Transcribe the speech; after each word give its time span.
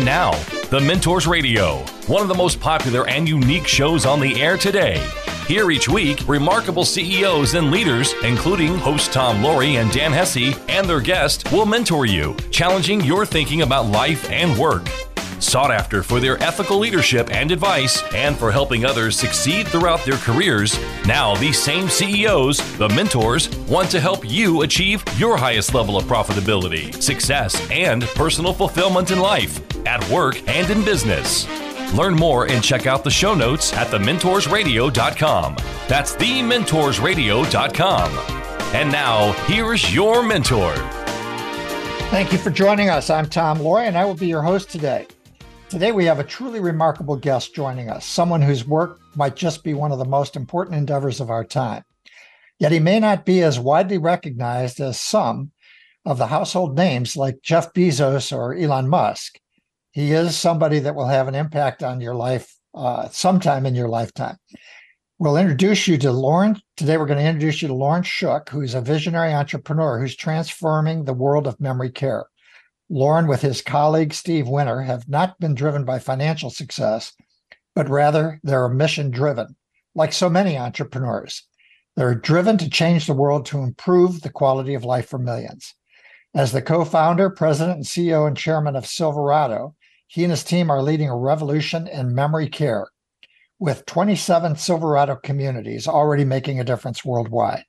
And 0.00 0.06
now, 0.06 0.30
The 0.70 0.80
Mentors 0.80 1.26
Radio, 1.26 1.76
one 2.06 2.22
of 2.22 2.28
the 2.28 2.34
most 2.34 2.58
popular 2.58 3.06
and 3.06 3.28
unique 3.28 3.66
shows 3.66 4.06
on 4.06 4.18
the 4.18 4.40
air 4.40 4.56
today. 4.56 5.06
Here 5.46 5.70
each 5.70 5.90
week, 5.90 6.26
remarkable 6.26 6.86
CEOs 6.86 7.52
and 7.52 7.70
leaders, 7.70 8.14
including 8.24 8.78
host 8.78 9.12
Tom 9.12 9.42
Loarie 9.42 9.78
and 9.78 9.92
Dan 9.92 10.10
Hesse, 10.10 10.58
and 10.70 10.88
their 10.88 11.02
guest, 11.02 11.52
will 11.52 11.66
mentor 11.66 12.06
you, 12.06 12.34
challenging 12.50 13.02
your 13.02 13.26
thinking 13.26 13.60
about 13.60 13.88
life 13.88 14.26
and 14.30 14.58
work. 14.58 14.88
Sought 15.38 15.70
after 15.70 16.02
for 16.02 16.18
their 16.18 16.42
ethical 16.42 16.78
leadership 16.78 17.30
and 17.30 17.50
advice, 17.50 18.02
and 18.14 18.34
for 18.38 18.50
helping 18.50 18.86
others 18.86 19.18
succeed 19.18 19.68
throughout 19.68 20.02
their 20.06 20.16
careers, 20.16 20.78
now 21.04 21.34
these 21.36 21.62
same 21.62 21.90
CEOs, 21.90 22.78
the 22.78 22.88
mentors, 22.88 23.54
want 23.66 23.90
to 23.90 24.00
help 24.00 24.26
you 24.26 24.62
achieve 24.62 25.04
your 25.18 25.36
highest 25.36 25.74
level 25.74 25.98
of 25.98 26.04
profitability, 26.04 27.02
success, 27.02 27.68
and 27.70 28.04
personal 28.14 28.54
fulfillment 28.54 29.10
in 29.10 29.18
life, 29.18 29.60
at 29.86 30.08
work, 30.10 30.46
and 30.48 30.68
in 30.70 30.84
business. 30.84 31.46
Learn 31.94 32.14
more 32.14 32.46
and 32.46 32.62
check 32.62 32.86
out 32.86 33.04
the 33.04 33.10
show 33.10 33.34
notes 33.34 33.72
at 33.72 33.88
thementorsradio.com. 33.88 35.56
That's 35.88 36.14
thementorsradio.com. 36.14 38.10
And 38.74 38.92
now, 38.92 39.32
here's 39.46 39.94
your 39.94 40.22
mentor. 40.22 40.74
Thank 42.10 42.32
you 42.32 42.38
for 42.38 42.50
joining 42.50 42.88
us. 42.88 43.10
I'm 43.10 43.28
Tom 43.28 43.58
Loarie, 43.58 43.86
and 43.86 43.98
I 43.98 44.04
will 44.04 44.14
be 44.14 44.26
your 44.26 44.42
host 44.42 44.70
today. 44.70 45.06
Today, 45.68 45.92
we 45.92 46.04
have 46.04 46.18
a 46.18 46.24
truly 46.24 46.58
remarkable 46.58 47.16
guest 47.16 47.54
joining 47.54 47.88
us, 47.88 48.04
someone 48.04 48.42
whose 48.42 48.66
work 48.66 48.98
might 49.14 49.36
just 49.36 49.62
be 49.62 49.74
one 49.74 49.92
of 49.92 49.98
the 49.98 50.04
most 50.04 50.34
important 50.34 50.76
endeavors 50.76 51.20
of 51.20 51.30
our 51.30 51.44
time. 51.44 51.84
Yet 52.58 52.72
he 52.72 52.78
may 52.78 53.00
not 53.00 53.24
be 53.24 53.42
as 53.42 53.58
widely 53.58 53.96
recognized 53.96 54.80
as 54.80 55.00
some 55.00 55.52
of 56.04 56.18
the 56.18 56.26
household 56.26 56.76
names 56.76 57.16
like 57.16 57.42
Jeff 57.42 57.72
Bezos 57.72 58.36
or 58.36 58.54
Elon 58.54 58.88
Musk. 58.88 59.38
He 59.92 60.12
is 60.12 60.38
somebody 60.38 60.78
that 60.80 60.94
will 60.94 61.08
have 61.08 61.26
an 61.26 61.34
impact 61.34 61.82
on 61.82 62.00
your 62.00 62.14
life 62.14 62.54
uh, 62.74 63.08
sometime 63.08 63.66
in 63.66 63.74
your 63.74 63.88
lifetime. 63.88 64.36
We'll 65.18 65.36
introduce 65.36 65.88
you 65.88 65.98
to 65.98 66.12
Loren. 66.12 66.62
Today, 66.76 66.96
we're 66.96 67.06
going 67.06 67.18
to 67.18 67.24
introduce 67.24 67.60
you 67.60 67.68
to 67.68 67.74
Loren 67.74 68.04
Shook, 68.04 68.48
who's 68.50 68.74
a 68.74 68.80
visionary 68.80 69.34
entrepreneur 69.34 69.98
who's 69.98 70.14
transforming 70.16 71.04
the 71.04 71.12
world 71.12 71.46
of 71.46 71.60
memory 71.60 71.90
care. 71.90 72.26
Loren, 72.88 73.26
with 73.26 73.42
his 73.42 73.62
colleague 73.62 74.14
Steve 74.14 74.48
Winter, 74.48 74.82
have 74.82 75.08
not 75.08 75.38
been 75.40 75.54
driven 75.54 75.84
by 75.84 75.98
financial 75.98 76.50
success, 76.50 77.12
but 77.74 77.88
rather 77.88 78.40
they're 78.44 78.68
mission 78.68 79.10
driven, 79.10 79.56
like 79.94 80.12
so 80.12 80.30
many 80.30 80.56
entrepreneurs. 80.56 81.46
They're 81.96 82.14
driven 82.14 82.56
to 82.58 82.70
change 82.70 83.06
the 83.06 83.12
world 83.12 83.44
to 83.46 83.58
improve 83.58 84.22
the 84.22 84.30
quality 84.30 84.74
of 84.74 84.84
life 84.84 85.08
for 85.08 85.18
millions. 85.18 85.74
As 86.32 86.52
the 86.52 86.62
co 86.62 86.84
founder, 86.84 87.28
president, 87.28 87.76
and 87.76 87.84
CEO 87.84 88.26
and 88.26 88.36
chairman 88.36 88.76
of 88.76 88.86
Silverado, 88.86 89.74
he 90.10 90.24
and 90.24 90.32
his 90.32 90.42
team 90.42 90.70
are 90.70 90.82
leading 90.82 91.08
a 91.08 91.16
revolution 91.16 91.86
in 91.86 92.12
memory 92.12 92.48
care 92.48 92.88
with 93.60 93.86
27 93.86 94.56
Silverado 94.56 95.14
communities 95.14 95.86
already 95.86 96.24
making 96.24 96.58
a 96.58 96.64
difference 96.64 97.04
worldwide. 97.04 97.62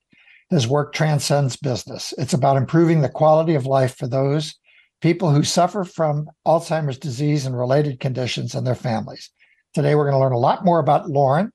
His 0.50 0.66
work 0.66 0.92
transcends 0.92 1.54
business. 1.54 2.12
It's 2.18 2.32
about 2.32 2.56
improving 2.56 3.00
the 3.00 3.08
quality 3.08 3.54
of 3.54 3.64
life 3.64 3.96
for 3.96 4.08
those 4.08 4.58
people 5.00 5.30
who 5.30 5.44
suffer 5.44 5.84
from 5.84 6.28
Alzheimer's 6.44 6.98
disease 6.98 7.46
and 7.46 7.56
related 7.56 8.00
conditions 8.00 8.56
and 8.56 8.66
their 8.66 8.74
families. 8.74 9.30
Today, 9.72 9.94
we're 9.94 10.10
going 10.10 10.16
to 10.16 10.20
learn 10.20 10.32
a 10.32 10.38
lot 10.38 10.64
more 10.64 10.80
about 10.80 11.08
Loren, 11.08 11.52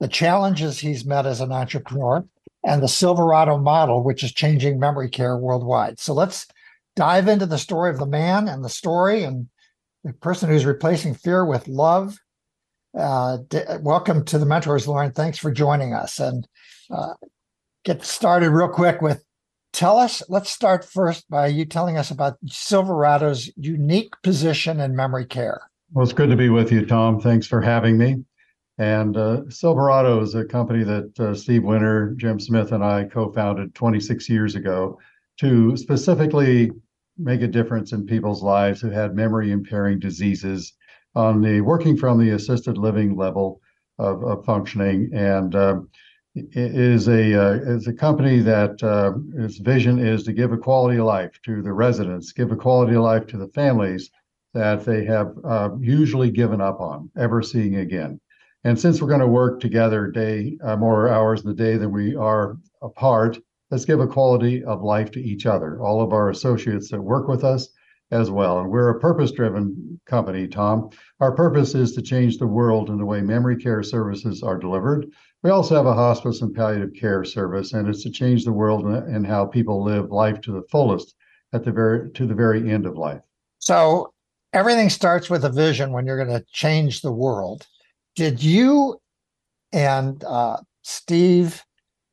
the 0.00 0.08
challenges 0.08 0.80
he's 0.80 1.04
met 1.04 1.26
as 1.26 1.40
an 1.40 1.52
entrepreneur, 1.52 2.24
and 2.64 2.82
the 2.82 2.88
Silverado 2.88 3.56
model, 3.56 4.02
which 4.02 4.24
is 4.24 4.32
changing 4.32 4.80
memory 4.80 5.10
care 5.10 5.36
worldwide. 5.36 6.00
So 6.00 6.12
let's 6.12 6.48
dive 6.96 7.28
into 7.28 7.46
the 7.46 7.56
story 7.56 7.90
of 7.90 7.98
the 7.98 8.06
man 8.06 8.48
and 8.48 8.64
the 8.64 8.68
story 8.68 9.22
and 9.22 9.48
the 10.04 10.12
person 10.12 10.50
who's 10.50 10.66
replacing 10.66 11.14
fear 11.14 11.44
with 11.44 11.66
love. 11.66 12.18
Uh, 12.96 13.38
d- 13.48 13.62
welcome 13.80 14.24
to 14.26 14.38
the 14.38 14.46
Mentors, 14.46 14.86
Loren. 14.86 15.12
Thanks 15.12 15.38
for 15.38 15.50
joining 15.50 15.94
us. 15.94 16.20
And 16.20 16.46
uh, 16.90 17.14
get 17.84 18.04
started 18.04 18.50
real 18.50 18.68
quick 18.68 19.00
with 19.00 19.24
tell 19.72 19.98
us 19.98 20.22
let's 20.28 20.50
start 20.50 20.84
first 20.84 21.28
by 21.28 21.48
you 21.48 21.64
telling 21.64 21.98
us 21.98 22.10
about 22.10 22.36
silverado's 22.46 23.50
unique 23.56 24.14
position 24.22 24.78
in 24.78 24.94
memory 24.94 25.26
care 25.26 25.60
well 25.92 26.04
it's 26.04 26.12
good 26.12 26.30
to 26.30 26.36
be 26.36 26.48
with 26.48 26.70
you 26.70 26.86
tom 26.86 27.20
thanks 27.20 27.46
for 27.46 27.60
having 27.60 27.98
me 27.98 28.16
and 28.78 29.16
uh, 29.16 29.40
silverado 29.48 30.20
is 30.20 30.36
a 30.36 30.44
company 30.44 30.84
that 30.84 31.18
uh, 31.18 31.34
steve 31.34 31.64
winter 31.64 32.14
jim 32.16 32.38
smith 32.38 32.70
and 32.70 32.84
i 32.84 33.02
co-founded 33.04 33.74
26 33.74 34.28
years 34.28 34.54
ago 34.54 34.96
to 35.38 35.76
specifically 35.76 36.70
make 37.18 37.42
a 37.42 37.48
difference 37.48 37.92
in 37.92 38.06
people's 38.06 38.42
lives 38.42 38.80
who 38.80 38.90
had 38.90 39.14
memory 39.14 39.52
impairing 39.52 39.98
diseases 39.98 40.72
on 41.14 41.40
the 41.40 41.60
working 41.60 41.96
from 41.96 42.18
the 42.18 42.30
assisted 42.30 42.76
living 42.76 43.16
level 43.16 43.60
of, 43.98 44.22
of 44.24 44.44
functioning 44.44 45.10
and 45.12 45.54
um, 45.54 45.88
is 46.34 47.06
a 47.08 47.40
uh, 47.40 47.54
is 47.54 47.86
a 47.86 47.92
company 47.92 48.40
that 48.40 48.82
uh, 48.82 49.12
its 49.40 49.58
vision 49.58 50.00
is 50.00 50.24
to 50.24 50.32
give 50.32 50.52
a 50.52 50.58
quality 50.58 50.98
of 50.98 51.06
life 51.06 51.30
to 51.44 51.62
the 51.62 51.72
residents, 51.72 52.32
give 52.32 52.50
a 52.50 52.56
quality 52.56 52.96
of 52.96 53.02
life 53.02 53.26
to 53.28 53.36
the 53.36 53.48
families 53.48 54.10
that 54.52 54.84
they 54.84 55.04
have 55.04 55.32
uh, 55.44 55.70
usually 55.80 56.30
given 56.30 56.60
up 56.60 56.80
on 56.80 57.10
ever 57.16 57.42
seeing 57.42 57.76
again. 57.76 58.20
And 58.64 58.78
since 58.78 59.00
we're 59.00 59.08
going 59.08 59.20
to 59.20 59.26
work 59.28 59.60
together 59.60 60.08
day 60.08 60.56
uh, 60.64 60.76
more 60.76 61.08
hours 61.08 61.42
in 61.42 61.48
the 61.48 61.54
day 61.54 61.76
than 61.76 61.92
we 61.92 62.16
are 62.16 62.56
apart, 62.82 63.38
let's 63.70 63.84
give 63.84 64.00
a 64.00 64.06
quality 64.06 64.64
of 64.64 64.82
life 64.82 65.10
to 65.12 65.20
each 65.20 65.46
other, 65.46 65.80
all 65.80 66.00
of 66.00 66.12
our 66.12 66.30
associates 66.30 66.90
that 66.90 67.00
work 67.00 67.28
with 67.28 67.44
us 67.44 67.68
as 68.10 68.30
well. 68.30 68.60
And 68.60 68.70
we're 68.70 68.90
a 68.90 69.00
purpose 69.00 69.32
driven 69.32 70.00
company, 70.06 70.46
Tom. 70.46 70.90
Our 71.20 71.32
purpose 71.32 71.74
is 71.74 71.92
to 71.94 72.02
change 72.02 72.38
the 72.38 72.46
world 72.46 72.90
in 72.90 72.98
the 72.98 73.06
way 73.06 73.20
memory 73.20 73.56
care 73.56 73.82
services 73.82 74.42
are 74.42 74.58
delivered 74.58 75.06
we 75.44 75.50
also 75.50 75.76
have 75.76 75.84
a 75.84 75.92
hospice 75.92 76.40
and 76.40 76.54
palliative 76.54 76.94
care 76.98 77.22
service, 77.22 77.74
and 77.74 77.86
it's 77.86 78.02
to 78.04 78.10
change 78.10 78.44
the 78.44 78.52
world 78.52 78.86
and 78.86 79.26
how 79.26 79.44
people 79.44 79.84
live 79.84 80.10
life 80.10 80.40
to 80.40 80.52
the 80.52 80.62
fullest 80.70 81.14
at 81.52 81.62
the 81.62 81.70
very 81.70 82.10
to 82.12 82.26
the 82.26 82.34
very 82.34 82.72
end 82.72 82.86
of 82.86 82.96
life. 82.96 83.20
So 83.58 84.14
everything 84.54 84.88
starts 84.88 85.28
with 85.28 85.44
a 85.44 85.50
vision 85.50 85.92
when 85.92 86.06
you're 86.06 86.16
going 86.24 86.40
to 86.40 86.46
change 86.50 87.02
the 87.02 87.12
world. 87.12 87.66
Did 88.16 88.42
you 88.42 88.98
and 89.70 90.24
uh, 90.24 90.56
Steve 90.82 91.62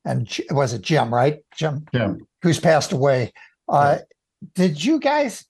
and 0.05 0.27
was 0.51 0.73
it 0.73 0.81
Jim, 0.81 1.13
right? 1.13 1.39
Jim, 1.55 1.85
Jim, 1.93 2.25
who's 2.41 2.59
passed 2.59 2.91
away. 2.91 3.31
Uh. 3.67 3.99
Did 4.55 4.83
you 4.83 4.99
guys, 4.99 5.45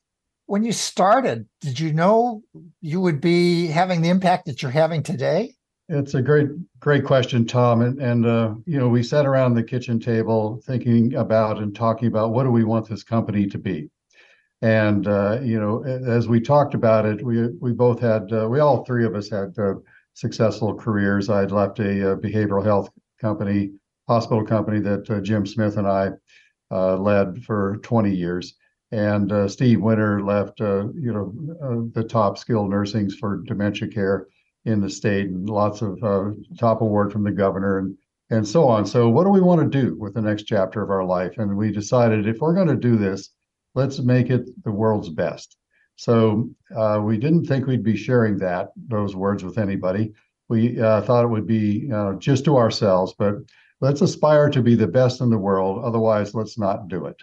when 0.48 0.66
you 0.66 0.74
started, 0.74 1.48
did 1.62 1.80
you 1.80 1.94
know 1.94 2.44
you 2.82 3.00
would 3.00 3.22
be 3.22 3.68
having 3.68 4.02
the 4.02 4.10
impact 4.10 4.48
that 4.48 4.62
you're 4.62 4.70
having 4.70 5.02
today? 5.02 5.56
It's 5.88 6.14
a 6.14 6.22
great, 6.22 6.50
great 6.82 7.06
question, 7.06 7.46
Tom. 7.46 7.82
And, 7.82 8.02
and 8.02 8.26
uh, 8.26 8.56
you 8.66 8.78
know, 8.78 8.90
we 8.90 9.02
sat 9.02 9.26
around 9.26 9.54
the 9.54 9.64
kitchen 9.64 9.98
table 9.98 10.62
thinking 10.66 11.16
about 11.16 11.60
and 11.60 11.74
talking 11.74 12.10
about 12.10 12.34
what 12.34 12.44
do 12.44 12.52
we 12.52 12.66
want 12.66 12.90
this 12.90 13.02
company 13.02 13.48
to 13.48 13.58
be. 13.58 13.90
And 14.62 15.08
uh, 15.08 15.40
you 15.42 15.58
know, 15.58 15.84
as 15.84 16.28
we 16.28 16.42
talked 16.42 16.74
about 16.74 17.06
it, 17.06 17.24
we 17.24 17.48
we 17.62 17.72
both 17.72 18.02
had, 18.02 18.32
uh, 18.34 18.50
we 18.50 18.60
all 18.60 18.84
three 18.84 19.06
of 19.06 19.16
us 19.16 19.30
had 19.30 19.58
uh, 19.58 19.76
successful 20.16 20.76
careers. 20.76 21.30
I'd 21.30 21.52
left 21.52 21.80
a, 21.80 22.02
a, 22.02 22.12
uh, 22.12 22.16
behavioral 22.18 22.64
health 22.64 22.90
company, 23.22 23.72
hospital 24.14 24.46
company 24.46 24.80
that 24.80 25.10
uh, 25.10 25.22
Jim 25.22 25.46
Smith 25.46 25.78
and 25.78 25.88
I 25.88 26.12
led 26.70 27.44
for 27.44 27.78
20 27.84 28.16
years 28.16 28.56
and 28.92 29.32
uh, 29.32 29.48
Steve 29.48 29.82
Winter 29.82 30.22
left, 30.22 30.60
uh, 30.60 30.88
you 30.94 31.14
know, 31.14 31.34
uh, 31.64 31.90
the 31.94 32.04
top 32.04 32.38
skilled 32.38 32.70
nursings 32.70 33.16
for 33.16 33.42
dementia 33.46 33.88
care 33.88 34.28
in 34.66 34.82
the 34.82 34.90
state 34.90 35.28
and 35.28 35.50
lots 35.50 35.82
of 35.82 36.04
uh, 36.04 36.32
top 36.60 36.82
award 36.82 37.12
from 37.12 37.24
the 37.24 37.32
governor 37.32 37.80
and 37.80 37.98
and 38.30 38.48
so 38.48 38.66
on. 38.66 38.86
So 38.86 39.10
what 39.10 39.26
do 39.26 39.30
we 39.30 39.42
want 39.42 39.60
to 39.60 39.82
do 39.82 39.98
with 40.00 40.14
the 40.14 40.22
next 40.22 40.44
chapter 40.44 40.82
of 40.82 40.90
our 40.90 41.04
life? 41.04 41.38
And 41.38 41.58
we 41.58 41.70
decided 41.70 42.26
if 42.26 42.40
we're 42.40 42.54
going 42.54 42.70
to 42.70 42.78
do 42.78 42.96
this, 42.96 43.30
let's 43.76 44.00
make 44.00 44.30
it 44.30 44.50
the 44.64 44.72
world's 44.72 45.10
best. 45.10 45.58
So 45.98 46.50
uh, 46.74 47.02
we 47.04 47.18
didn't 47.18 47.46
think 47.46 47.68
we'd 47.68 47.84
be 47.84 47.98
sharing 47.98 48.38
that 48.38 48.70
those 48.88 49.18
words 49.18 49.44
with 49.44 49.58
anybody. 49.58 50.14
We 50.48 50.80
uh, 50.80 51.02
thought 51.02 51.26
it 51.26 51.30
would 51.30 51.46
be 51.46 51.92
uh, 51.94 52.14
just 52.14 52.46
to 52.46 52.56
ourselves, 52.56 53.14
but 53.18 53.36
let's 53.82 54.02
aspire 54.02 54.50
to 54.50 54.62
be 54.62 54.76
the 54.76 54.88
best 54.88 55.22
in 55.22 55.30
the 55.30 55.38
world. 55.38 55.84
Otherwise, 55.84 56.34
let's 56.34 56.58
not 56.58 56.88
do 56.88 57.06
it. 57.06 57.22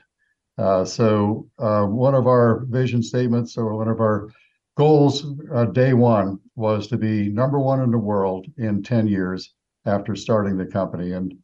Uh, 0.58 0.84
so 0.84 1.49
uh, 1.58 1.84
one 1.84 2.14
of 2.14 2.26
our 2.26 2.64
vision 2.66 3.02
statements, 3.02 3.56
or 3.56 3.76
one 3.76 3.88
of 3.88 4.00
our 4.00 4.28
goals 4.76 5.25
uh, 5.55 5.64
day 5.66 5.94
one 5.94 6.38
was 6.56 6.88
to 6.88 6.96
be 6.99 7.28
number 7.28 7.58
one 7.58 7.81
in 7.81 7.90
the 7.90 7.99
world 7.99 8.46
in 8.58 8.82
10 8.82 9.06
years 9.06 9.55
after 9.87 10.16
starting 10.16 10.56
the 10.56 10.66
company. 10.66 11.12
And 11.12 11.34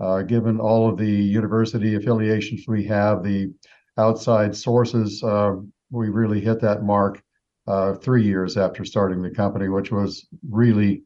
uh, 0.00 0.22
given 0.22 0.60
all 0.60 0.88
of 0.88 0.98
the 0.98 1.10
university 1.10 1.94
affiliations 1.96 2.64
we 2.68 2.84
have, 2.84 3.22
the 3.22 3.52
outside 3.96 4.54
sources, 4.54 5.22
uh, 5.24 5.56
we 5.90 6.10
really 6.10 6.40
hit 6.40 6.60
that 6.60 6.82
mark 6.82 7.22
uh, 7.66 7.94
three 7.94 8.24
years 8.24 8.56
after 8.56 8.84
starting 8.84 9.22
the 9.22 9.30
company, 9.30 9.68
which 9.68 9.90
was 9.90 10.26
really 10.48 11.02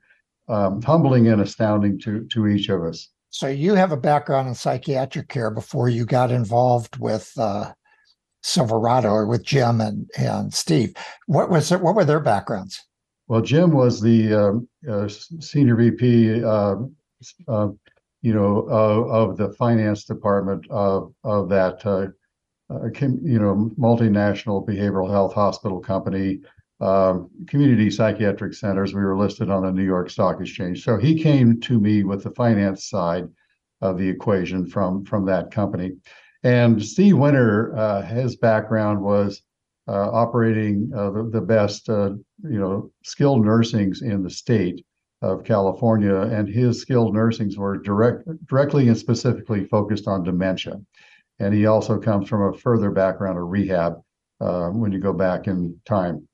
um, 0.49 0.83
humbling 0.83 1.29
and 1.29 1.41
astounding 1.41 1.99
to, 2.01 2.27
to 2.27 2.49
each 2.49 2.69
of 2.69 2.83
us. 2.83 3.09
So 3.33 3.49
you 3.49 3.75
have 3.75 3.93
a 3.93 3.97
background 3.97 4.47
in 4.49 4.55
psychiatric 4.55 5.29
care 5.29 5.51
before 5.51 5.89
you 5.89 6.05
got 6.05 6.31
involved 6.31 6.99
with 6.99 7.33
uh, 7.39 7.73
Silverado 8.43 9.09
or 9.09 9.27
with 9.27 9.43
Jim 9.43 9.81
and, 9.81 10.09
and 10.19 10.53
Steve. 10.53 10.95
What 11.27 11.49
was 11.49 11.73
it, 11.73 11.81
what 11.81 11.95
were 11.95 12.05
their 12.05 12.21
backgrounds? 12.21 12.85
Well, 13.29 13.41
Jim 13.41 13.71
was 13.73 14.03
the 14.03 14.35
um, 14.35 14.69
uh, 14.87 15.09
senior 15.09 15.77
VP, 15.77 16.45
uh, 16.45 16.75
uh, 17.49 17.69
you 18.21 18.35
know, 18.35 18.67
of 18.69 19.39
the 19.39 19.55
finance 19.55 20.05
department 20.05 20.67
of 20.71 21.15
of 21.25 21.49
that, 21.49 21.87
uh, 21.87 22.09
uh, 22.71 22.91
you 23.01 23.39
know, 23.39 23.71
multinational 23.79 24.67
behavioral 24.67 25.11
health 25.11 25.33
hospital 25.33 25.81
company, 25.81 26.41
um, 26.83 27.31
community 27.47 27.91
psychiatric 27.91 28.55
centers. 28.55 28.93
We 28.93 29.03
were 29.03 29.17
listed 29.17 29.51
on 29.51 29.63
the 29.63 29.73
New 29.73 29.85
York 29.85 30.11
Stock 30.11 30.41
Exchange. 30.41 30.83
So 30.85 30.99
he 30.99 31.23
came 31.23 31.61
to 31.61 31.81
me 31.81 32.03
with 32.03 32.25
the 32.25 32.31
finance 32.33 32.89
side 32.89 33.29
of 33.81 33.99
the 33.99 34.09
equation 34.09 34.67
from 34.67 35.05
from 35.05 35.25
that 35.27 35.51
company. 35.51 35.93
And 36.43 36.83
Steve 36.85 37.17
Winter, 37.17 37.77
uh, 37.77 38.03
his 38.03 38.37
background 38.37 39.01
was 39.01 39.43
uh, 39.87 40.11
operating 40.11 40.91
uh, 40.97 41.11
the, 41.11 41.31
the 41.33 41.41
best, 41.41 41.89
uh, 41.89 42.11
you 42.43 42.59
know, 42.59 42.91
skilled 43.05 43.45
nursings 43.45 44.03
in 44.03 44.23
the 44.23 44.31
state 44.31 44.85
of 45.23 45.45
California, 45.45 46.17
and 46.17 46.49
his 46.49 46.81
skilled 46.81 47.15
nursings 47.15 47.57
were 47.57 47.79
direct, 47.79 48.25
directly 48.47 48.89
and 48.89 48.99
specifically 48.99 49.65
focused 49.67 50.09
on 50.09 50.25
dementia. 50.25 50.81
And 51.39 51.55
he 51.55 51.67
also 51.67 51.99
comes 51.99 52.29
from 52.29 52.43
a 52.43 52.59
further 52.59 52.91
background 52.91 53.39
of 53.39 53.49
rehab 53.49 53.95
uh, 54.41 54.69
when 54.71 54.91
you 54.91 54.99
go 54.99 55.13
back 55.13 55.47
in 55.47 55.81
time. 55.85 56.27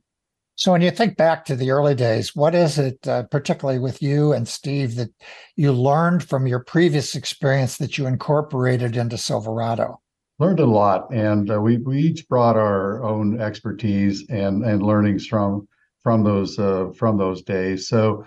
So, 0.59 0.73
when 0.73 0.83
you 0.83 0.91
think 0.91 1.17
back 1.17 1.45
to 1.45 1.55
the 1.55 1.71
early 1.71 1.95
days, 1.95 2.35
what 2.35 2.53
is 2.53 2.81
it, 2.81 3.07
uh, 3.07 3.23
particularly 3.23 3.79
with 3.79 4.03
you 4.03 4.33
and 4.33 4.47
Steve, 4.49 4.97
that 4.97 5.11
you 5.55 5.73
learned 5.73 6.25
from 6.25 6.49
your 6.49 6.59
previous 6.59 7.15
experience 7.15 7.77
that 7.77 7.97
you 7.97 8.09
incorporated 8.09 8.97
into 8.97 9.17
Silverado? 9.19 10.01
Learned 10.41 10.59
a 10.59 10.67
lot, 10.67 11.15
and 11.15 11.49
uh, 11.49 11.61
we 11.61 11.77
we 11.77 12.01
each 12.01 12.29
brought 12.29 12.57
our 12.57 13.05
own 13.05 13.41
expertise 13.41 14.29
and 14.31 14.65
and 14.65 14.83
learnings 14.83 15.29
from 15.29 15.69
from 16.03 16.25
those 16.25 16.59
uh, 16.59 16.91
from 16.97 17.17
those 17.17 17.43
days. 17.43 17.87
So, 17.87 18.25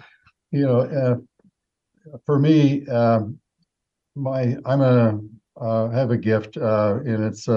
you 0.52 0.66
know, 0.66 0.80
uh, 0.80 2.16
for 2.26 2.40
me, 2.40 2.88
um, 2.88 3.40
my 4.16 4.56
I'm 4.64 4.80
a 4.80 5.20
uh, 5.60 5.90
have 5.90 6.12
a 6.12 6.18
gift, 6.18 6.56
uh, 6.56 7.00
and 7.06 7.26
it's 7.26 7.50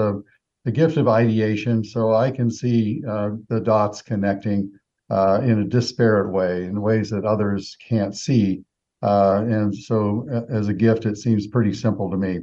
the 0.65 0.71
gift 0.71 0.97
of 0.97 1.07
ideation. 1.07 1.83
So 1.83 2.13
I 2.13 2.31
can 2.31 2.51
see 2.51 3.01
uh, 3.07 3.31
the 3.47 3.61
dots 3.61 4.01
connecting 4.01 4.71
uh, 5.09 5.39
in 5.43 5.59
a 5.59 5.63
disparate 5.63 6.33
way, 6.33 6.65
in 6.65 6.81
ways 6.81 7.11
that 7.11 7.23
others 7.23 7.77
can't 7.87 8.15
see. 8.15 8.63
Uh, 9.01 9.43
and 9.47 9.75
so, 9.75 10.25
as 10.49 10.67
a 10.67 10.73
gift, 10.73 11.05
it 11.05 11.17
seems 11.17 11.45
pretty 11.45 11.73
simple 11.73 12.09
to 12.09 12.17
me. 12.17 12.39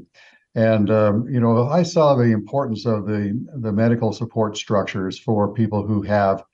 And 0.55 0.91
um, 0.91 1.27
you 1.29 1.41
know, 1.41 1.67
I 1.67 1.83
saw 1.83 2.15
the 2.15 2.31
importance 2.31 2.87
of 2.87 3.07
the 3.07 3.33
the 3.61 3.73
medical 3.73 4.13
support 4.13 4.57
structures 4.57 5.19
for 5.19 5.53
people 5.53 5.85
who 5.85 6.03
have 6.03 6.45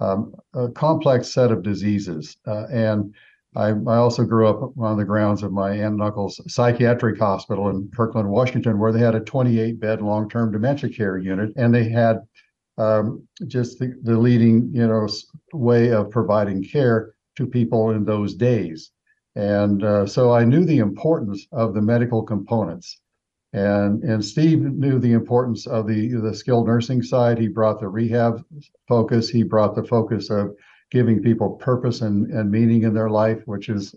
um, 0.00 0.34
a 0.52 0.68
complex 0.68 1.28
set 1.28 1.52
of 1.52 1.62
diseases, 1.62 2.36
uh, 2.46 2.66
and 2.70 3.14
I, 3.56 3.68
I, 3.68 3.96
also 3.96 4.24
grew 4.24 4.48
up 4.48 4.76
on 4.78 4.96
the 4.96 5.04
grounds 5.04 5.42
of 5.42 5.52
my 5.52 5.70
aunt 5.70 5.94
and 5.94 6.02
uncle's 6.02 6.40
psychiatric 6.52 7.18
hospital 7.18 7.68
in 7.68 7.90
Kirkland, 7.94 8.28
Washington, 8.28 8.78
where 8.78 8.92
they 8.92 8.98
had 8.98 9.14
a 9.14 9.20
28 9.20 9.78
bed 9.78 10.02
long 10.02 10.28
term 10.28 10.50
dementia 10.50 10.90
care 10.90 11.18
unit, 11.18 11.52
and 11.56 11.72
they 11.72 11.88
had 11.88 12.18
um, 12.78 13.26
just 13.46 13.78
the, 13.78 13.94
the 14.02 14.18
leading, 14.18 14.70
you 14.72 14.86
know, 14.86 15.06
way 15.52 15.92
of 15.92 16.10
providing 16.10 16.64
care 16.64 17.14
to 17.36 17.46
people 17.46 17.90
in 17.90 18.04
those 18.04 18.34
days. 18.34 18.90
And 19.36 19.82
uh, 19.82 20.06
so 20.06 20.32
I 20.32 20.44
knew 20.44 20.64
the 20.64 20.78
importance 20.78 21.46
of 21.52 21.74
the 21.74 21.82
medical 21.82 22.22
components. 22.22 23.00
And, 23.52 24.02
and 24.02 24.24
Steve 24.24 24.60
knew 24.60 24.98
the 24.98 25.12
importance 25.12 25.66
of 25.66 25.86
the, 25.86 26.08
the 26.08 26.34
skilled 26.34 26.66
nursing 26.66 27.02
side. 27.02 27.38
He 27.38 27.48
brought 27.48 27.78
the 27.78 27.88
rehab 27.88 28.44
focus. 28.88 29.28
He 29.28 29.44
brought 29.44 29.76
the 29.76 29.84
focus 29.84 30.28
of 30.30 30.56
giving 30.90 31.22
people 31.22 31.50
purpose 31.50 32.00
and, 32.00 32.30
and 32.30 32.50
meaning 32.50 32.82
in 32.82 32.94
their 32.94 33.10
life, 33.10 33.42
which 33.46 33.68
is 33.68 33.94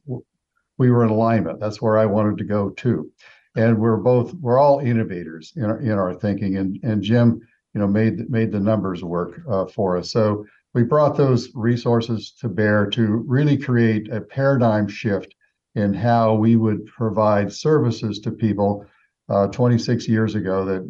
we 0.78 0.92
were 0.92 1.04
in 1.04 1.10
alignment. 1.10 1.60
That's 1.60 1.82
where 1.82 1.98
I 1.98 2.06
wanted 2.06 2.38
to 2.38 2.44
go 2.44 2.70
too. 2.72 3.12
And 3.56 3.80
we're 3.80 3.98
both 3.98 4.34
we're 4.36 4.60
all 4.60 4.80
innovators 4.80 5.54
in 5.56 5.66
our, 5.66 5.80
in 5.80 5.92
our 5.92 6.14
thinking. 6.14 6.58
And 6.58 6.80
and 6.84 7.02
Jim, 7.02 7.42
you 7.74 7.82
know, 7.82 7.88
made 7.88 8.30
made 8.30 8.52
the 8.52 8.60
numbers 8.60 9.04
work 9.04 9.42
uh, 9.50 9.66
for 9.66 9.98
us. 9.98 10.12
So 10.12 10.46
we 10.74 10.84
brought 10.84 11.18
those 11.18 11.50
resources 11.56 12.34
to 12.40 12.50
bear 12.50 12.86
to 12.88 13.24
really 13.28 13.58
create 13.58 14.12
a 14.12 14.22
paradigm 14.22 14.88
shift 14.88 15.34
in 15.76 15.94
how 15.94 16.36
we 16.36 16.56
would 16.56 16.86
provide 16.86 17.52
services 17.52 18.20
to 18.20 18.32
people 18.32 18.86
uh, 19.30 19.48
26 19.48 20.08
years 20.08 20.36
ago 20.36 20.66
that 20.66 20.88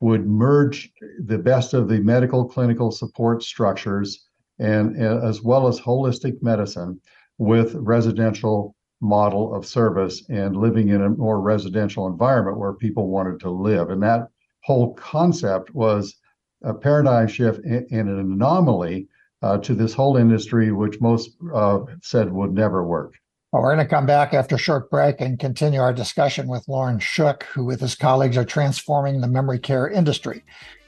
would 0.00 0.26
merge 0.26 0.92
the 1.24 1.38
best 1.38 1.74
of 1.74 1.88
the 1.88 1.98
medical 2.00 2.44
clinical 2.44 2.90
support 2.90 3.42
structures 3.42 4.25
and 4.58 4.96
as 4.96 5.42
well 5.42 5.66
as 5.66 5.80
holistic 5.80 6.42
medicine 6.42 7.00
with 7.38 7.74
residential 7.74 8.74
model 9.00 9.54
of 9.54 9.66
service 9.66 10.24
and 10.28 10.56
living 10.56 10.88
in 10.88 11.02
a 11.02 11.10
more 11.10 11.40
residential 11.40 12.06
environment 12.06 12.58
where 12.58 12.72
people 12.72 13.08
wanted 13.08 13.38
to 13.40 13.50
live. 13.50 13.90
And 13.90 14.02
that 14.02 14.28
whole 14.62 14.94
concept 14.94 15.74
was 15.74 16.16
a 16.62 16.72
paradigm 16.72 17.28
shift 17.28 17.60
and 17.64 17.90
an 17.90 18.18
anomaly 18.18 19.08
uh, 19.42 19.58
to 19.58 19.74
this 19.74 19.92
whole 19.92 20.16
industry, 20.16 20.72
which 20.72 21.00
most 21.00 21.36
uh, 21.54 21.80
said 22.02 22.32
would 22.32 22.52
never 22.52 22.86
work. 22.86 23.14
Well, 23.52 23.62
we're 23.62 23.74
going 23.74 23.86
to 23.86 23.94
come 23.94 24.06
back 24.06 24.34
after 24.34 24.56
a 24.56 24.58
short 24.58 24.90
break 24.90 25.20
and 25.20 25.38
continue 25.38 25.80
our 25.80 25.92
discussion 25.92 26.48
with 26.48 26.66
Loren 26.66 26.98
Shook, 26.98 27.44
who 27.44 27.64
with 27.64 27.80
his 27.80 27.94
colleagues 27.94 28.36
are 28.36 28.44
transforming 28.44 29.20
the 29.20 29.28
memory 29.28 29.58
care 29.58 29.88
industry. 29.88 30.42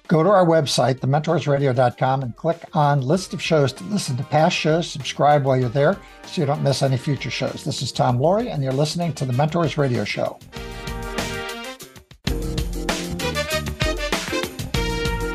Go 0.09 0.23
to 0.23 0.31
our 0.31 0.47
website, 0.47 1.01
thementorsradio.com, 1.01 2.23
and 2.23 2.35
click 2.35 2.65
on 2.73 3.03
list 3.03 3.35
of 3.35 3.43
shows 3.43 3.75
to 3.75 3.85
listen 3.85 4.17
to 4.17 4.25
past 4.25 4.57
shows. 4.57 4.91
Subscribe 4.91 5.45
while 5.45 5.59
you're 5.59 5.69
there 5.69 5.99
so 6.25 6.41
you 6.41 6.47
don't 6.47 6.63
miss 6.63 6.83
any 6.83 6.97
future 6.97 7.29
shows. 7.29 7.63
This 7.63 7.83
is 7.83 7.93
Tom 7.93 8.19
Loarie, 8.19 8.51
and 8.51 8.63
you're 8.63 8.73
listening 8.73 9.13
to 9.13 9.27
the 9.27 9.35
Mentors 9.35 9.77
Radio 9.77 10.05
Show. 10.05 10.39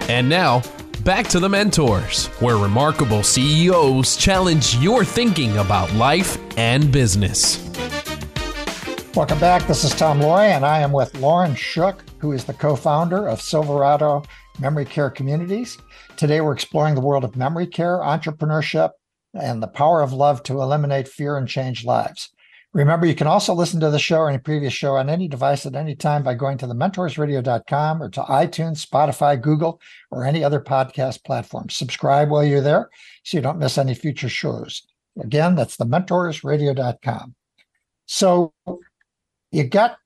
And 0.09 0.27
now, 0.27 0.63
back 1.03 1.27
to 1.27 1.39
the 1.39 1.49
Mentors, 1.49 2.25
where 2.39 2.57
remarkable 2.57 3.21
CEOs 3.21 4.17
challenge 4.17 4.77
your 4.77 5.05
thinking 5.05 5.55
about 5.59 5.93
life 5.93 6.39
and 6.57 6.91
business. 6.91 7.59
Welcome 9.13 9.39
back. 9.39 9.67
This 9.67 9.83
is 9.83 9.93
Tom 9.93 10.19
Loarie, 10.19 10.49
and 10.49 10.65
I 10.65 10.79
am 10.79 10.91
with 10.91 11.13
Loren 11.19 11.53
Shook, 11.53 12.03
who 12.17 12.31
is 12.31 12.45
the 12.45 12.55
co 12.55 12.75
founder 12.75 13.27
of 13.27 13.39
Silverado 13.39 14.23
memory 14.59 14.85
care 14.85 15.09
communities. 15.09 15.77
Today, 16.15 16.41
we're 16.41 16.53
exploring 16.53 16.95
the 16.95 17.01
world 17.01 17.23
of 17.23 17.35
memory 17.35 17.67
care, 17.67 17.99
entrepreneurship, 17.99 18.91
and 19.33 19.61
the 19.61 19.67
power 19.67 20.01
of 20.01 20.13
love 20.13 20.43
to 20.43 20.61
eliminate 20.61 21.07
fear 21.07 21.37
and 21.37 21.47
change 21.47 21.85
lives. 21.85 22.29
Remember, 22.73 23.05
you 23.05 23.13
can 23.13 23.27
also 23.27 23.53
listen 23.53 23.79
to 23.81 23.91
the 23.91 23.99
show 23.99 24.17
or 24.17 24.29
any 24.29 24.39
previous 24.39 24.73
show 24.73 24.95
on 24.95 25.07
any 25.07 25.27
device 25.27 25.65
at 25.67 25.75
any 25.75 25.95
time 25.95 26.23
by 26.23 26.33
going 26.33 26.57
to 26.57 26.65
thementorsradio.com 26.65 28.01
or 28.01 28.09
to 28.09 28.21
iTunes, 28.21 28.83
Spotify, 28.83 29.39
Google, 29.39 29.79
or 30.09 30.25
any 30.25 30.43
other 30.43 30.59
podcast 30.59 31.23
platform. 31.23 31.69
Subscribe 31.69 32.31
while 32.31 32.43
you're 32.43 32.61
there 32.61 32.89
so 33.23 33.37
you 33.37 33.43
don't 33.43 33.59
miss 33.59 33.77
any 33.77 33.93
future 33.93 34.29
shows. 34.29 34.87
Again, 35.19 35.53
that's 35.53 35.77
thementorsradio.com. 35.77 37.35
So 38.07 38.53
you 39.51 39.63
got 39.65 39.97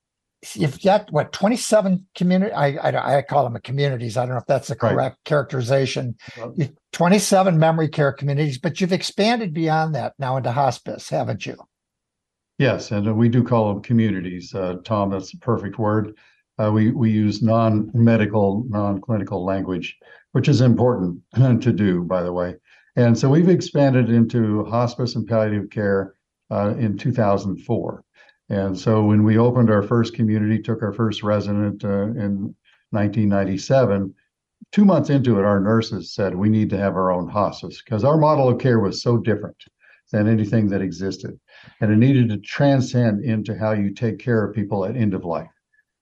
you've 0.54 0.80
got 0.82 1.10
what 1.12 1.32
27 1.32 2.06
community 2.14 2.52
I, 2.52 2.76
I, 2.76 3.18
I 3.18 3.22
call 3.22 3.44
them 3.44 3.60
communities 3.62 4.16
i 4.16 4.22
don't 4.22 4.34
know 4.34 4.40
if 4.40 4.46
that's 4.46 4.68
the 4.68 4.76
correct 4.76 4.96
right. 4.96 5.24
characterization. 5.24 6.16
Well, 6.36 6.54
27 6.92 7.58
memory 7.58 7.88
care 7.88 8.12
communities 8.12 8.58
but 8.58 8.80
you've 8.80 8.92
expanded 8.92 9.52
beyond 9.52 9.94
that 9.94 10.14
now 10.18 10.36
into 10.36 10.52
hospice 10.52 11.08
haven't 11.08 11.46
you? 11.46 11.56
Yes 12.58 12.90
and 12.90 13.16
we 13.16 13.28
do 13.28 13.42
call 13.42 13.72
them 13.72 13.82
communities 13.82 14.54
uh, 14.54 14.76
tom 14.84 15.10
that's 15.10 15.32
the 15.32 15.38
perfect 15.38 15.78
word. 15.78 16.16
Uh, 16.60 16.70
we 16.72 16.90
we 16.90 17.10
use 17.10 17.42
non-medical 17.42 18.64
non-clinical 18.68 19.44
language 19.44 19.96
which 20.32 20.48
is 20.48 20.60
important 20.60 21.20
to 21.62 21.72
do 21.72 22.04
by 22.04 22.22
the 22.22 22.32
way. 22.32 22.54
And 22.96 23.16
so 23.16 23.28
we've 23.28 23.48
expanded 23.48 24.10
into 24.10 24.64
hospice 24.64 25.14
and 25.14 25.26
palliative 25.26 25.70
care 25.70 26.14
uh, 26.50 26.74
in 26.78 26.96
2004 26.96 28.04
and 28.48 28.78
so 28.78 29.02
when 29.02 29.24
we 29.24 29.38
opened 29.38 29.70
our 29.70 29.82
first 29.82 30.14
community, 30.14 30.58
took 30.58 30.82
our 30.82 30.92
first 30.92 31.22
resident 31.22 31.84
uh, 31.84 32.04
in 32.04 32.54
1997, 32.90 34.14
two 34.72 34.84
months 34.84 35.10
into 35.10 35.38
it, 35.38 35.44
our 35.44 35.60
nurses 35.60 36.14
said 36.14 36.34
we 36.34 36.48
need 36.48 36.70
to 36.70 36.78
have 36.78 36.94
our 36.94 37.12
own 37.12 37.28
hospice 37.28 37.82
because 37.82 38.04
our 38.04 38.16
model 38.16 38.48
of 38.48 38.58
care 38.58 38.80
was 38.80 39.02
so 39.02 39.18
different 39.18 39.56
than 40.12 40.26
anything 40.26 40.68
that 40.68 40.80
existed. 40.80 41.38
And 41.80 41.92
it 41.92 41.96
needed 41.96 42.30
to 42.30 42.38
transcend 42.38 43.22
into 43.22 43.58
how 43.58 43.72
you 43.72 43.92
take 43.92 44.18
care 44.18 44.44
of 44.44 44.54
people 44.54 44.84
at 44.84 44.96
end 44.96 45.12
of 45.12 45.24
life. 45.24 45.50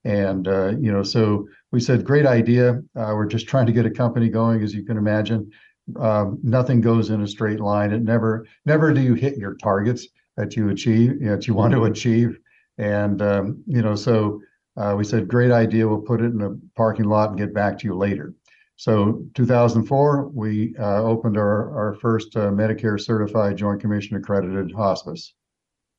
And, 0.04 0.46
uh, 0.46 0.68
you 0.78 0.92
know, 0.92 1.02
so 1.02 1.48
we 1.72 1.80
said, 1.80 2.04
great 2.04 2.26
idea. 2.26 2.74
Uh, 2.94 3.12
we're 3.14 3.26
just 3.26 3.48
trying 3.48 3.66
to 3.66 3.72
get 3.72 3.86
a 3.86 3.90
company 3.90 4.28
going, 4.28 4.62
as 4.62 4.72
you 4.72 4.84
can 4.84 4.96
imagine. 4.96 5.50
Um, 5.96 6.38
nothing 6.44 6.80
goes 6.80 7.10
in 7.10 7.22
a 7.22 7.26
straight 7.26 7.58
line. 7.58 7.92
It 7.92 8.02
never, 8.02 8.46
never 8.64 8.92
do 8.92 9.00
you 9.00 9.14
hit 9.14 9.36
your 9.36 9.54
targets 9.54 10.06
that 10.36 10.56
you 10.56 10.68
achieve 10.70 11.20
that 11.20 11.46
you 11.46 11.54
want 11.54 11.72
to 11.72 11.84
achieve 11.84 12.38
and 12.78 13.22
um, 13.22 13.62
you 13.66 13.82
know 13.82 13.94
so 13.94 14.40
uh, 14.76 14.94
we 14.96 15.04
said 15.04 15.28
great 15.28 15.50
idea 15.50 15.86
we'll 15.86 16.00
put 16.00 16.20
it 16.20 16.32
in 16.32 16.42
a 16.42 16.50
parking 16.76 17.06
lot 17.06 17.30
and 17.30 17.38
get 17.38 17.54
back 17.54 17.78
to 17.78 17.86
you 17.86 17.94
later 17.94 18.34
So 18.76 19.24
2004, 19.34 20.28
we 20.34 20.74
uh, 20.78 21.02
opened 21.02 21.38
our, 21.38 21.74
our 21.76 21.94
first 21.94 22.36
uh, 22.36 22.50
Medicare 22.50 23.00
certified 23.00 23.56
Joint 23.56 23.80
Commission 23.80 24.18
accredited 24.18 24.70
hospice. 24.72 25.32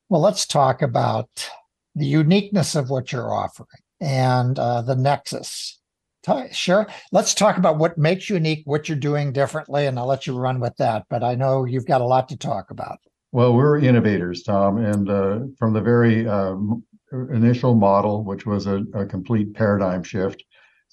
Well, 0.10 0.22
let's 0.22 0.46
talk 0.46 0.84
about 0.84 1.50
the 1.96 2.06
uniqueness 2.06 2.76
of 2.76 2.92
what 2.92 3.12
you're 3.12 3.34
offering 3.34 3.82
and 4.00 4.58
uh, 4.60 4.84
the 4.84 4.96
nexus. 4.96 5.80
Sure. 6.52 6.88
Let's 7.12 7.34
talk 7.34 7.58
about 7.58 7.78
what 7.78 7.98
makes 7.98 8.30
you 8.30 8.36
unique, 8.36 8.64
what 8.66 8.88
you're 8.88 8.98
doing 8.98 9.32
differently, 9.32 9.86
and 9.86 9.98
I'll 9.98 10.06
let 10.06 10.28
you 10.28 10.38
run 10.38 10.60
with 10.60 10.76
that. 10.78 11.06
But 11.10 11.24
I 11.24 11.36
know 11.36 11.66
you've 11.66 11.86
got 11.86 12.02
a 12.02 12.06
lot 12.06 12.30
to 12.30 12.38
talk 12.38 12.70
about. 12.70 13.00
Well, 13.32 13.54
we're 13.54 13.80
innovators, 13.80 14.44
Tom, 14.44 14.78
and 14.78 15.10
uh, 15.10 15.40
from 15.60 15.74
the 15.74 15.82
very 15.82 16.28
um, 16.28 16.84
initial 17.12 17.76
model, 17.76 18.24
which 18.24 18.46
was 18.46 18.68
a, 18.68 18.84
a 18.94 19.06
complete 19.06 19.54
paradigm 19.54 20.04
shift, 20.04 20.44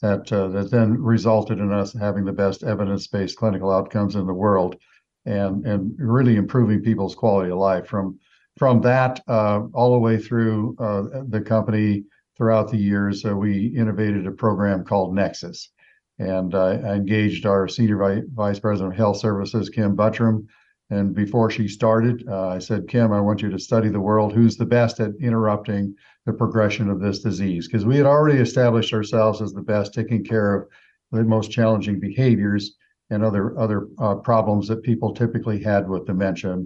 that 0.03 0.31
uh, 0.33 0.49
that 0.49 0.71
then 0.71 1.01
resulted 1.01 1.59
in 1.59 1.73
us 1.73 1.93
having 1.93 2.25
the 2.25 2.33
best 2.33 2.65
evidence-based 2.65 3.37
clinical 3.37 3.71
outcomes 3.71 4.17
in 4.17 4.27
the 4.27 4.35
world, 4.35 4.77
and 5.25 5.65
and 5.65 5.95
really 5.99 6.37
improving 6.37 6.83
people's 6.83 7.15
quality 7.15 7.51
of 7.51 7.59
life 7.59 7.87
from 7.87 8.19
from 8.59 8.81
that 8.81 9.23
uh, 9.29 9.63
all 9.73 9.93
the 9.93 9.99
way 9.99 10.19
through 10.19 10.77
uh, 10.79 11.23
the 11.29 11.41
company 11.41 12.05
throughout 12.37 12.71
the 12.71 12.77
years, 12.77 13.25
we 13.25 13.69
innovated 13.77 14.27
a 14.27 14.33
program 14.33 14.85
called 14.85 15.15
Nexus. 15.15 15.71
And 16.19 16.55
uh, 16.55 16.79
I 16.85 16.95
engaged 16.95 17.47
our 17.47 17.67
Senior 17.69 18.25
Vice 18.35 18.61
President 18.61 18.93
of 18.93 18.97
Health 18.97 19.19
Services, 19.19 19.69
Kim 19.69 19.97
Buttram. 19.97 20.47
And 20.95 21.13
before 21.15 21.51
she 21.51 21.67
started, 21.67 22.25
uh, 22.29 22.49
I 22.49 22.61
said, 22.61 22.87
Kim, 22.87 23.13
I 23.13 23.21
want 23.21 23.43
you 23.43 23.51
to 23.51 23.59
study 23.59 23.89
the 23.89 24.01
world. 24.01 24.33
Who's 24.33 24.57
the 24.57 24.65
best 24.65 25.01
at 25.01 25.11
interrupting 25.21 25.95
the 26.25 26.33
progression 26.33 26.89
of 26.89 27.01
this 27.01 27.19
disease? 27.19 27.67
Because 27.67 27.85
we 27.85 27.97
had 27.97 28.07
already 28.07 28.39
established 28.39 28.95
ourselves 28.95 29.43
as 29.43 29.53
the 29.53 29.63
best, 29.63 29.93
taking 29.93 30.25
care 30.25 30.55
of 30.55 30.69
the 31.11 31.25
most 31.25 31.51
challenging 31.51 31.99
behaviors 31.99 32.77
and 33.11 33.25
other 33.25 33.59
other 33.59 33.89
uh, 33.99 34.15
problems 34.17 34.69
that 34.69 34.83
people 34.83 35.13
typically 35.13 35.61
had 35.61 35.89
with 35.89 36.07
dementia, 36.07 36.63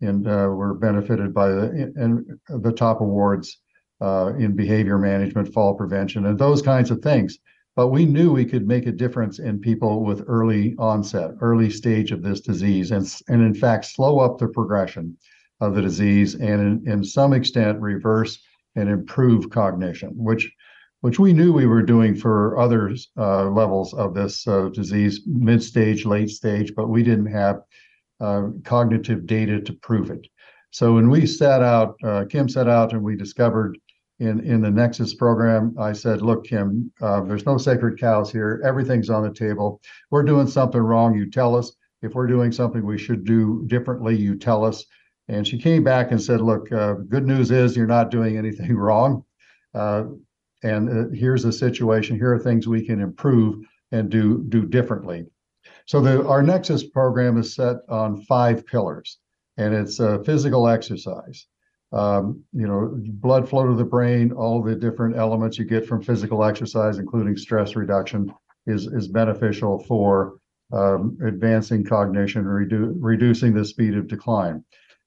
and 0.00 0.26
uh, 0.26 0.48
were 0.48 0.74
benefited 0.74 1.34
by 1.34 1.48
the 1.48 1.92
and 1.96 2.38
the 2.48 2.72
top 2.72 3.00
awards 3.02 3.60
uh, 4.00 4.32
in 4.38 4.56
behavior 4.56 4.98
management, 4.98 5.52
fall 5.52 5.74
prevention, 5.74 6.26
and 6.26 6.38
those 6.38 6.62
kinds 6.62 6.90
of 6.90 7.00
things. 7.00 7.38
But 7.76 7.88
we 7.88 8.06
knew 8.06 8.32
we 8.32 8.46
could 8.46 8.66
make 8.66 8.86
a 8.86 8.92
difference 8.92 9.38
in 9.38 9.60
people 9.60 10.02
with 10.02 10.24
early 10.26 10.74
onset, 10.78 11.32
early 11.42 11.68
stage 11.68 12.10
of 12.10 12.22
this 12.22 12.40
disease, 12.40 12.90
and, 12.90 13.06
and 13.28 13.42
in 13.42 13.54
fact, 13.54 13.84
slow 13.84 14.18
up 14.18 14.38
the 14.38 14.48
progression 14.48 15.16
of 15.60 15.74
the 15.74 15.82
disease 15.82 16.34
and 16.34 16.86
in, 16.86 16.92
in 16.92 17.04
some 17.04 17.34
extent 17.34 17.80
reverse 17.80 18.38
and 18.76 18.88
improve 18.88 19.50
cognition, 19.50 20.10
which 20.16 20.50
which 21.02 21.18
we 21.18 21.32
knew 21.32 21.52
we 21.52 21.66
were 21.66 21.82
doing 21.82 22.14
for 22.16 22.58
other 22.58 22.92
uh, 23.18 23.44
levels 23.50 23.92
of 23.94 24.14
this 24.14 24.46
uh, 24.48 24.70
disease, 24.70 25.20
mid 25.26 25.62
stage, 25.62 26.06
late 26.06 26.30
stage, 26.30 26.74
but 26.74 26.88
we 26.88 27.02
didn't 27.02 27.26
have 27.26 27.60
uh, 28.20 28.48
cognitive 28.64 29.26
data 29.26 29.60
to 29.60 29.72
prove 29.74 30.10
it. 30.10 30.26
So 30.70 30.94
when 30.94 31.10
we 31.10 31.26
set 31.26 31.62
out, 31.62 31.96
uh, 32.02 32.24
Kim 32.28 32.48
set 32.48 32.66
out 32.66 32.92
and 32.92 33.02
we 33.02 33.14
discovered 33.14 33.78
in 34.18 34.40
in 34.40 34.62
the 34.62 34.70
Nexus 34.70 35.14
program, 35.14 35.74
I 35.78 35.92
said, 35.92 36.22
"Look, 36.22 36.44
Kim, 36.44 36.90
uh, 37.02 37.20
there's 37.22 37.44
no 37.44 37.58
sacred 37.58 37.98
cows 37.98 38.32
here. 38.32 38.62
Everything's 38.64 39.10
on 39.10 39.22
the 39.22 39.32
table. 39.32 39.80
We're 40.10 40.22
doing 40.22 40.46
something 40.46 40.80
wrong. 40.80 41.14
You 41.14 41.30
tell 41.30 41.54
us. 41.54 41.72
If 42.02 42.14
we're 42.14 42.26
doing 42.26 42.52
something 42.52 42.84
we 42.84 42.98
should 42.98 43.24
do 43.24 43.64
differently, 43.66 44.16
you 44.16 44.36
tell 44.36 44.64
us." 44.64 44.84
And 45.28 45.46
she 45.46 45.58
came 45.58 45.84
back 45.84 46.12
and 46.12 46.22
said, 46.22 46.40
"Look, 46.40 46.70
uh, 46.72 46.94
good 46.94 47.26
news 47.26 47.50
is 47.50 47.76
you're 47.76 47.86
not 47.86 48.10
doing 48.10 48.36
anything 48.38 48.74
wrong, 48.76 49.24
uh, 49.74 50.04
and 50.62 50.88
uh, 50.88 51.08
here's 51.14 51.42
the 51.42 51.52
situation. 51.52 52.16
Here 52.16 52.32
are 52.32 52.38
things 52.38 52.66
we 52.66 52.86
can 52.86 53.00
improve 53.00 53.56
and 53.92 54.08
do 54.08 54.44
do 54.48 54.64
differently." 54.66 55.26
So 55.86 56.00
the 56.00 56.26
our 56.26 56.42
Nexus 56.42 56.84
program 56.84 57.36
is 57.36 57.54
set 57.54 57.76
on 57.90 58.22
five 58.22 58.66
pillars, 58.66 59.18
and 59.58 59.74
it's 59.74 60.00
uh, 60.00 60.18
physical 60.20 60.68
exercise 60.68 61.46
um, 61.96 62.42
you 62.52 62.66
know, 62.66 62.92
blood 62.94 63.48
flow 63.48 63.66
to 63.66 63.74
the 63.74 63.84
brain, 63.84 64.30
all 64.32 64.62
the 64.62 64.74
different 64.74 65.16
elements 65.16 65.58
you 65.58 65.64
get 65.64 65.86
from 65.86 66.02
physical 66.02 66.44
exercise, 66.44 66.98
including 66.98 67.36
stress 67.36 67.74
reduction, 67.74 68.32
is 68.66 68.86
is 68.88 69.08
beneficial 69.08 69.78
for 69.84 70.38
um, 70.72 71.16
advancing 71.24 71.84
cognition, 71.84 72.44
redu- 72.44 72.94
reducing 72.98 73.54
the 73.54 73.64
speed 73.64 73.96
of 73.96 74.08
decline. 74.08 74.62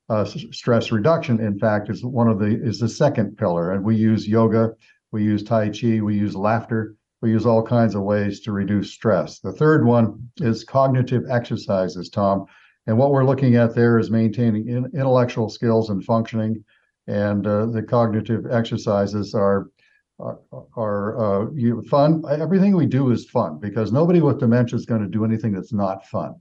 Uh, 0.10 0.22
s- 0.22 0.46
stress 0.52 0.92
reduction, 0.92 1.40
in 1.40 1.60
fact, 1.60 1.90
is 1.90 2.04
one 2.04 2.28
of 2.28 2.40
the 2.40 2.60
is 2.64 2.80
the 2.80 2.90
second 2.90 3.38
pillar, 3.38 3.74
and 3.74 3.84
we 3.84 3.96
use 3.96 4.28
yoga, 4.28 4.72
we 5.12 5.24
use 5.24 5.44
tai 5.44 5.70
chi, 5.70 6.00
we 6.02 6.18
use 6.18 6.36
laughter, 6.36 6.96
we 7.22 7.30
use 7.30 7.46
all 7.46 7.62
kinds 7.62 7.94
of 7.94 8.02
ways 8.02 8.40
to 8.40 8.52
reduce 8.52 8.92
stress. 8.92 9.40
The 9.40 9.52
third 9.52 9.86
one 9.86 10.32
is 10.38 10.64
cognitive 10.64 11.24
exercises, 11.30 12.10
Tom, 12.10 12.46
and 12.88 12.98
what 12.98 13.12
we're 13.12 13.26
looking 13.26 13.58
at 13.58 13.76
there 13.76 14.00
is 14.00 14.10
maintaining 14.10 14.68
in, 14.68 14.86
intellectual 14.96 15.50
skills 15.50 15.92
and 15.92 16.04
functioning. 16.04 16.64
And 17.10 17.48
uh, 17.48 17.66
the 17.66 17.82
cognitive 17.82 18.46
exercises 18.52 19.34
are 19.34 19.72
are, 20.20 20.40
are 20.76 21.48
uh, 21.48 21.82
fun. 21.90 22.24
Everything 22.30 22.76
we 22.76 22.86
do 22.86 23.12
is 23.12 23.30
fun 23.30 23.58
because 23.58 23.92
nobody 23.92 24.22
with 24.22 24.40
dementia 24.40 24.78
is 24.78 24.86
going 24.86 25.02
to 25.02 25.08
do 25.08 25.26
anything 25.26 25.54
that's 25.54 25.74
not 25.74 26.06
fun. 26.06 26.36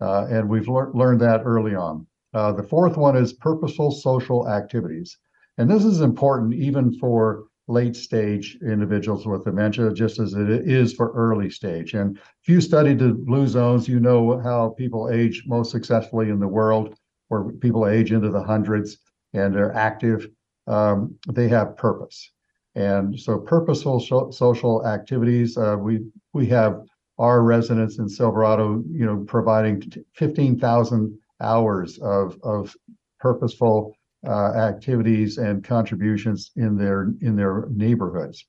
Uh, 0.00 0.26
and 0.30 0.48
we've 0.48 0.68
lear- 0.68 0.92
learned 0.92 1.20
that 1.22 1.42
early 1.44 1.74
on. 1.74 2.06
Uh, 2.34 2.52
the 2.52 2.62
fourth 2.62 2.96
one 2.96 3.16
is 3.16 3.32
purposeful 3.32 3.90
social 3.90 4.48
activities. 4.48 5.16
And 5.56 5.70
this 5.70 5.84
is 5.84 6.00
important 6.00 6.54
even 6.54 6.92
for 6.98 7.44
late 7.66 7.96
stage 7.96 8.58
individuals 8.60 9.26
with 9.26 9.44
dementia, 9.44 9.92
just 9.94 10.20
as 10.20 10.34
it 10.34 10.50
is 10.50 10.92
for 10.92 11.12
early 11.12 11.48
stage. 11.48 11.94
And 11.94 12.18
if 12.42 12.48
you 12.48 12.60
studied 12.60 12.98
the 12.98 13.14
blue 13.14 13.46
zones, 13.46 13.88
you 13.88 14.00
know 14.00 14.38
how 14.40 14.74
people 14.76 15.10
age 15.10 15.44
most 15.46 15.70
successfully 15.70 16.28
in 16.28 16.40
the 16.40 16.48
world, 16.48 16.98
where 17.28 17.44
people 17.44 17.88
age 17.88 18.12
into 18.12 18.28
the 18.28 18.42
hundreds 18.42 18.98
and 19.34 19.54
they're 19.54 19.74
active. 19.74 20.28
Um, 20.66 21.16
they 21.28 21.48
have 21.48 21.76
purpose. 21.76 22.30
And 22.74 23.18
so 23.18 23.38
purposeful 23.38 24.00
so- 24.00 24.30
social 24.30 24.86
activities, 24.86 25.56
uh, 25.56 25.76
we 25.78 26.00
we 26.32 26.46
have 26.46 26.80
our 27.18 27.42
residents 27.42 27.98
in 27.98 28.08
Silverado, 28.08 28.82
you 28.90 29.06
know, 29.06 29.24
providing 29.26 29.82
15,000 30.14 31.16
hours 31.40 31.98
of, 31.98 32.36
of 32.42 32.74
purposeful 33.20 33.94
uh, 34.26 34.52
activities 34.54 35.38
and 35.38 35.62
contributions 35.62 36.50
in 36.56 36.76
their 36.76 37.12
in 37.20 37.36
their 37.36 37.66
neighborhoods, 37.70 38.46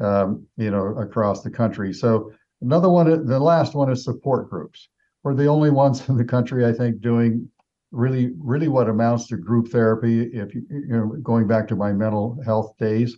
um, 0.00 0.46
you 0.56 0.70
know, 0.70 0.96
across 0.98 1.42
the 1.42 1.50
country. 1.50 1.92
So 1.92 2.32
another 2.60 2.88
one, 2.90 3.26
the 3.26 3.40
last 3.40 3.74
one 3.74 3.90
is 3.90 4.04
support 4.04 4.50
groups. 4.50 4.88
We're 5.22 5.34
the 5.34 5.46
only 5.46 5.70
ones 5.70 6.08
in 6.08 6.16
the 6.16 6.24
country, 6.24 6.64
I 6.64 6.72
think, 6.72 7.00
doing 7.00 7.48
really, 7.94 8.32
really 8.38 8.68
what 8.68 8.88
amounts 8.88 9.26
to 9.28 9.36
group 9.36 9.68
therapy. 9.68 10.22
If 10.22 10.54
you, 10.54 10.62
you 10.70 10.86
know, 10.88 11.16
going 11.22 11.46
back 11.46 11.68
to 11.68 11.76
my 11.76 11.92
mental 11.92 12.38
health 12.44 12.76
days, 12.78 13.16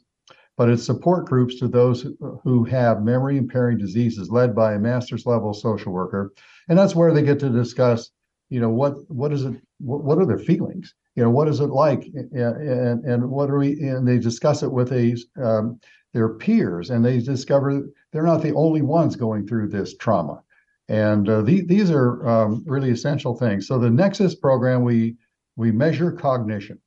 but 0.57 0.69
it's 0.71 0.85
support 0.85 1.27
groups 1.27 1.59
to 1.59 1.69
those 1.69 2.07
who 2.43 2.65
have 2.65 3.03
memory 3.03 3.37
impairing 3.37 3.79
diseases 3.79 4.31
led 4.31 4.55
by 4.55 4.75
a 4.75 4.79
master's 4.79 5.27
level 5.27 5.53
social 5.53 5.93
worker. 5.93 6.33
And 6.69 6.79
that's 6.79 6.95
where 6.95 7.13
they 7.13 7.23
get 7.23 7.39
to 7.41 7.51
discuss 7.51 8.11
you 8.49 8.61
know 8.61 8.71
what 8.71 8.95
what 9.11 9.33
is 9.33 9.45
it 9.45 9.55
what, 9.79 10.05
what 10.05 10.19
are 10.19 10.27
their 10.27 10.39
feelings? 10.39 10.95
You 11.15 11.25
know 11.25 11.31
what 11.31 11.49
is 11.49 11.61
it 11.61 11.71
like? 11.71 12.09
And 12.33 13.05
and 13.05 13.31
what 13.31 13.51
are 13.51 13.59
we 13.59 13.81
and 13.81 14.07
they 14.07 14.19
discuss 14.19 14.63
it 14.63 14.71
with 14.71 14.93
a 14.93 15.17
um, 15.43 15.81
their 16.13 16.29
peers 16.31 16.91
and 16.91 17.05
they 17.05 17.21
discover 17.21 17.83
they're 18.13 18.23
not 18.23 18.43
the 18.43 18.55
only 18.55 18.83
ones 18.83 19.17
going 19.17 19.47
through 19.47 19.69
this 19.69 19.97
trauma 19.97 20.43
and 20.89 21.29
uh, 21.29 21.43
the, 21.43 21.63
these 21.63 21.91
are 21.91 22.27
um, 22.29 22.63
really 22.67 22.91
essential 22.91 23.37
things 23.37 23.67
so 23.67 23.79
the 23.79 23.91
nexus 23.91 24.35
program 24.35 24.83
we 24.83 25.17
we 25.57 25.73
measure 25.73 26.13
cognition 26.13 26.79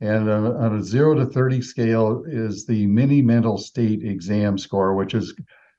and 0.00 0.28
uh, 0.28 0.54
on 0.58 0.76
a 0.76 0.82
zero 0.82 1.14
to 1.14 1.26
30 1.26 1.62
scale 1.62 2.24
is 2.26 2.66
the 2.66 2.86
mini 2.86 3.22
mental 3.22 3.56
state 3.56 4.02
exam 4.02 4.58
score, 4.58 4.94
which 4.94 5.14
is 5.14 5.34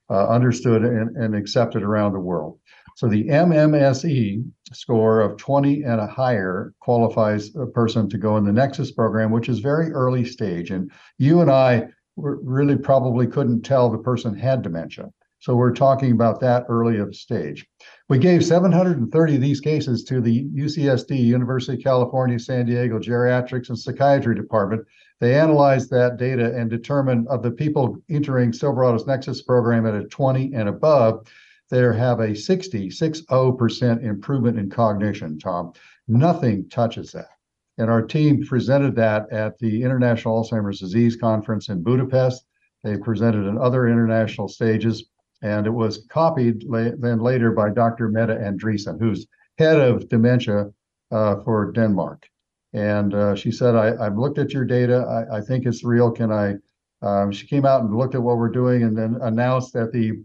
uh, 0.09 0.27
understood 0.27 0.83
and, 0.83 1.15
and, 1.17 1.35
accepted 1.35 1.83
around 1.83 2.13
the 2.13 2.19
world. 2.19 2.59
So 2.95 3.07
the 3.07 3.25
MMSE 3.25 4.45
score 4.71 5.19
of 5.19 5.37
20 5.37 5.83
and 5.83 5.99
a 5.99 6.07
higher 6.07 6.73
qualifies 6.79 7.55
a 7.55 7.65
person 7.65 8.07
to 8.09 8.17
go 8.17 8.37
in 8.37 8.45
the 8.45 8.53
Nexus 8.53 8.91
program, 8.91 9.31
which 9.31 9.49
is 9.49 9.59
very 9.59 9.91
early 9.91 10.23
stage. 10.23 10.71
And 10.71 10.91
you 11.17 11.41
and 11.41 11.51
I 11.51 11.87
really 12.17 12.77
probably 12.77 13.27
couldn't 13.27 13.63
tell 13.63 13.89
the 13.89 13.97
person 13.97 14.35
had 14.35 14.61
dementia. 14.61 15.09
So 15.45 15.55
we're 15.55 15.73
talking 15.73 16.11
about 16.11 16.39
that 16.39 16.65
early 16.69 16.97
of 16.97 17.15
stage. 17.15 17.67
We 18.09 18.17
gave 18.17 18.43
730 18.43 19.35
of 19.35 19.41
these 19.41 19.61
cases 19.61 20.03
to 20.05 20.19
the 20.19 20.45
UCSD, 20.45 21.19
University 21.19 21.77
of 21.77 21.83
California, 21.83 22.39
San 22.39 22.65
Diego 22.65 22.97
Geriatrics 22.97 23.69
and 23.69 23.77
Psychiatry 23.77 24.33
Department. 24.33 24.87
They 25.19 25.39
analyzed 25.39 25.91
that 25.91 26.17
data 26.17 26.51
and 26.55 26.67
determined 26.67 27.27
of 27.27 27.43
the 27.43 27.51
people 27.51 27.95
entering 28.09 28.53
Silverado's 28.53 29.05
Nexus 29.05 29.43
program 29.43 29.85
at 29.85 29.93
a 29.93 30.05
20 30.05 30.55
and 30.55 30.67
above, 30.67 31.27
they 31.69 31.77
have 31.77 32.21
a 32.21 32.35
60, 32.35 32.89
60% 32.89 34.03
improvement 34.03 34.57
in 34.57 34.67
cognition, 34.67 35.37
Tom. 35.37 35.73
Nothing 36.07 36.67
touches 36.69 37.11
that. 37.11 37.29
And 37.77 37.91
our 37.91 38.01
team 38.01 38.43
presented 38.43 38.95
that 38.95 39.31
at 39.31 39.59
the 39.59 39.83
International 39.83 40.43
Alzheimer's 40.43 40.79
Disease 40.79 41.15
Conference 41.15 41.69
in 41.69 41.83
Budapest. 41.83 42.47
They 42.83 42.97
presented 42.97 43.47
in 43.47 43.59
other 43.59 43.87
international 43.87 44.47
stages 44.47 45.05
and 45.41 45.67
it 45.67 45.71
was 45.71 46.05
copied 46.09 46.63
la- 46.63 46.95
then 46.97 47.19
later 47.19 47.51
by 47.51 47.69
Dr. 47.69 48.09
Meta 48.09 48.35
Andresen, 48.35 48.99
who's 48.99 49.27
head 49.57 49.79
of 49.79 50.09
dementia 50.09 50.71
uh, 51.11 51.35
for 51.43 51.71
Denmark. 51.71 52.27
And 52.73 53.13
uh, 53.13 53.35
she 53.35 53.51
said, 53.51 53.75
I, 53.75 54.03
have 54.03 54.17
looked 54.17 54.37
at 54.37 54.53
your 54.53 54.65
data. 54.65 55.27
I, 55.31 55.37
I, 55.37 55.41
think 55.41 55.65
it's 55.65 55.83
real. 55.83 56.11
Can 56.11 56.31
I? 56.31 56.55
Um, 57.01 57.31
she 57.31 57.47
came 57.47 57.65
out 57.65 57.81
and 57.81 57.95
looked 57.95 58.15
at 58.15 58.23
what 58.23 58.37
we're 58.37 58.49
doing 58.49 58.83
and 58.83 58.97
then 58.97 59.17
announced 59.21 59.75
at 59.75 59.91
the 59.91 60.23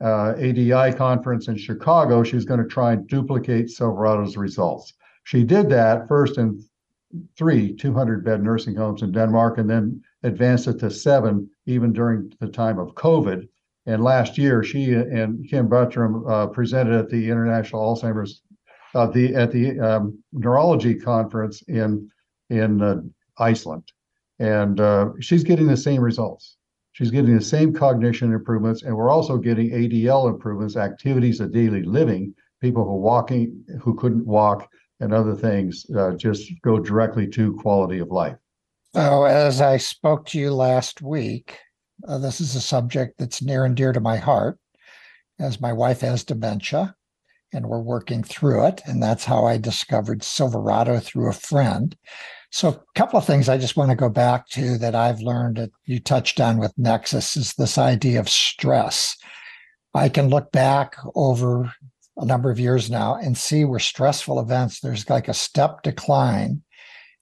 uh, 0.00 0.34
ADI 0.36 0.92
conference 0.96 1.48
in 1.48 1.56
Chicago, 1.56 2.22
she's 2.22 2.44
going 2.44 2.62
to 2.62 2.68
try 2.68 2.92
and 2.92 3.06
duplicate 3.08 3.70
Silverado's 3.70 4.36
results. 4.36 4.92
She 5.24 5.44
did 5.44 5.68
that 5.70 6.08
first 6.08 6.38
in 6.38 6.62
three 7.36 7.74
200 7.74 8.24
bed 8.24 8.42
nursing 8.42 8.74
homes 8.74 9.02
in 9.02 9.12
Denmark 9.12 9.58
and 9.58 9.70
then 9.70 10.02
advanced 10.22 10.66
it 10.66 10.78
to 10.80 10.90
seven 10.90 11.48
even 11.66 11.92
during 11.92 12.32
the 12.40 12.48
time 12.48 12.78
of 12.78 12.94
COVID. 12.94 13.48
And 13.86 14.02
last 14.02 14.38
year, 14.38 14.62
she 14.62 14.92
and 14.92 15.48
Kim 15.48 15.68
Buttram 15.68 16.28
uh, 16.30 16.46
presented 16.46 16.94
at 16.98 17.10
the 17.10 17.28
International 17.28 17.94
Alzheimer's 17.94 18.42
uh, 18.94 19.06
the 19.06 19.34
at 19.34 19.50
the 19.50 19.78
um, 19.80 20.18
neurology 20.32 20.94
conference 20.94 21.62
in 21.68 22.10
in 22.48 22.80
uh, 22.80 23.00
Iceland, 23.38 23.84
and 24.38 24.80
uh, 24.80 25.10
she's 25.20 25.44
getting 25.44 25.66
the 25.66 25.76
same 25.76 26.00
results. 26.00 26.56
She's 26.92 27.10
getting 27.10 27.36
the 27.36 27.42
same 27.42 27.74
cognition 27.74 28.32
improvements, 28.32 28.82
and 28.84 28.96
we're 28.96 29.10
also 29.10 29.36
getting 29.36 29.70
ADL 29.70 30.30
improvements, 30.30 30.76
activities 30.76 31.40
of 31.40 31.52
daily 31.52 31.82
living. 31.82 32.34
People 32.60 32.84
who 32.84 32.96
walking 32.96 33.64
who 33.82 33.94
couldn't 33.94 34.24
walk 34.24 34.68
and 35.00 35.12
other 35.12 35.34
things 35.34 35.84
uh, 35.96 36.12
just 36.12 36.50
go 36.62 36.78
directly 36.78 37.26
to 37.28 37.54
quality 37.56 37.98
of 37.98 38.08
life. 38.08 38.36
So, 38.94 39.24
as 39.24 39.60
I 39.60 39.76
spoke 39.76 40.26
to 40.26 40.38
you 40.38 40.54
last 40.54 41.02
week, 41.02 41.58
uh, 42.06 42.18
this 42.18 42.40
is 42.40 42.54
a 42.54 42.60
subject 42.60 43.18
that's 43.18 43.42
near 43.42 43.64
and 43.64 43.76
dear 43.76 43.92
to 43.92 44.00
my 44.00 44.16
heart, 44.16 44.58
as 45.38 45.60
my 45.60 45.72
wife 45.72 46.00
has 46.00 46.24
dementia 46.24 46.94
and 47.52 47.66
we're 47.66 47.80
working 47.80 48.22
through 48.22 48.66
it. 48.66 48.82
And 48.84 49.02
that's 49.02 49.24
how 49.24 49.46
I 49.46 49.56
discovered 49.58 50.22
Silverado 50.22 50.98
through 50.98 51.28
a 51.28 51.34
friend. 51.34 51.96
So, 52.50 52.68
a 52.68 52.80
couple 52.94 53.18
of 53.18 53.24
things 53.24 53.48
I 53.48 53.58
just 53.58 53.76
want 53.76 53.90
to 53.90 53.96
go 53.96 54.08
back 54.08 54.48
to 54.50 54.76
that 54.78 54.94
I've 54.94 55.20
learned 55.20 55.56
that 55.56 55.70
you 55.86 55.98
touched 55.98 56.40
on 56.40 56.58
with 56.58 56.76
Nexus 56.76 57.36
is 57.36 57.54
this 57.54 57.78
idea 57.78 58.20
of 58.20 58.28
stress. 58.28 59.16
I 59.94 60.08
can 60.08 60.28
look 60.28 60.52
back 60.52 60.96
over 61.14 61.72
a 62.16 62.24
number 62.24 62.50
of 62.50 62.60
years 62.60 62.90
now 62.90 63.16
and 63.16 63.36
see 63.36 63.64
where 63.64 63.80
stressful 63.80 64.38
events, 64.38 64.80
there's 64.80 65.08
like 65.10 65.26
a 65.26 65.34
step 65.34 65.82
decline 65.82 66.62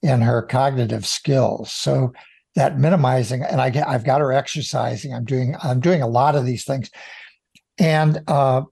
in 0.03 0.21
her 0.21 0.41
cognitive 0.41 1.05
skills. 1.05 1.71
So, 1.71 2.13
that 2.55 2.77
minimizing, 2.77 3.43
and 3.43 3.59
I 3.59 3.69
get, 3.69 3.87
I've 3.87 4.03
got 4.03 4.21
her 4.21 4.31
exercising. 4.31 5.13
I'm 5.13 5.25
doing, 5.25 5.55
I'm 5.63 5.79
doing 5.79 6.01
a 6.01 6.07
lot 6.07 6.35
of 6.35 6.45
these 6.45 6.65
things. 6.65 6.89
And 7.79 8.21
uh, 8.27 8.63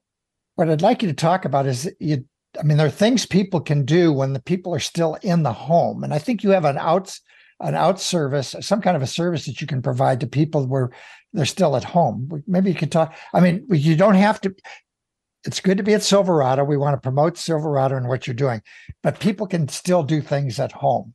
what 0.54 0.70
I'd 0.70 0.82
like 0.82 1.02
you 1.02 1.08
to 1.08 1.14
talk 1.14 1.44
about 1.44 1.66
is 1.66 1.92
you 1.98 2.24
I 2.58 2.62
mean, 2.62 2.76
there 2.76 2.86
are 2.86 2.90
things 2.90 3.24
people 3.24 3.60
can 3.60 3.84
do 3.84 4.12
when 4.12 4.32
the 4.32 4.42
people 4.42 4.74
are 4.74 4.80
still 4.80 5.14
in 5.22 5.42
the 5.42 5.52
home. 5.52 6.04
And 6.04 6.12
I 6.12 6.18
think 6.18 6.42
you 6.42 6.50
have 6.50 6.64
an 6.64 6.78
out 6.78 7.18
an 7.60 7.76
out 7.76 8.00
service, 8.00 8.56
some 8.60 8.82
kind 8.82 8.96
of 8.96 9.02
a 9.02 9.06
service 9.06 9.46
that 9.46 9.60
you 9.60 9.68
can 9.68 9.82
provide 9.82 10.18
to 10.18 10.26
people 10.26 10.66
where 10.66 10.90
they're 11.32 11.46
still 11.46 11.76
at 11.76 11.84
home. 11.84 12.42
Maybe 12.46 12.70
you 12.70 12.76
could 12.76 12.90
talk. 12.90 13.14
I 13.32 13.40
mean, 13.40 13.64
you 13.70 13.96
don't 13.96 14.16
have 14.16 14.40
to. 14.40 14.54
It's 15.44 15.60
good 15.60 15.78
to 15.78 15.84
be 15.84 15.94
at 15.94 16.02
Silverado. 16.02 16.64
We 16.64 16.76
want 16.76 16.94
to 16.94 17.00
promote 17.00 17.38
Silverado 17.38 17.96
and 17.96 18.08
what 18.08 18.26
you're 18.26 18.34
doing, 18.34 18.62
but 19.02 19.20
people 19.20 19.46
can 19.46 19.68
still 19.68 20.02
do 20.02 20.20
things 20.20 20.58
at 20.58 20.72
home. 20.72 21.14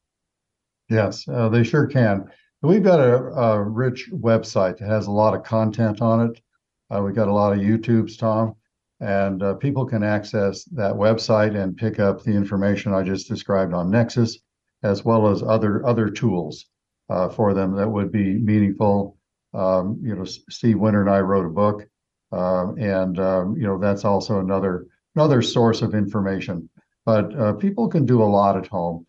Yes, 0.89 1.27
uh, 1.27 1.50
they 1.50 1.63
sure 1.63 1.86
can. 1.86 2.25
We've 2.62 2.84
got 2.84 3.00
a, 3.00 3.16
a, 3.16 3.64
rich 3.64 4.10
website 4.12 4.80
that 4.80 4.88
has 4.88 5.08
a 5.08 5.12
lot 5.12 5.36
of 5.36 5.44
content 5.44 6.02
on 6.02 6.32
it. 6.32 6.42
Uh, 6.90 7.02
we've 7.04 7.16
got 7.16 7.28
a 7.28 7.34
lot 7.34 7.54
of 7.54 7.60
YouTubes, 7.60 8.18
Tom 8.18 8.56
and 9.00 9.44
uh, 9.44 9.54
people 9.56 9.86
can 9.86 10.04
access 10.04 10.63
that 10.65 10.93
website 10.93 11.56
and 11.56 11.78
pick 11.78 12.00
up 12.00 12.24
the 12.24 12.32
information 12.32 12.93
I 12.93 13.04
just 13.04 13.28
described 13.28 13.74
on 13.74 13.91
Nexus, 13.91 14.39
as 14.84 15.06
well 15.06 15.28
as 15.28 15.43
other 15.43 15.86
other 15.86 16.10
tools 16.10 16.65
uh, 17.10 17.30
for 17.30 17.54
them 17.54 17.76
that 17.76 17.89
would 17.89 18.12
be 18.12 18.34
meaningful. 18.34 19.17
Um, 19.54 20.00
you 20.04 20.15
know, 20.15 20.26
Steve 20.26 20.80
Winter 20.80 21.02
and 21.02 21.10
I 21.10 21.20
wrote 21.20 21.46
a 21.46 21.50
book, 21.50 21.88
uh, 22.32 22.74
and 22.74 23.20
um, 23.20 23.56
you 23.56 23.67
know 23.67 23.78
that's 23.78 24.04
also 24.04 24.39
another 24.39 24.88
another 25.15 25.41
source 25.41 25.82
of 25.82 25.93
information. 25.93 26.70
But 27.06 27.39
uh, 27.39 27.54
people 27.54 27.88
can 27.88 28.06
do 28.06 28.22
a 28.22 28.26
lot 28.26 28.58
at 28.58 28.67
home, 28.67 29.06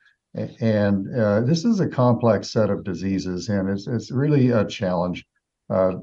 and 0.61 1.14
uh, 1.14 1.40
this 1.40 1.64
is 1.64 1.81
a 1.81 1.88
complex 1.88 2.51
set 2.51 2.70
of 2.70 2.85
diseases, 2.85 3.48
and 3.48 3.68
it's 3.68 3.87
it's 3.87 4.11
really 4.11 4.51
a 4.51 4.66
challenge. 4.66 5.24
Uh, 5.70 5.94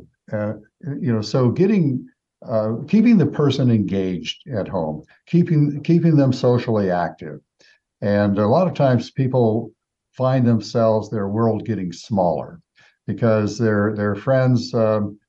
you 0.99 1.13
know, 1.13 1.21
so 1.21 1.49
getting 1.49 2.07
uh, 2.47 2.73
keeping 2.87 3.17
the 3.17 3.25
person 3.25 3.71
engaged 3.71 4.47
at 4.49 4.67
home, 4.67 5.03
keeping 5.27 5.81
keeping 5.83 6.15
them 6.15 6.33
socially 6.33 6.91
active, 6.91 7.39
and 8.01 8.37
a 8.37 8.47
lot 8.47 8.67
of 8.67 8.73
times 8.73 9.11
people 9.11 9.71
find 10.13 10.45
themselves 10.47 11.09
their 11.09 11.27
world 11.27 11.65
getting 11.65 11.91
smaller 11.91 12.59
because 13.07 13.57
their 13.57 13.93
their 13.95 14.15
friends, 14.15 14.73
um, 14.73 15.19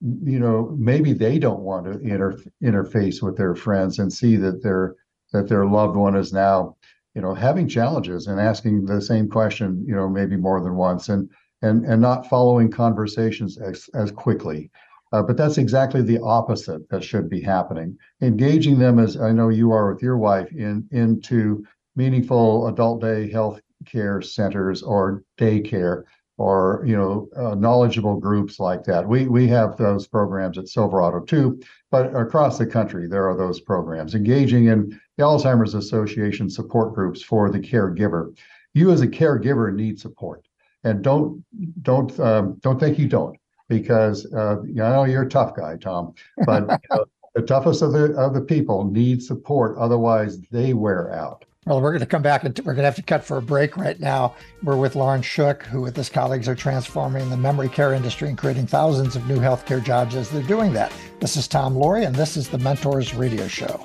you 0.00 0.38
know, 0.38 0.74
maybe 0.78 1.12
they 1.12 1.38
don't 1.38 1.60
want 1.60 1.84
to 1.86 1.98
inter- 2.00 2.38
interface 2.62 3.22
with 3.22 3.36
their 3.36 3.54
friends 3.54 3.98
and 3.98 4.12
see 4.12 4.36
that 4.36 4.62
their 4.62 4.94
that 5.32 5.48
their 5.48 5.66
loved 5.66 5.96
one 5.96 6.16
is 6.16 6.32
now, 6.32 6.76
you 7.16 7.22
know, 7.22 7.34
having 7.34 7.66
challenges 7.66 8.28
and 8.28 8.38
asking 8.38 8.84
the 8.84 9.00
same 9.00 9.28
question, 9.28 9.84
you 9.88 9.96
know, 9.96 10.08
maybe 10.08 10.36
more 10.36 10.60
than 10.60 10.76
once, 10.76 11.08
and 11.08 11.28
and 11.62 11.84
and 11.84 12.00
not 12.00 12.28
following 12.28 12.70
conversations 12.70 13.58
as 13.58 13.88
as 13.94 14.12
quickly 14.12 14.70
uh, 15.12 15.22
but 15.22 15.36
that's 15.36 15.58
exactly 15.58 16.02
the 16.02 16.20
opposite 16.22 16.88
that 16.90 17.04
should 17.04 17.28
be 17.28 17.40
happening. 17.40 17.96
Engaging 18.20 18.78
them, 18.78 18.98
as 18.98 19.16
I 19.16 19.32
know 19.32 19.48
you 19.48 19.72
are 19.72 19.92
with 19.92 20.02
your 20.02 20.18
wife, 20.18 20.50
in 20.52 20.86
into 20.90 21.64
meaningful 21.94 22.66
adult 22.68 23.00
day 23.00 23.30
health 23.30 23.60
care 23.86 24.20
centers 24.20 24.82
or 24.82 25.22
daycare 25.38 26.02
or 26.38 26.84
you 26.86 26.96
know 26.96 27.28
uh, 27.36 27.54
knowledgeable 27.54 28.18
groups 28.18 28.58
like 28.58 28.84
that. 28.84 29.08
We 29.08 29.28
we 29.28 29.46
have 29.48 29.76
those 29.76 30.06
programs 30.06 30.58
at 30.58 30.68
Silverado 30.68 31.20
too, 31.20 31.60
but 31.96 32.14
across 32.14 32.58
the 32.58 32.66
country 32.66 33.08
there 33.08 33.28
are 33.28 33.36
those 33.36 33.60
programs. 33.60 34.14
Engaging 34.14 34.66
in 34.66 35.00
the 35.16 35.24
Alzheimer's 35.24 35.74
Association 35.74 36.50
support 36.50 36.94
groups 36.94 37.22
for 37.22 37.50
the 37.50 37.58
caregiver. 37.58 38.36
You 38.74 38.90
as 38.90 39.00
a 39.00 39.08
caregiver 39.08 39.74
need 39.74 39.98
support, 39.98 40.46
and 40.84 41.02
don't 41.02 41.42
don't 41.82 42.18
um, 42.20 42.56
don't 42.60 42.78
think 42.78 42.98
you 42.98 43.08
don't 43.08 43.38
because 43.68 44.30
uh, 44.34 44.62
you 44.62 44.74
know, 44.74 44.84
I 44.84 44.90
know 44.90 45.04
you're 45.04 45.22
a 45.22 45.28
tough 45.28 45.56
guy, 45.56 45.76
Tom, 45.76 46.12
but 46.44 46.62
you 46.68 46.96
know, 46.96 47.06
the 47.34 47.42
toughest 47.42 47.80
of 47.80 47.92
the 47.92 48.14
of 48.16 48.34
the 48.34 48.42
people 48.42 48.84
need 48.84 49.22
support. 49.22 49.78
Otherwise, 49.78 50.40
they 50.50 50.74
wear 50.74 51.12
out. 51.14 51.46
Well, 51.66 51.80
we're 51.80 51.90
going 51.90 52.00
to 52.00 52.06
come 52.06 52.22
back 52.22 52.44
and 52.44 52.56
we're 52.60 52.74
going 52.74 52.84
to 52.84 52.84
have 52.84 52.94
to 52.94 53.02
cut 53.02 53.24
for 53.24 53.38
a 53.38 53.42
break 53.42 53.76
right 53.76 53.98
now. 53.98 54.36
We're 54.62 54.76
with 54.76 54.94
Loren 54.94 55.20
Shook, 55.20 55.64
who 55.64 55.82
with 55.82 55.96
his 55.96 56.08
colleagues 56.08 56.48
are 56.48 56.54
transforming 56.54 57.28
the 57.28 57.36
memory 57.36 57.68
care 57.68 57.92
industry 57.92 58.28
and 58.28 58.38
creating 58.38 58.68
thousands 58.68 59.16
of 59.16 59.26
new 59.26 59.38
healthcare 59.38 59.82
jobs 59.82 60.14
as 60.14 60.30
they're 60.30 60.44
doing 60.44 60.72
that. 60.74 60.92
This 61.18 61.36
is 61.36 61.48
Tom 61.48 61.74
Loarie, 61.74 62.06
and 62.06 62.14
this 62.14 62.36
is 62.36 62.48
the 62.48 62.58
Mentors 62.58 63.14
Radio 63.14 63.48
Show. 63.48 63.82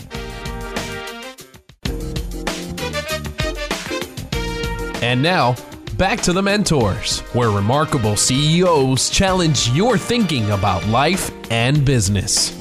And 5.02 5.24
now, 5.24 5.56
back 5.98 6.22
to 6.22 6.34
the 6.34 6.44
Mentors, 6.44 7.22
where 7.34 7.50
remarkable 7.50 8.16
CEOs 8.16 9.10
challenge 9.10 9.70
your 9.70 9.98
thinking 9.98 10.52
about 10.52 10.86
life 10.86 11.32
and 11.50 11.84
business. 11.84 12.61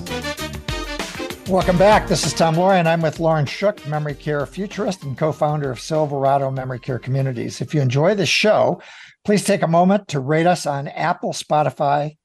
Welcome 1.50 1.78
back. 1.78 2.06
This 2.06 2.24
is 2.24 2.32
Tom 2.32 2.54
Loarie, 2.54 2.78
and 2.78 2.88
I'm 2.88 3.02
with 3.02 3.18
Loren 3.18 3.44
Shook, 3.44 3.84
memory 3.88 4.14
care 4.14 4.46
futurist 4.46 5.02
and 5.02 5.18
co 5.18 5.32
founder 5.32 5.72
of 5.72 5.80
Silverado 5.80 6.48
Memory 6.48 6.78
Care 6.78 7.00
Communities. 7.00 7.60
If 7.60 7.74
you 7.74 7.80
enjoy 7.80 8.14
this 8.14 8.28
show, 8.28 8.80
please 9.24 9.42
take 9.42 9.62
a 9.62 9.66
moment 9.66 10.06
to 10.08 10.20
rate 10.20 10.46
us 10.46 10.64
on 10.64 10.86
Apple, 10.86 11.32
Spotify, 11.32 12.16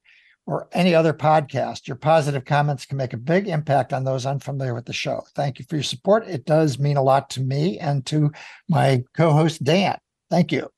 or 0.46 0.68
any 0.72 0.94
other 0.94 1.12
podcast. 1.12 1.88
Your 1.88 1.96
positive 1.96 2.44
comments 2.44 2.86
can 2.86 2.98
make 2.98 3.14
a 3.14 3.18
big 3.18 3.48
impact 3.48 3.92
on 3.92 4.04
those 4.04 4.26
unfamiliar 4.26 4.74
with 4.74 4.86
the 4.86 4.92
show. 4.92 5.24
Thank 5.34 5.58
you 5.58 5.64
for 5.68 5.74
your 5.74 5.82
support. 5.82 6.28
It 6.28 6.44
does 6.44 6.78
mean 6.78 6.96
a 6.96 7.02
lot 7.02 7.28
to 7.30 7.40
me 7.40 7.80
and 7.80 8.06
to 8.06 8.30
my 8.68 9.02
co 9.16 9.32
host, 9.32 9.64
Dan. 9.64 9.98
Thank 10.30 10.52
you. 10.52 10.70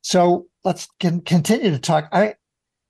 So 0.00 0.46
let's 0.64 0.88
continue 0.98 1.70
to 1.70 1.78
talk. 1.78 2.08
I 2.10 2.34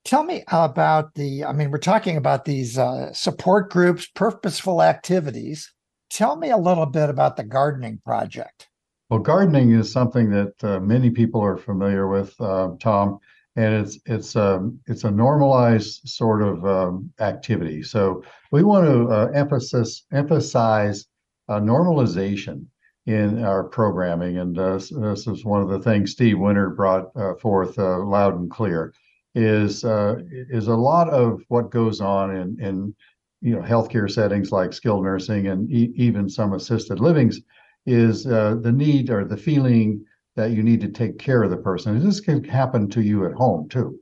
tell 0.04 0.24
me 0.24 0.44
about 0.48 1.14
the. 1.14 1.44
I 1.44 1.52
mean, 1.52 1.70
we're 1.70 1.78
talking 1.78 2.16
about 2.16 2.44
these 2.44 2.78
uh, 2.78 3.12
support 3.12 3.70
groups, 3.70 4.06
purposeful 4.14 4.82
activities. 4.82 5.72
Tell 6.10 6.36
me 6.36 6.50
a 6.50 6.56
little 6.56 6.86
bit 6.86 7.08
about 7.08 7.36
the 7.36 7.44
gardening 7.44 8.00
project. 8.04 8.68
Well, 9.08 9.20
gardening 9.20 9.72
is 9.72 9.92
something 9.92 10.30
that 10.30 10.64
uh, 10.64 10.80
many 10.80 11.10
people 11.10 11.42
are 11.42 11.56
familiar 11.56 12.08
with, 12.08 12.38
uh, 12.40 12.70
Tom, 12.80 13.18
and 13.56 13.74
it's 13.74 13.98
it's 14.06 14.36
um, 14.36 14.80
it's 14.86 15.04
a 15.04 15.10
normalized 15.10 16.08
sort 16.08 16.42
of 16.42 16.64
um, 16.64 17.10
activity. 17.20 17.82
So 17.82 18.22
we 18.50 18.62
want 18.62 18.86
to 18.86 19.14
uh, 19.14 19.26
emphasis 19.34 20.04
emphasize 20.12 21.06
uh, 21.48 21.60
normalization 21.60 22.66
in 23.06 23.44
our 23.44 23.64
programming. 23.64 24.38
And 24.38 24.58
uh, 24.58 24.74
this 24.74 25.26
is 25.26 25.44
one 25.44 25.62
of 25.62 25.68
the 25.68 25.80
things 25.80 26.12
Steve 26.12 26.38
Winter 26.38 26.70
brought 26.70 27.10
uh, 27.16 27.34
forth 27.34 27.78
uh, 27.78 27.98
loud 27.98 28.38
and 28.38 28.50
clear. 28.50 28.94
Is 29.34 29.84
uh, 29.84 30.16
is 30.30 30.68
a 30.68 30.74
lot 30.74 31.08
of 31.08 31.42
what 31.48 31.70
goes 31.70 32.00
on 32.00 32.36
in 32.36 32.60
in 32.60 32.94
you 33.40 33.54
know 33.54 33.62
healthcare 33.62 34.10
settings 34.10 34.52
like 34.52 34.72
skilled 34.72 35.04
nursing 35.04 35.48
and 35.48 35.70
e- 35.70 35.92
even 35.96 36.28
some 36.28 36.52
assisted 36.52 37.00
livings 37.00 37.40
is 37.86 38.26
uh, 38.26 38.56
the 38.60 38.72
need 38.72 39.10
or 39.10 39.24
the 39.24 39.36
feeling 39.36 40.04
that 40.36 40.52
you 40.52 40.62
need 40.62 40.80
to 40.80 40.88
take 40.88 41.18
care 41.18 41.42
of 41.42 41.50
the 41.50 41.56
person. 41.56 41.96
And 41.96 42.06
this 42.06 42.20
can 42.20 42.44
happen 42.44 42.88
to 42.90 43.02
you 43.02 43.26
at 43.26 43.32
home 43.32 43.68
too, 43.68 43.98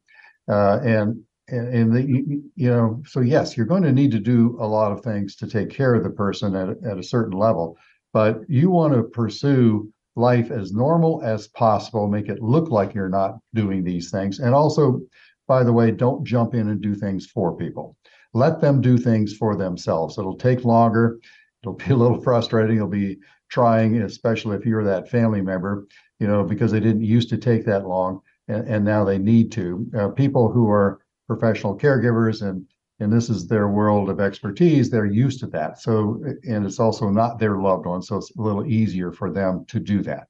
uh, 0.48 0.80
and 0.82 1.20
and 1.48 1.92
the 1.92 2.02
you 2.56 2.70
know 2.70 3.02
so 3.06 3.20
yes, 3.20 3.56
you're 3.56 3.66
going 3.66 3.82
to 3.82 3.92
need 3.92 4.12
to 4.12 4.20
do 4.20 4.56
a 4.60 4.66
lot 4.66 4.92
of 4.92 5.02
things 5.02 5.36
to 5.36 5.48
take 5.48 5.70
care 5.70 5.94
of 5.94 6.04
the 6.04 6.10
person 6.10 6.54
at 6.54 6.70
at 6.84 6.98
a 6.98 7.02
certain 7.02 7.38
level, 7.38 7.76
but 8.12 8.40
you 8.48 8.70
want 8.70 8.94
to 8.94 9.02
pursue 9.04 9.92
life 10.20 10.50
as 10.50 10.72
normal 10.72 11.22
as 11.24 11.48
possible, 11.48 12.08
make 12.08 12.28
it 12.28 12.42
look 12.42 12.70
like 12.70 12.94
you're 12.94 13.08
not 13.08 13.38
doing 13.54 13.82
these 13.82 14.10
things. 14.10 14.38
And 14.38 14.54
also, 14.54 15.00
by 15.48 15.64
the 15.64 15.72
way, 15.72 15.90
don't 15.90 16.24
jump 16.24 16.54
in 16.54 16.68
and 16.68 16.80
do 16.80 16.94
things 16.94 17.26
for 17.26 17.56
people. 17.56 17.96
Let 18.32 18.60
them 18.60 18.80
do 18.80 18.96
things 18.96 19.34
for 19.36 19.56
themselves. 19.56 20.18
It'll 20.18 20.36
take 20.36 20.64
longer. 20.64 21.18
It'll 21.62 21.74
be 21.74 21.92
a 21.92 21.96
little 21.96 22.20
frustrating. 22.22 22.76
It'll 22.76 22.88
be 22.88 23.18
trying, 23.48 24.00
especially 24.02 24.56
if 24.56 24.64
you're 24.64 24.84
that 24.84 25.10
family 25.10 25.40
member, 25.40 25.86
you 26.20 26.28
know, 26.28 26.44
because 26.44 26.70
they 26.70 26.80
didn't 26.80 27.02
used 27.02 27.30
to 27.30 27.36
take 27.36 27.64
that 27.66 27.86
long 27.86 28.20
and, 28.46 28.68
and 28.68 28.84
now 28.84 29.04
they 29.04 29.18
need 29.18 29.50
to. 29.52 29.86
Uh, 29.96 30.08
people 30.08 30.52
who 30.52 30.70
are 30.70 31.00
professional 31.26 31.76
caregivers 31.76 32.42
and 32.42 32.64
and 33.00 33.12
this 33.12 33.30
is 33.30 33.46
their 33.46 33.68
world 33.68 34.10
of 34.10 34.20
expertise 34.20 34.90
they're 34.90 35.06
used 35.06 35.40
to 35.40 35.46
that. 35.48 35.80
So 35.80 36.22
and 36.44 36.64
it's 36.66 36.78
also 36.80 37.08
not 37.08 37.38
their 37.38 37.56
loved 37.56 37.86
one 37.86 38.02
so 38.02 38.16
it's 38.16 38.34
a 38.36 38.42
little 38.42 38.66
easier 38.66 39.12
for 39.12 39.30
them 39.30 39.64
to 39.68 39.80
do 39.80 40.02
that. 40.02 40.28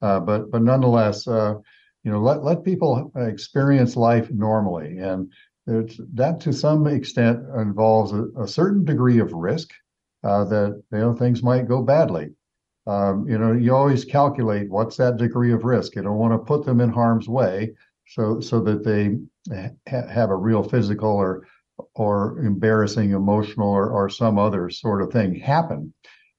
Uh, 0.00 0.20
but 0.20 0.50
but 0.50 0.62
nonetheless 0.62 1.26
uh, 1.28 1.54
you 2.04 2.10
know 2.10 2.20
let 2.20 2.42
let 2.44 2.64
people 2.64 3.12
experience 3.16 3.96
life 3.96 4.30
normally 4.30 4.98
and 4.98 5.30
that 5.66 6.40
to 6.40 6.52
some 6.52 6.86
extent 6.86 7.40
involves 7.56 8.12
a, 8.12 8.26
a 8.38 8.46
certain 8.46 8.84
degree 8.84 9.18
of 9.18 9.32
risk 9.32 9.70
uh, 10.22 10.44
that 10.44 10.82
you 10.92 10.98
know 10.98 11.14
things 11.14 11.42
might 11.42 11.68
go 11.68 11.82
badly. 11.82 12.30
Um, 12.86 13.26
you 13.28 13.38
know 13.38 13.52
you 13.52 13.74
always 13.74 14.04
calculate 14.04 14.70
what's 14.70 14.96
that 14.98 15.16
degree 15.16 15.52
of 15.52 15.64
risk. 15.64 15.96
You 15.96 16.02
don't 16.02 16.18
want 16.18 16.34
to 16.34 16.38
put 16.38 16.64
them 16.64 16.80
in 16.80 16.90
harm's 16.90 17.28
way 17.28 17.72
so 18.06 18.40
so 18.40 18.60
that 18.60 18.84
they 18.84 19.16
ha- 19.88 20.06
have 20.08 20.30
a 20.30 20.36
real 20.36 20.62
physical 20.62 21.10
or 21.10 21.46
or 21.94 22.38
embarrassing 22.40 23.12
emotional 23.12 23.68
or, 23.68 23.90
or 23.90 24.08
some 24.08 24.38
other 24.38 24.70
sort 24.70 25.02
of 25.02 25.12
thing 25.12 25.34
happen. 25.34 25.92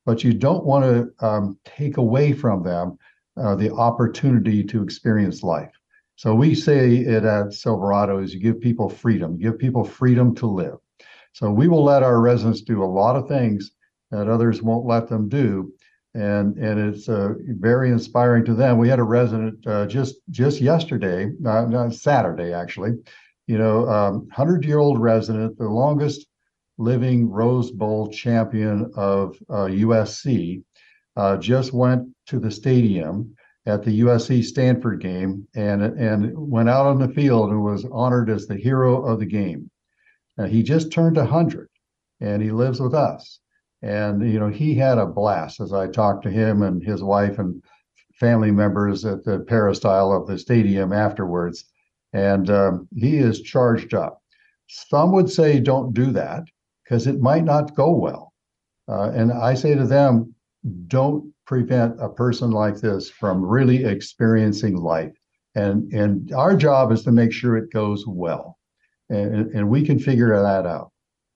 But 0.06 0.24
you 0.24 0.34
don't 0.34 0.66
want 0.66 0.86
to 0.86 1.26
um, 1.26 1.58
take 1.66 1.98
away 1.98 2.34
from 2.34 2.64
them 2.64 2.98
uh, 3.38 3.56
the 3.56 3.74
opportunity 3.74 4.64
to 4.64 4.84
experience 4.84 5.44
life. 5.44 5.72
So 6.16 6.34
we 6.34 6.56
say 6.56 6.98
it 6.98 7.24
at 7.26 7.54
silverado 7.54 8.20
is 8.20 8.34
you 8.34 8.40
give 8.40 8.62
people 8.62 8.90
freedom 8.90 9.38
give 9.38 9.60
people 9.60 9.84
freedom 9.84 10.34
to 10.36 10.48
live. 10.48 10.78
So 11.34 11.52
we 11.52 11.68
will 11.68 11.84
let 11.84 12.04
our 12.04 12.22
residents 12.22 12.62
do 12.62 12.82
a 12.82 12.86
lot 12.86 13.18
of 13.18 13.28
things 13.28 13.72
that 14.12 14.30
others 14.30 14.62
won't 14.62 14.86
let 14.86 15.10
them 15.10 15.28
do. 15.28 15.74
And 16.14 16.56
and 16.56 16.80
it's 16.80 17.10
uh, 17.10 17.34
very 17.60 17.90
inspiring 17.90 18.46
to 18.46 18.54
them. 18.54 18.78
We 18.78 18.88
had 18.88 19.00
a 19.00 19.04
resident 19.04 19.68
uh, 19.68 19.86
just 19.88 20.16
just 20.30 20.62
yesterday 20.62 21.32
uh, 21.46 21.90
saturday 21.90 22.54
actually 22.54 22.92
you 23.48 23.58
know, 23.58 23.88
um, 23.88 24.20
100 24.28 24.66
year 24.66 24.80
old 24.80 25.00
resident, 25.00 25.58
the 25.58 25.70
longest 25.70 26.26
living 26.78 27.30
Rose 27.30 27.72
Bowl 27.72 28.08
champion 28.10 28.92
of 28.96 29.38
uh, 29.50 29.66
USC, 29.66 30.64
uh, 31.16 31.38
just 31.38 31.74
went 31.74 32.10
to 32.28 32.40
the 32.40 32.52
stadium 32.52 33.36
at 33.66 33.84
the 33.84 34.02
USC 34.02 34.44
Stanford 34.44 35.02
game 35.02 35.48
and 35.56 35.82
and 35.82 36.32
went 36.36 36.70
out 36.70 36.86
on 36.86 37.00
the 37.00 37.14
field 37.14 37.52
and 37.52 37.64
was 37.64 37.86
honored 37.92 38.30
as 38.30 38.46
the 38.46 38.58
hero 38.58 39.06
of 39.06 39.20
the 39.20 39.26
game. 39.26 39.70
Now, 40.38 40.46
he 40.46 40.64
just 40.64 40.92
turned 40.92 41.18
100 41.18 41.70
and 42.20 42.42
he 42.42 42.52
lives 42.52 42.80
with 42.80 42.94
us. 42.94 43.40
And 43.82 44.30
you 44.30 44.40
know, 44.40 44.50
he 44.50 44.76
had 44.76 44.98
a 44.98 45.06
blast 45.06 45.62
as 45.62 45.72
I 45.72 45.88
talked 45.88 46.24
to 46.24 46.32
him 46.32 46.62
and 46.64 46.84
his 46.84 47.04
wife 47.04 47.40
and 47.40 47.64
family 48.20 48.52
members 48.52 49.06
at 49.06 49.24
the 49.24 49.40
peristyle 49.40 50.12
of 50.12 50.28
the 50.28 50.38
stadium 50.38 50.92
afterwards 50.94 51.66
and 52.16 52.50
um, 52.50 52.88
he 52.96 53.18
is 53.18 53.42
charged 53.42 53.94
up. 53.94 54.22
Some 54.68 55.12
would 55.12 55.30
say 55.30 55.60
don't 55.60 55.94
do 55.94 56.12
that 56.12 56.44
because 56.84 57.08
it 57.08 57.20
might 57.20 57.44
not 57.44 57.76
go 57.76 57.92
well. 57.92 58.32
Uh, 58.88 59.12
and 59.12 59.34
I 59.34 59.54
say 59.54 59.76
to 59.76 59.86
them, 59.86 60.34
don't 60.88 61.34
prevent 61.46 62.02
a 62.02 62.08
person 62.08 62.52
like 62.52 62.78
this 62.78 63.10
from 63.10 63.44
really 63.44 63.84
experiencing 63.84 64.78
life. 64.78 65.12
And, 65.56 65.92
and 65.92 66.32
our 66.32 66.56
job 66.56 66.94
is 66.94 67.04
to 67.04 67.12
make 67.12 67.34
sure 67.34 67.58
it 67.58 67.72
goes 67.72 68.06
well. 68.08 68.58
And, 69.10 69.52
and 69.54 69.70
we 69.70 69.86
can 69.86 70.00
figure 70.00 70.42
that 70.42 70.66
out. 70.66 70.92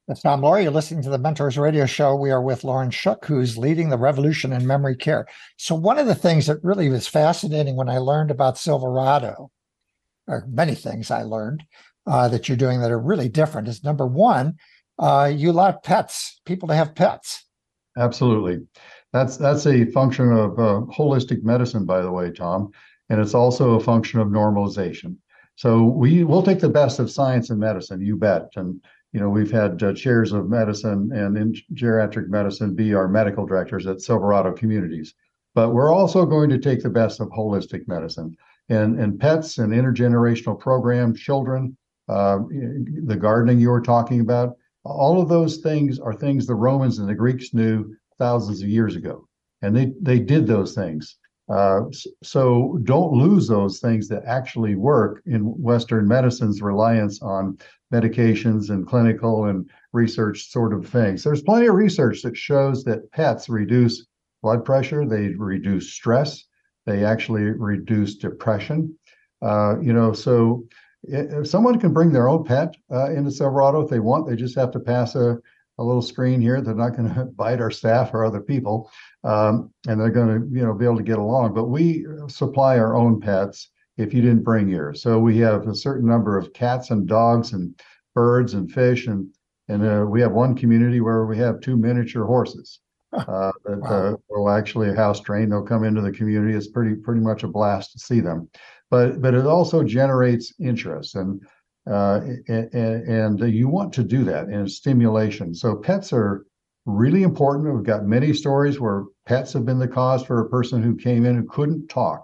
That's 0.07 0.21
Tom 0.21 0.41
Loarie. 0.41 0.63
You're 0.63 0.71
listening 0.71 1.03
to 1.03 1.09
the 1.09 1.19
Mentors 1.19 1.57
Radio 1.57 1.85
Show. 1.85 2.15
We 2.15 2.31
are 2.31 2.41
with 2.41 2.63
Loren 2.63 2.89
Shook, 2.89 3.25
who's 3.25 3.57
leading 3.57 3.89
the 3.89 3.97
revolution 3.97 4.53
in 4.53 4.65
memory 4.65 4.95
care. 4.95 5.27
So, 5.57 5.75
one 5.75 5.99
of 5.99 6.07
the 6.07 6.15
things 6.15 6.47
that 6.47 6.63
really 6.63 6.89
was 6.89 7.07
fascinating 7.07 7.75
when 7.75 7.89
I 7.89 7.99
learned 7.99 8.31
about 8.31 8.57
Silverado 8.57 9.51
or 10.29 10.45
many 10.49 10.75
things 10.75 11.11
I 11.11 11.23
learned 11.23 11.63
uh, 12.07 12.29
that 12.29 12.47
you're 12.47 12.57
doing 12.57 12.79
that 12.81 12.91
are 12.91 12.99
really 12.99 13.27
different 13.27 13.67
is 13.67 13.83
number 13.83 14.07
one, 14.07 14.55
uh, 14.97 15.31
you 15.33 15.51
allow 15.51 15.71
pets, 15.71 16.39
people 16.45 16.67
to 16.69 16.75
have 16.75 16.95
pets. 16.95 17.45
Absolutely. 17.97 18.65
That's 19.11 19.37
that's 19.37 19.65
a 19.65 19.85
function 19.85 20.31
of 20.31 20.59
uh, 20.59 20.81
holistic 20.95 21.43
medicine, 21.43 21.85
by 21.85 22.01
the 22.01 22.11
way, 22.11 22.31
Tom, 22.31 22.71
and 23.09 23.19
it's 23.19 23.33
also 23.33 23.73
a 23.73 23.79
function 23.79 24.19
of 24.19 24.27
normalization. 24.27 25.17
So 25.55 25.83
we 25.83 26.23
will 26.23 26.43
take 26.43 26.59
the 26.59 26.69
best 26.69 26.99
of 26.99 27.11
science 27.11 27.49
and 27.49 27.59
medicine, 27.59 28.01
you 28.01 28.15
bet. 28.15 28.49
And 28.55 28.81
you 29.11 29.19
know 29.19 29.29
we've 29.29 29.51
had 29.51 29.81
uh, 29.81 29.93
chairs 29.93 30.31
of 30.31 30.49
medicine 30.49 31.11
and 31.11 31.35
in 31.37 31.55
geriatric 31.73 32.27
medicine 32.29 32.75
be 32.75 32.93
our 32.93 33.07
medical 33.07 33.45
directors 33.45 33.87
at 33.87 34.01
Silverado 34.01 34.53
Communities, 34.53 35.15
but 35.55 35.71
we're 35.71 35.93
also 35.93 36.25
going 36.25 36.49
to 36.51 36.59
take 36.59 36.83
the 36.83 36.89
best 36.89 37.19
of 37.19 37.29
holistic 37.29 37.87
medicine 37.87 38.37
and 38.69 38.99
and 38.99 39.19
pets 39.19 39.57
and 39.57 39.73
intergenerational 39.73 40.59
program, 40.59 41.15
children, 41.15 41.75
uh, 42.07 42.39
the 43.05 43.17
gardening 43.19 43.59
you 43.59 43.69
were 43.69 43.81
talking 43.81 44.21
about. 44.21 44.55
All 44.85 45.21
of 45.21 45.29
those 45.29 45.57
things 45.57 45.99
are 45.99 46.13
things 46.13 46.47
the 46.47 46.55
Romans 46.55 46.99
and 46.99 47.09
the 47.09 47.15
Greeks 47.15 47.53
knew 47.53 47.95
thousands 48.17 48.61
of 48.61 48.69
years 48.69 48.95
ago, 48.95 49.27
and 49.61 49.75
they 49.75 49.93
they 50.01 50.19
did 50.19 50.47
those 50.47 50.73
things. 50.73 51.17
Uh, 51.49 51.81
so 52.21 52.79
don't 52.83 53.11
lose 53.11 53.47
those 53.47 53.79
things 53.79 54.07
that 54.07 54.23
actually 54.25 54.75
work 54.75 55.21
in 55.25 55.41
Western 55.41 56.07
medicine's 56.07 56.61
reliance 56.61 57.21
on 57.23 57.57
medications 57.91 58.69
and 58.69 58.85
clinical 58.85 59.45
and 59.45 59.67
research 59.91 60.51
sort 60.51 60.73
of 60.73 60.87
things. 60.87 61.23
There's 61.23 61.41
plenty 61.41 61.65
of 61.65 61.73
research 61.73 62.21
that 62.21 62.37
shows 62.37 62.83
that 62.83 63.11
pets 63.11 63.49
reduce 63.49 64.05
blood 64.43 64.63
pressure, 64.63 65.07
they 65.07 65.29
reduce 65.29 65.91
stress, 65.91 66.45
they 66.89 67.05
actually 67.05 67.43
reduce 67.43 68.15
depression. 68.15 68.97
Uh, 69.41 69.79
you 69.79 69.93
know, 69.93 70.11
so 70.11 70.65
if 71.03 71.47
someone 71.47 71.79
can 71.79 71.93
bring 71.93 72.11
their 72.11 72.27
own 72.27 72.43
pet 72.43 72.75
uh, 72.91 73.11
into 73.11 73.31
Silverado 73.31 73.81
if 73.81 73.89
they 73.89 73.99
want, 73.99 74.27
they 74.27 74.35
just 74.35 74.55
have 74.55 74.71
to 74.71 74.79
pass 74.79 75.15
a, 75.15 75.37
a 75.77 75.83
little 75.83 76.01
screen 76.01 76.41
here. 76.41 76.61
They're 76.61 76.73
not 76.73 76.97
going 76.97 77.13
to 77.15 77.25
bite 77.25 77.61
our 77.61 77.71
staff 77.71 78.13
or 78.13 78.25
other 78.25 78.41
people, 78.41 78.91
um, 79.23 79.71
and 79.87 80.01
they're 80.01 80.09
going 80.09 80.27
to, 80.27 80.55
you 80.55 80.65
know, 80.65 80.73
be 80.73 80.85
able 80.85 80.97
to 80.97 81.03
get 81.03 81.19
along. 81.19 81.53
But 81.53 81.65
we 81.65 82.05
supply 82.27 82.79
our 82.79 82.97
own 82.97 83.21
pets 83.21 83.69
if 83.97 84.13
you 84.13 84.21
didn't 84.21 84.43
bring 84.43 84.67
yours. 84.67 85.01
So 85.01 85.19
we 85.19 85.37
have 85.39 85.67
a 85.67 85.75
certain 85.75 86.07
number 86.07 86.37
of 86.37 86.53
cats 86.53 86.89
and 86.89 87.07
dogs 87.07 87.53
and 87.53 87.79
birds 88.15 88.55
and 88.55 88.71
fish, 88.71 89.07
and 89.07 89.27
and 89.67 89.85
uh, 89.85 90.05
we 90.05 90.21
have 90.21 90.31
one 90.31 90.55
community 90.55 90.99
where 90.99 91.27
we 91.27 91.37
have 91.37 91.61
two 91.61 91.77
miniature 91.77 92.25
horses 92.25 92.79
uh, 93.13 93.51
that 93.65 93.81
uh, 93.85 94.15
will 94.29 94.49
actually 94.49 94.89
a 94.89 94.95
house 94.95 95.19
train. 95.19 95.49
They'll 95.49 95.63
come 95.63 95.83
into 95.83 96.01
the 96.01 96.11
community. 96.11 96.55
It's 96.55 96.67
pretty 96.67 96.95
pretty 96.95 97.21
much 97.21 97.43
a 97.43 97.47
blast 97.47 97.93
to 97.93 97.99
see 97.99 98.19
them, 98.19 98.49
but 98.89 99.21
but 99.21 99.33
it 99.33 99.45
also 99.45 99.83
generates 99.83 100.53
interest 100.59 101.15
and 101.15 101.41
uh, 101.89 102.21
and, 102.47 102.73
and 102.73 103.53
you 103.53 103.67
want 103.67 103.93
to 103.93 104.03
do 104.03 104.23
that 104.23 104.47
and 104.47 104.69
stimulation. 104.69 105.55
So 105.55 105.75
pets 105.75 106.13
are 106.13 106.45
really 106.85 107.23
important. 107.23 107.73
We've 107.73 107.83
got 107.83 108.05
many 108.05 108.33
stories 108.33 108.79
where 108.79 109.05
pets 109.25 109.53
have 109.53 109.65
been 109.65 109.79
the 109.79 109.87
cause 109.87 110.23
for 110.23 110.39
a 110.39 110.49
person 110.49 110.83
who 110.83 110.95
came 110.95 111.25
in 111.25 111.35
who 111.35 111.47
couldn't 111.47 111.87
talk, 111.87 112.23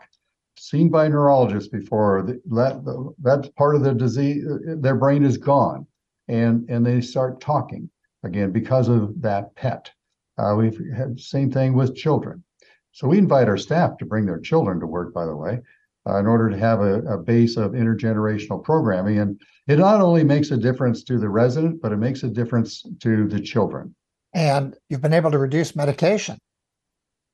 seen 0.58 0.90
by 0.90 1.08
neurologists 1.08 1.70
before. 1.70 2.24
That 2.52 3.14
that 3.24 3.56
part 3.56 3.76
of 3.76 3.84
the 3.84 3.94
disease, 3.94 4.46
their 4.78 4.96
brain 4.96 5.24
is 5.24 5.38
gone, 5.38 5.88
and 6.28 6.70
and 6.70 6.86
they 6.86 7.02
start 7.02 7.42
talking 7.42 7.90
again 8.24 8.52
because 8.52 8.88
of 8.88 9.22
that 9.22 9.56
pet. 9.56 9.90
Uh, 10.38 10.56
we've 10.58 10.80
had 10.96 11.20
same 11.20 11.52
thing 11.52 11.74
with 11.74 11.96
children. 11.96 12.44
So 12.92 13.08
we 13.08 13.18
invite 13.18 13.50
our 13.50 13.58
staff 13.58 13.98
to 13.98 14.06
bring 14.06 14.26
their 14.26 14.40
children 14.40 14.80
to 14.80 14.88
work, 14.88 15.14
by 15.14 15.26
the 15.26 15.36
way, 15.36 15.60
uh, 16.08 16.18
in 16.18 16.28
order 16.28 16.50
to 16.50 16.58
have 16.58 16.82
a, 16.82 17.02
a, 17.02 17.18
base 17.18 17.58
of 17.58 17.72
intergenerational 17.72 18.64
programming. 18.64 19.20
And 19.20 19.42
it 19.68 19.80
not 19.80 20.02
only 20.02 20.24
makes 20.24 20.52
a 20.52 20.58
difference 20.58 21.04
to 21.06 21.18
the 21.18 21.30
resident, 21.30 21.82
but 21.82 21.92
it 21.92 21.98
makes 21.98 22.24
a 22.24 22.30
difference 22.30 22.86
to 23.02 23.28
the 23.28 23.40
children. 23.40 23.96
And 24.34 24.76
you've 24.90 25.02
been 25.02 25.14
able 25.14 25.32
to 25.32 25.38
reduce 25.38 25.76
medication. 25.76 26.38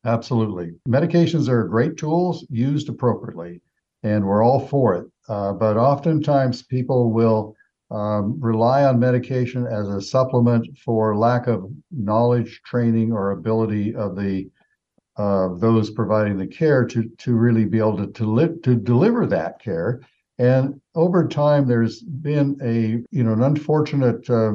Absolutely. 0.06 0.74
Medications 0.88 1.48
are 1.48 1.68
great 1.68 1.98
tools 1.98 2.46
used 2.50 2.90
appropriately. 2.90 3.62
and 4.04 4.26
we're 4.26 4.44
all 4.44 4.60
for 4.68 4.96
it. 4.96 5.06
Uh, 5.28 5.54
but 5.54 5.78
oftentimes 5.78 6.64
people 6.64 7.12
will 7.12 7.56
um, 7.92 8.40
rely 8.40 8.86
on 8.86 9.00
medication 9.00 9.68
as 9.68 9.90
a 9.90 10.02
supplement 10.02 10.66
for 10.78 11.16
lack 11.18 11.48
of 11.48 11.70
knowledge, 11.92 12.62
training, 12.66 13.12
or 13.12 13.32
ability 13.32 13.94
of 13.94 14.16
the 14.16 14.50
uh, 15.18 15.50
those 15.56 15.92
providing 15.92 16.38
the 16.38 16.48
care 16.48 16.86
to 16.86 17.04
to 17.18 17.34
really 17.36 17.66
be 17.66 17.78
able 17.78 17.98
to 17.98 18.08
to, 18.08 18.26
li- 18.26 18.60
to 18.64 18.76
deliver 18.76 19.28
that 19.28 19.60
care. 19.60 20.02
And 20.40 20.80
over 20.96 21.28
time, 21.28 21.68
there's 21.68 22.02
been 22.02 22.58
a 22.64 23.04
you 23.16 23.24
know 23.24 23.34
an 23.34 23.44
unfortunate 23.44 24.28
uh, 24.30 24.54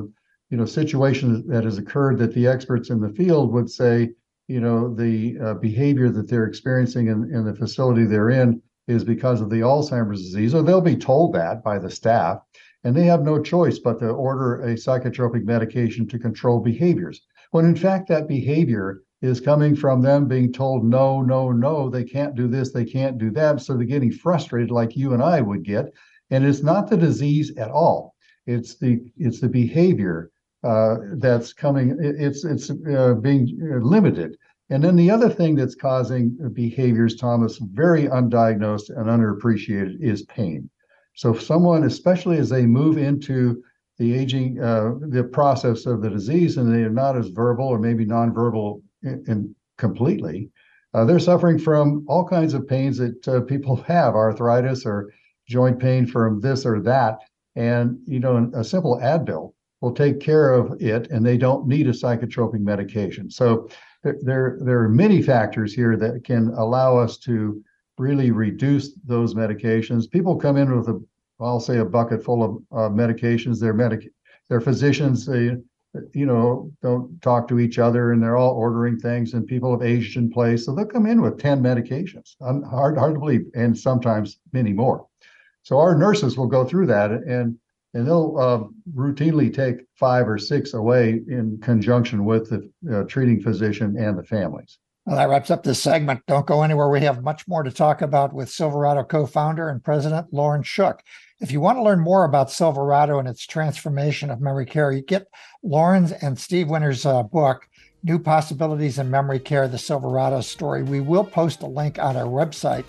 you 0.49 0.57
know 0.57 0.65
situation 0.65 1.47
that 1.49 1.65
has 1.65 1.77
occurred 1.77 2.19
that 2.19 2.35
the 2.35 2.47
experts 2.47 2.89
in 2.89 3.01
the 3.01 3.11
field 3.11 3.53
would 3.53 3.71
say 3.71 4.11
you 4.49 4.61
know 4.61 4.95
the 4.95 5.37
uh, 5.39 5.55
behavior 5.55 6.09
that 6.09 6.29
they're 6.29 6.47
experiencing 6.47 7.09
in, 7.09 7.31
in 7.35 7.45
the 7.45 7.55
facility 7.55 8.05
they're 8.05 8.31
in 8.31 8.63
is 8.89 9.05
because 9.05 9.41
of 9.41 9.51
the 9.51 9.61
Alzheimer's 9.61 10.23
disease, 10.23 10.55
or 10.55 10.63
they'll 10.63 10.81
be 10.81 10.97
told 10.97 11.35
that 11.35 11.63
by 11.63 11.79
the 11.79 11.91
staff, 11.91 12.39
and 12.87 12.95
they 12.95 13.05
have 13.07 13.25
no 13.25 13.43
choice 13.43 13.81
but 13.81 13.99
to 13.99 14.11
order 14.11 14.63
a 14.63 14.75
psychotropic 14.75 15.45
medication 15.45 16.07
to 16.07 16.21
control 16.21 16.61
behaviors. 16.61 17.21
When 17.51 17.65
in 17.65 17.75
fact, 17.75 18.07
that 18.09 18.29
behavior 18.29 19.03
is 19.23 19.41
coming 19.41 19.75
from 19.75 20.03
them 20.03 20.29
being 20.29 20.53
told, 20.53 20.85
no, 20.85 21.21
no, 21.21 21.51
no, 21.51 21.91
they 21.91 22.05
can't 22.05 22.37
do 22.37 22.47
this, 22.47 22.71
they 22.71 22.85
can't 22.85 23.19
do 23.19 23.33
that. 23.33 23.61
So 23.61 23.77
they're 23.77 23.87
getting 23.87 24.13
frustrated 24.13 24.71
like 24.71 24.97
you 24.97 25.15
and 25.15 25.23
I 25.23 25.41
would 25.41 25.65
get. 25.65 25.93
And 26.31 26.45
it's 26.45 26.63
not 26.63 26.89
the 26.89 26.97
disease 26.97 27.57
at 27.57 27.73
all. 27.73 28.15
It's 28.47 28.77
the 28.77 29.01
it's 29.17 29.41
the 29.41 29.49
behavior 29.49 30.31
uh, 30.63 30.99
that's 31.15 31.53
coming. 31.53 31.97
It's 32.01 32.45
it's 32.45 32.71
uh, 32.71 33.15
being 33.15 33.59
limited. 33.83 34.37
And 34.71 34.85
then 34.85 34.95
the 34.95 35.11
other 35.11 35.29
thing 35.29 35.57
that's 35.57 35.75
causing 35.75 36.39
behaviors, 36.53 37.17
Thomas, 37.17 37.59
very 37.59 38.05
undiagnosed 38.05 38.91
and 38.91 39.07
underappreciated, 39.07 40.01
is 40.01 40.23
pain. 40.27 40.71
So 41.17 41.35
if 41.35 41.43
someone, 41.43 41.85
especially 41.85 42.39
as 42.39 42.51
they 42.51 42.67
move 42.67 42.99
into 42.99 43.63
the 43.99 44.15
aging, 44.15 44.61
uh, 44.63 44.95
the 45.01 45.25
process 45.25 45.87
of 45.87 46.03
the 46.03 46.11
disease, 46.11 46.59
and 46.59 46.73
they 46.73 46.83
are 46.83 46.91
not 46.91 47.17
as 47.17 47.29
verbal 47.29 47.67
or 47.67 47.79
maybe 47.79 48.05
nonverbal 48.05 48.83
in, 49.03 49.25
in 49.27 49.55
completely, 49.79 50.51
uh, 50.93 51.05
they're 51.05 51.19
suffering 51.19 51.59
from 51.59 52.05
all 52.07 52.27
kinds 52.27 52.53
of 52.53 52.69
pains 52.69 52.99
that 52.99 53.29
uh, 53.29 53.41
people 53.41 53.77
have, 53.89 54.15
arthritis 54.15 54.85
or 54.85 55.13
joint 55.49 55.79
pain 55.81 56.07
from 56.07 56.41
this 56.41 56.67
or 56.67 56.81
that. 56.81 57.19
And 57.57 57.99
you 58.07 58.21
know, 58.21 58.51
a 58.55 58.63
simple 58.63 59.01
Advil 59.03 59.55
will 59.81 59.93
take 59.93 60.21
care 60.21 60.53
of 60.53 60.81
it, 60.83 61.11
and 61.11 61.25
they 61.25 61.39
don't 61.39 61.67
need 61.67 61.87
a 61.87 61.93
psychotropic 61.93 62.61
medication. 62.61 63.31
So 63.31 63.69
there, 64.03 64.19
there, 64.21 64.59
there 64.61 64.81
are 64.81 64.89
many 64.89 65.23
factors 65.23 65.73
here 65.73 65.97
that 65.97 66.25
can 66.25 66.49
allow 66.49 66.99
us 66.99 67.17
to 67.19 67.63
really 67.99 68.31
reduce 68.31 68.93
those 69.05 69.35
medications. 69.35 70.11
People 70.11 70.37
come 70.37 70.57
in 70.57 70.77
with 70.77 70.89
a, 70.89 71.03
I'll 71.41 71.61
say, 71.61 71.79
a 71.79 71.85
bucket 71.85 72.25
full 72.25 72.43
of 72.43 72.51
uh, 72.73 72.93
medications. 72.95 73.61
Their 73.61 73.75
medic, 73.75 74.11
their 74.49 74.61
physicians, 74.61 75.27
they, 75.27 75.57
you 76.13 76.27
know, 76.27 76.71
don't 76.83 77.21
talk 77.23 77.49
to 77.49 77.59
each 77.59 77.79
other, 77.79 78.13
and 78.13 78.23
they're 78.23 78.37
all 78.37 78.55
ordering 78.55 78.99
things. 78.99 79.35
And 79.35 79.47
people 79.47 79.73
have 79.73 79.83
aged 79.83 80.17
in 80.17 80.31
place, 80.31 80.67
so 80.67 80.75
they'll 80.75 80.87
come 80.87 81.07
in 81.07 81.23
with 81.23 81.39
ten 81.39 81.63
medications. 81.63 82.37
hard, 82.41 82.99
hard 82.99 83.15
to 83.15 83.21
believe, 83.21 83.47
and 83.55 83.77
sometimes 83.77 84.39
many 84.53 84.73
more. 84.73 85.07
So 85.63 85.79
our 85.79 85.97
nurses 85.97 86.37
will 86.37 86.47
go 86.47 86.65
through 86.65 86.87
that, 86.89 87.11
and 87.11 87.59
and 87.95 88.07
they'll 88.07 88.37
uh, 88.39 88.65
routinely 88.95 89.53
take 89.53 89.87
five 89.95 90.29
or 90.29 90.37
six 90.37 90.75
away 90.75 91.23
in 91.29 91.59
conjunction 91.63 92.27
with 92.27 92.51
the 92.51 92.71
uh, 92.95 93.05
treating 93.05 93.41
physician 93.41 93.97
and 93.99 94.19
the 94.19 94.23
families. 94.23 94.79
Well, 95.07 95.17
that 95.17 95.29
wraps 95.29 95.53
up 95.53 95.63
this 95.63 95.81
segment. 95.81 96.23
Don't 96.27 96.47
go 96.47 96.63
anywhere. 96.63 96.89
We 96.89 97.01
have 97.03 97.23
much 97.23 97.47
more 97.47 97.63
to 97.63 97.71
talk 97.71 98.03
about 98.03 98.33
with 98.33 98.51
Silverado 98.51 99.05
co 99.05 99.25
founder 99.25 99.69
and 99.69 99.83
president 99.83 100.33
Loren 100.33 100.65
Shook. 100.65 101.01
If 101.41 101.53
you 101.53 101.61
want 101.61 101.79
to 101.79 101.83
learn 101.83 102.01
more 102.01 102.25
about 102.25 102.51
Silverado 102.51 103.21
and 103.21 103.29
its 103.29 103.47
transformation 103.47 104.31
of 104.31 104.41
memory 104.41 104.67
care, 104.67 104.91
you 104.91 105.03
get 105.03 105.29
Loren's 105.63 106.11
and 106.11 106.37
Steve 106.37 106.69
Winter's 106.69 107.07
uh, 107.07 107.23
book, 107.23 107.69
New 108.03 108.19
Possibilities 108.19 108.99
in 108.99 109.09
Memory 109.09 109.39
Care 109.39 109.69
The 109.69 109.79
Silverado 109.79 110.41
Story. 110.41 110.83
We 110.83 111.01
will 111.01 111.25
post 111.25 111.63
a 111.63 111.67
link 111.67 112.01
on 112.01 112.17
our 112.17 112.25
website 112.25 112.85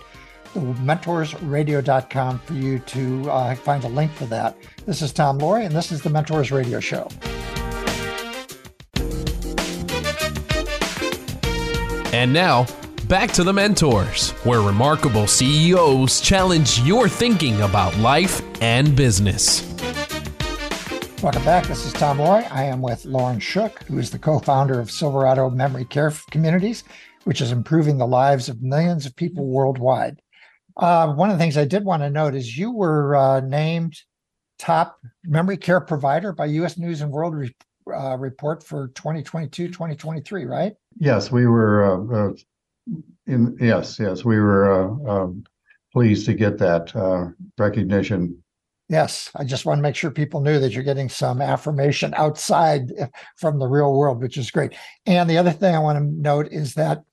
mentorsradio.com 0.55 2.39
for 2.39 2.53
you 2.53 2.79
to 2.79 3.29
uh, 3.29 3.53
find 3.55 3.83
a 3.83 3.89
link 3.89 4.11
for 4.13 4.25
that. 4.25 4.57
This 4.87 5.03
is 5.03 5.11
Tom 5.13 5.37
Loarie, 5.37 5.65
and 5.65 5.75
this 5.75 5.91
is 5.91 6.01
the 6.01 6.09
Mentors 6.09 6.51
Radio 6.51 6.79
Show. 6.79 7.09
And 12.17 12.33
now, 12.33 12.65
back 13.07 13.31
to 13.33 13.43
the 13.43 13.53
Mentors, 13.53 14.31
where 14.43 14.61
remarkable 14.61 15.27
CEOs 15.27 16.19
challenge 16.19 16.79
your 16.79 17.07
thinking 17.07 17.61
about 17.61 17.95
life 17.99 18.41
and 18.59 18.95
business. 18.95 19.61
Welcome 21.21 21.45
back. 21.45 21.67
This 21.67 21.85
is 21.85 21.93
Tom 21.93 22.17
Loarie. 22.17 22.51
I 22.51 22.63
am 22.63 22.81
with 22.81 23.05
Loren 23.05 23.39
Shook, 23.39 23.83
who 23.83 23.99
is 23.99 24.09
the 24.09 24.17
co 24.17 24.39
founder 24.39 24.79
of 24.79 24.89
Silverado 24.89 25.51
Memory 25.51 25.85
Care 25.85 26.11
Communities, 26.31 26.83
which 27.25 27.39
is 27.39 27.51
improving 27.51 27.99
the 27.99 28.07
lives 28.07 28.49
of 28.49 28.63
millions 28.63 29.05
of 29.05 29.15
people 29.15 29.45
worldwide. 29.45 30.19
Uh, 30.75 31.13
one 31.13 31.29
of 31.29 31.37
the 31.37 31.39
things 31.39 31.55
I 31.55 31.65
did 31.65 31.85
want 31.85 32.01
to 32.01 32.09
note 32.09 32.33
is 32.33 32.57
you 32.57 32.71
were 32.71 33.15
uh, 33.15 33.41
named 33.41 33.95
top 34.57 34.97
memory 35.23 35.57
care 35.57 35.81
provider 35.81 36.33
by 36.33 36.45
U.S. 36.47 36.79
News 36.79 37.01
and 37.01 37.11
World 37.11 37.35
Re- 37.35 37.55
uh, 37.93 38.15
Report 38.17 38.63
for 38.63 38.89
2022 38.89 39.67
2023, 39.67 40.45
right? 40.45 40.73
Yes, 40.97 41.31
we 41.31 41.47
were. 41.47 41.83
Uh, 41.83 42.29
uh, 42.29 42.33
in 43.25 43.57
yes, 43.59 43.99
yes, 43.99 44.23
we 44.23 44.39
were 44.39 44.71
uh, 44.71 45.11
um, 45.11 45.43
pleased 45.91 46.25
to 46.27 46.33
get 46.33 46.57
that 46.59 46.93
recognition. 47.57 48.41
Yes, 48.89 49.29
I 49.35 49.43
just 49.43 49.65
want 49.65 49.79
to 49.79 49.81
make 49.81 49.97
sure 49.97 50.11
people 50.11 50.39
knew 50.39 50.59
that 50.59 50.71
you're 50.71 50.83
getting 50.83 51.09
some 51.09 51.41
affirmation 51.41 52.13
outside 52.15 52.89
from 53.35 53.59
the 53.59 53.67
real 53.67 53.93
world, 53.93 54.21
which 54.21 54.37
is 54.37 54.49
great. 54.49 54.75
And 55.05 55.29
the 55.29 55.37
other 55.37 55.51
thing 55.51 55.75
I 55.75 55.79
want 55.79 55.97
to 55.97 56.03
note 56.05 56.47
is 56.51 56.75
that 56.75 57.03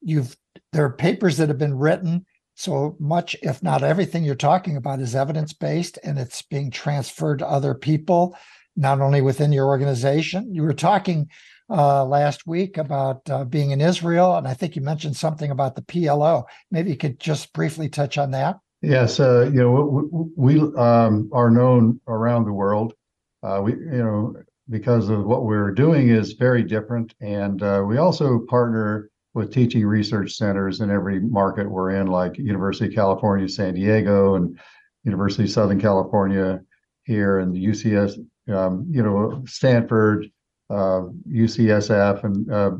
you've 0.00 0.36
there 0.72 0.84
are 0.84 0.92
papers 0.92 1.36
that 1.38 1.48
have 1.48 1.58
been 1.58 1.76
written 1.76 2.24
so 2.60 2.94
much, 3.00 3.34
if 3.42 3.62
not 3.62 3.82
everything 3.82 4.22
you're 4.22 4.34
talking 4.34 4.76
about, 4.76 5.00
is 5.00 5.14
evidence 5.14 5.54
based 5.54 5.98
and 6.04 6.18
it's 6.18 6.42
being 6.42 6.70
transferred 6.70 7.38
to 7.38 7.48
other 7.48 7.74
people, 7.74 8.36
not 8.80 9.00
only 9.00 9.20
within 9.20 9.52
your 9.52 9.66
organization. 9.66 10.52
You 10.54 10.62
were 10.62 10.72
talking 10.72 11.28
uh, 11.68 12.04
last 12.04 12.46
week 12.46 12.78
about 12.78 13.28
uh, 13.28 13.44
being 13.44 13.70
in 13.70 13.80
Israel, 13.80 14.36
and 14.36 14.48
I 14.48 14.54
think 14.54 14.74
you 14.74 14.82
mentioned 14.82 15.16
something 15.16 15.50
about 15.50 15.76
the 15.76 15.82
PLO. 15.82 16.44
Maybe 16.70 16.90
you 16.90 16.96
could 16.96 17.20
just 17.20 17.52
briefly 17.52 17.88
touch 17.88 18.18
on 18.18 18.30
that. 18.32 18.56
Yes, 18.82 19.20
uh, 19.20 19.50
you 19.52 19.60
know 19.60 20.30
we, 20.36 20.56
we 20.58 20.76
um, 20.78 21.28
are 21.32 21.50
known 21.50 22.00
around 22.08 22.46
the 22.46 22.52
world. 22.52 22.94
Uh, 23.42 23.60
we, 23.62 23.72
you 23.72 24.02
know, 24.02 24.34
because 24.70 25.10
of 25.10 25.24
what 25.24 25.44
we're 25.44 25.72
doing 25.72 26.08
is 26.08 26.32
very 26.32 26.62
different, 26.62 27.14
and 27.20 27.62
uh, 27.62 27.84
we 27.86 27.98
also 27.98 28.40
partner 28.48 29.10
with 29.34 29.52
teaching 29.52 29.86
research 29.86 30.32
centers 30.32 30.80
in 30.80 30.90
every 30.90 31.20
market 31.20 31.70
we're 31.70 31.90
in, 31.90 32.06
like 32.06 32.36
University 32.38 32.86
of 32.86 32.94
California, 32.94 33.48
San 33.48 33.74
Diego, 33.74 34.34
and 34.34 34.58
University 35.04 35.44
of 35.44 35.50
Southern 35.50 35.80
California 35.80 36.60
here, 37.04 37.38
and 37.38 37.54
the 37.54 37.64
UCS, 37.66 38.18
um, 38.50 38.86
you 38.90 39.02
know, 39.02 39.42
Stanford, 39.46 40.26
uh, 40.70 41.02
UCSF, 41.28 42.24
and 42.24 42.52
uh, 42.52 42.70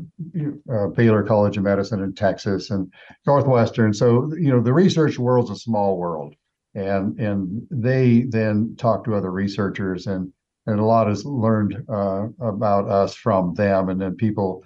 uh, 0.73 0.87
Baylor 0.87 1.23
College 1.23 1.57
of 1.57 1.63
Medicine 1.63 2.01
in 2.01 2.13
Texas, 2.13 2.69
and 2.69 2.91
Northwestern. 3.25 3.93
So, 3.93 4.33
you 4.35 4.49
know, 4.49 4.61
the 4.61 4.73
research 4.73 5.19
world's 5.19 5.51
a 5.51 5.55
small 5.55 5.97
world, 5.97 6.35
and 6.73 7.19
and 7.19 7.67
they 7.69 8.21
then 8.29 8.75
talk 8.77 9.03
to 9.05 9.15
other 9.15 9.31
researchers, 9.31 10.07
and 10.07 10.31
and 10.67 10.79
a 10.79 10.85
lot 10.85 11.11
is 11.11 11.25
learned 11.25 11.83
uh, 11.89 12.27
about 12.39 12.87
us 12.87 13.15
from 13.15 13.53
them, 13.55 13.89
and 13.89 13.99
then 13.99 14.15
people 14.15 14.63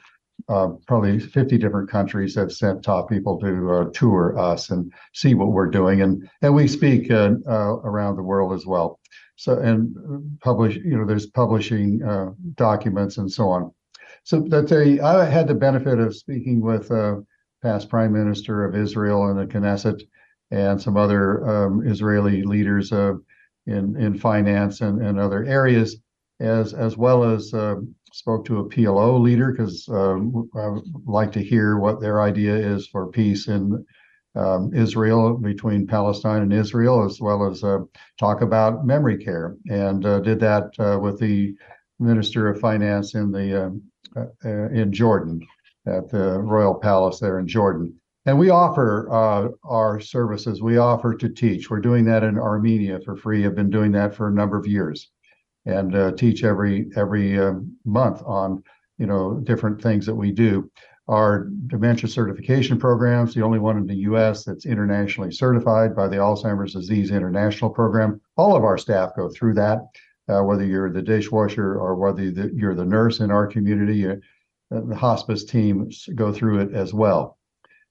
uh, 0.48 0.68
probably 0.86 1.20
50 1.20 1.58
different 1.58 1.90
countries 1.90 2.36
have 2.36 2.52
sent 2.52 2.84
top 2.84 3.10
people 3.10 3.40
to 3.40 3.72
uh, 3.72 3.86
tour 3.94 4.38
us 4.38 4.70
and 4.70 4.92
see 5.14 5.34
what 5.34 5.52
we're 5.52 5.70
doing. 5.70 6.02
And, 6.02 6.30
and 6.42 6.54
we 6.54 6.68
speak 6.68 7.10
around 7.10 8.16
the 8.16 8.22
world 8.22 8.54
as 8.54 8.66
well. 8.66 9.00
So, 9.36 9.60
and 9.60 10.40
publish, 10.42 10.76
you 10.78 10.98
know, 10.98 11.06
there's 11.06 11.28
publishing 11.28 12.02
uh, 12.04 12.32
documents 12.56 13.18
and 13.18 13.32
so 13.32 13.50
on. 13.50 13.72
So 14.24 14.40
that's 14.48 14.72
a, 14.72 15.00
I 15.02 15.26
had 15.26 15.48
the 15.48 15.56
benefit 15.56 16.00
of 16.00 16.16
speaking 16.16 16.62
with 16.62 16.90
uh, 16.92 17.18
past 17.62 17.90
prime 17.90 18.14
minister 18.14 18.66
of 18.66 18.76
Israel 18.76 19.28
and 19.28 19.40
the 19.40 19.46
Knesset 19.46 20.02
and 20.52 20.82
some 20.82 20.98
other 20.98 21.48
um, 21.48 21.86
Israeli 21.86 22.44
leaders 22.44 22.92
in, 22.92 23.20
in 23.68 24.18
finance 24.18 24.82
and, 24.82 25.02
and 25.02 25.20
other 25.20 25.44
areas, 25.44 25.98
as, 26.40 26.74
as 26.74 26.96
well 26.98 27.24
as 27.24 27.54
spoke 28.16 28.46
to 28.46 28.60
a 28.60 28.70
PLO 28.70 29.20
leader 29.20 29.52
because 29.52 29.90
um, 29.90 30.50
I 30.56 30.70
would 30.70 30.86
like 31.06 31.34
to 31.34 31.44
hear 31.44 31.78
what 31.78 32.00
their 32.00 32.22
idea 32.22 32.56
is 32.56 32.88
for 32.88 33.08
peace 33.08 33.50
in 33.50 33.86
um, 34.36 34.74
Israel 34.74 35.38
between 35.38 35.88
Palestine 35.88 36.42
and 36.42 36.54
Israel, 36.54 37.06
as 37.06 37.22
well 37.22 37.50
as 37.50 37.64
uh, 37.64 37.80
talk 38.20 38.42
about 38.42 38.86
memory 38.86 39.18
care, 39.18 39.56
and 39.70 40.06
uh, 40.06 40.20
did 40.20 40.40
that 40.42 40.72
uh, 40.80 41.00
with 41.00 41.20
the 41.20 41.56
Minister 42.00 42.50
of 42.50 42.60
Finance 42.60 43.16
in 43.16 43.32
the 43.32 43.68
um, 43.68 43.82
uh, 44.16 44.26
uh, 44.44 44.70
in 44.70 44.92
Jordan 44.92 45.42
at 45.88 46.10
the 46.10 46.40
Royal 46.40 46.76
Palace 46.76 47.20
there 47.20 47.40
in 47.40 47.48
Jordan. 47.48 47.94
and 48.26 48.38
we 48.40 48.50
offer 48.50 49.08
uh, 49.12 49.50
our 49.64 50.00
services. 50.00 50.62
We 50.62 50.78
offer 50.78 51.16
to 51.16 51.30
teach. 51.30 51.70
We're 51.70 51.80
doing 51.80 52.06
that 52.06 52.24
in 52.24 52.40
Armenia 52.40 53.00
for 53.02 53.16
free. 53.16 53.46
I've 53.46 53.56
been 53.56 53.70
doing 53.70 53.92
that 53.94 54.16
for 54.16 54.28
a 54.28 54.34
number 54.34 54.58
of 54.58 54.68
years, 54.68 55.12
and 55.66 55.96
uh, 55.96 56.12
teach 56.12 56.44
every 56.44 56.90
every 56.96 57.40
month 57.86 58.22
on 58.26 58.64
you 58.98 59.06
know 59.06 59.40
different 59.44 59.82
things 59.82 60.06
that 60.06 60.16
we 60.16 60.32
do. 60.32 60.70
Our 61.08 61.50
dementia 61.68 62.10
certification 62.10 62.80
programs, 62.80 63.34
the 63.34 63.44
only 63.44 63.60
one 63.60 63.78
in 63.78 63.86
the 63.86 63.96
U.S. 64.10 64.44
that's 64.44 64.66
internationally 64.66 65.32
certified 65.32 65.96
by 65.96 66.08
the 66.08 66.18
Alzheimer's 66.18 66.74
Disease 66.74 67.12
International 67.12 67.70
Program. 67.70 68.20
All 68.38 68.56
of 68.56 68.64
our 68.64 68.78
staff 68.78 69.16
go 69.16 69.30
through 69.30 69.54
that, 69.56 69.80
uh, 70.28 70.42
whether 70.42 70.66
you're 70.66 70.92
the 70.92 71.04
dishwasher 71.04 71.76
or 71.76 71.96
whether 71.96 72.24
you're 72.24 72.76
the 72.76 72.86
nurse 72.86 73.20
in 73.20 73.30
our 73.30 73.46
community. 73.46 74.08
Uh, 74.08 74.16
the 74.70 74.96
hospice 74.96 75.44
teams 75.44 76.10
go 76.16 76.34
through 76.34 76.60
it 76.60 76.74
as 76.74 76.92
well 76.92 77.38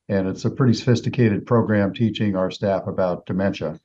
and 0.09 0.29
it's 0.29 0.45
a 0.45 0.51
pretty 0.51 0.75
sophisticated 0.75 1.47
program 1.47 1.93
teaching 1.93 2.37
our 2.37 2.51
staff 2.51 2.87
about 2.87 3.27
dementia. 3.27 3.79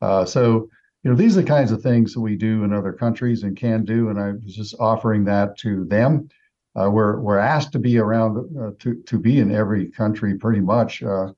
Uh, 0.00 0.24
so, 0.24 0.68
you 1.02 1.10
know, 1.10 1.16
these 1.16 1.36
are 1.36 1.42
the 1.42 1.46
kinds 1.46 1.70
of 1.70 1.82
things 1.82 2.14
that 2.14 2.20
we 2.20 2.36
do 2.36 2.64
in 2.64 2.72
other 2.72 2.92
countries 2.92 3.42
and 3.42 3.56
can 3.56 3.84
do, 3.84 4.08
and 4.08 4.18
I 4.18 4.32
was 4.32 4.54
just 4.54 4.74
offering 4.80 5.24
that 5.24 5.58
to 5.58 5.84
them. 5.84 6.28
Uh, 6.78 6.90
we're 6.90 7.20
we're 7.20 7.38
asked 7.38 7.72
to 7.72 7.78
be 7.78 7.98
around 7.98 8.36
uh, 8.60 8.70
to 8.78 9.02
to 9.06 9.18
be 9.18 9.40
in 9.40 9.54
every 9.54 9.90
country 9.90 10.36
pretty 10.36 10.60
much. 10.60 11.02
Uh, 11.02 11.28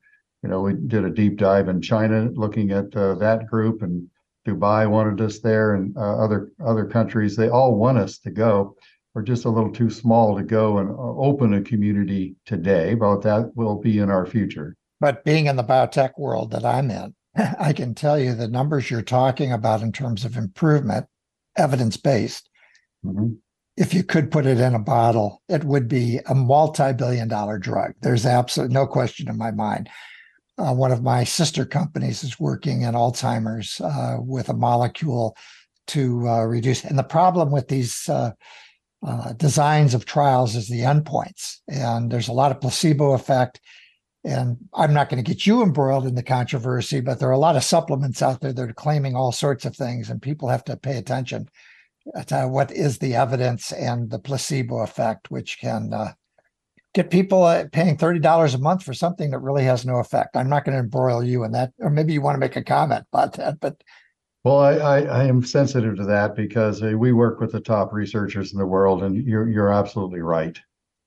you 0.42 0.48
know, 0.48 0.60
we 0.60 0.74
did 0.74 1.04
a 1.04 1.10
deep 1.10 1.36
dive 1.36 1.68
in 1.68 1.80
China, 1.80 2.30
looking 2.34 2.70
at 2.70 2.94
uh, 2.96 3.14
that 3.16 3.46
group, 3.46 3.82
and 3.82 4.08
Dubai 4.46 4.88
wanted 4.88 5.20
us 5.20 5.40
there, 5.40 5.74
and 5.74 5.96
uh, 5.96 6.18
other 6.24 6.50
other 6.64 6.86
countries. 6.86 7.36
They 7.36 7.48
all 7.48 7.76
want 7.76 7.98
us 7.98 8.18
to 8.18 8.30
go 8.30 8.76
We're 9.14 9.22
just 9.22 9.44
a 9.44 9.50
little 9.50 9.72
too 9.72 9.90
small 9.90 10.36
to 10.36 10.42
go 10.42 10.78
and 10.78 10.90
uh, 10.90 10.94
open 10.94 11.54
a 11.54 11.62
community 11.62 12.36
today, 12.44 12.94
but 12.94 13.20
that 13.22 13.56
will 13.56 13.76
be 13.76 13.98
in 13.98 14.10
our 14.10 14.26
future. 14.26 14.76
But 15.00 15.24
being 15.24 15.46
in 15.46 15.56
the 15.56 15.64
biotech 15.64 16.18
world 16.18 16.50
that 16.50 16.64
I'm 16.64 16.90
in, 16.90 17.14
I 17.60 17.72
can 17.72 17.94
tell 17.94 18.18
you 18.18 18.34
the 18.34 18.48
numbers 18.48 18.90
you're 18.90 19.02
talking 19.02 19.52
about 19.52 19.82
in 19.82 19.92
terms 19.92 20.24
of 20.24 20.36
improvement, 20.36 21.06
evidence 21.56 21.96
based. 21.96 22.48
Mm-hmm. 23.04 23.34
If 23.78 23.94
you 23.94 24.02
could 24.02 24.32
put 24.32 24.44
it 24.44 24.58
in 24.58 24.74
a 24.74 24.80
bottle, 24.80 25.40
it 25.48 25.62
would 25.62 25.86
be 25.86 26.18
a 26.26 26.34
multi 26.34 26.92
billion 26.92 27.28
dollar 27.28 27.58
drug. 27.58 27.94
There's 28.02 28.26
absolutely 28.26 28.74
no 28.74 28.88
question 28.88 29.28
in 29.28 29.38
my 29.38 29.52
mind. 29.52 29.88
Uh, 30.58 30.74
one 30.74 30.90
of 30.90 31.04
my 31.04 31.22
sister 31.22 31.64
companies 31.64 32.24
is 32.24 32.40
working 32.40 32.82
in 32.82 32.94
Alzheimer's 32.94 33.80
uh, 33.80 34.16
with 34.18 34.48
a 34.48 34.54
molecule 34.54 35.36
to 35.86 36.28
uh, 36.28 36.42
reduce. 36.42 36.82
And 36.82 36.98
the 36.98 37.04
problem 37.04 37.52
with 37.52 37.68
these 37.68 38.08
uh, 38.08 38.32
uh, 39.06 39.34
designs 39.34 39.94
of 39.94 40.06
trials 40.06 40.56
is 40.56 40.66
the 40.66 40.80
endpoints. 40.80 41.58
And 41.68 42.10
there's 42.10 42.26
a 42.26 42.32
lot 42.32 42.50
of 42.50 42.60
placebo 42.60 43.12
effect. 43.12 43.60
And 44.24 44.56
I'm 44.74 44.92
not 44.92 45.08
going 45.08 45.22
to 45.22 45.30
get 45.30 45.46
you 45.46 45.62
embroiled 45.62 46.04
in 46.04 46.16
the 46.16 46.24
controversy, 46.24 47.00
but 47.00 47.20
there 47.20 47.28
are 47.28 47.32
a 47.32 47.38
lot 47.38 47.54
of 47.54 47.62
supplements 47.62 48.22
out 48.22 48.40
there 48.40 48.52
that 48.52 48.70
are 48.70 48.72
claiming 48.72 49.14
all 49.14 49.30
sorts 49.30 49.64
of 49.64 49.76
things, 49.76 50.10
and 50.10 50.20
people 50.20 50.48
have 50.48 50.64
to 50.64 50.76
pay 50.76 50.96
attention 50.96 51.48
to 52.26 52.48
what 52.48 52.70
is 52.70 52.98
the 52.98 53.14
evidence 53.14 53.72
and 53.72 54.10
the 54.10 54.18
placebo 54.18 54.78
effect, 54.78 55.30
which 55.30 55.58
can 55.58 55.92
uh, 55.92 56.12
get 56.94 57.10
people 57.10 57.44
uh, 57.44 57.64
paying 57.72 57.96
$30 57.96 58.54
a 58.54 58.58
month 58.58 58.82
for 58.82 58.94
something 58.94 59.30
that 59.30 59.38
really 59.38 59.64
has 59.64 59.84
no 59.84 59.98
effect. 59.98 60.36
I'm 60.36 60.48
not 60.48 60.64
going 60.64 60.74
to 60.74 60.82
embroil 60.82 61.22
you 61.22 61.44
in 61.44 61.52
that, 61.52 61.72
or 61.78 61.90
maybe 61.90 62.12
you 62.12 62.20
want 62.20 62.34
to 62.34 62.40
make 62.40 62.56
a 62.56 62.64
comment 62.64 63.04
about 63.12 63.34
that, 63.34 63.60
but 63.60 63.82
well, 64.44 64.60
I, 64.60 64.74
I, 64.76 64.98
I, 65.00 65.24
am 65.24 65.44
sensitive 65.44 65.96
to 65.96 66.04
that 66.04 66.36
because 66.36 66.82
uh, 66.82 66.92
we 66.96 67.12
work 67.12 67.40
with 67.40 67.52
the 67.52 67.60
top 67.60 67.92
researchers 67.92 68.52
in 68.52 68.58
the 68.58 68.66
world, 68.66 69.02
and 69.02 69.16
you're 69.26 69.48
you're 69.48 69.72
absolutely 69.72 70.20
right. 70.20 70.58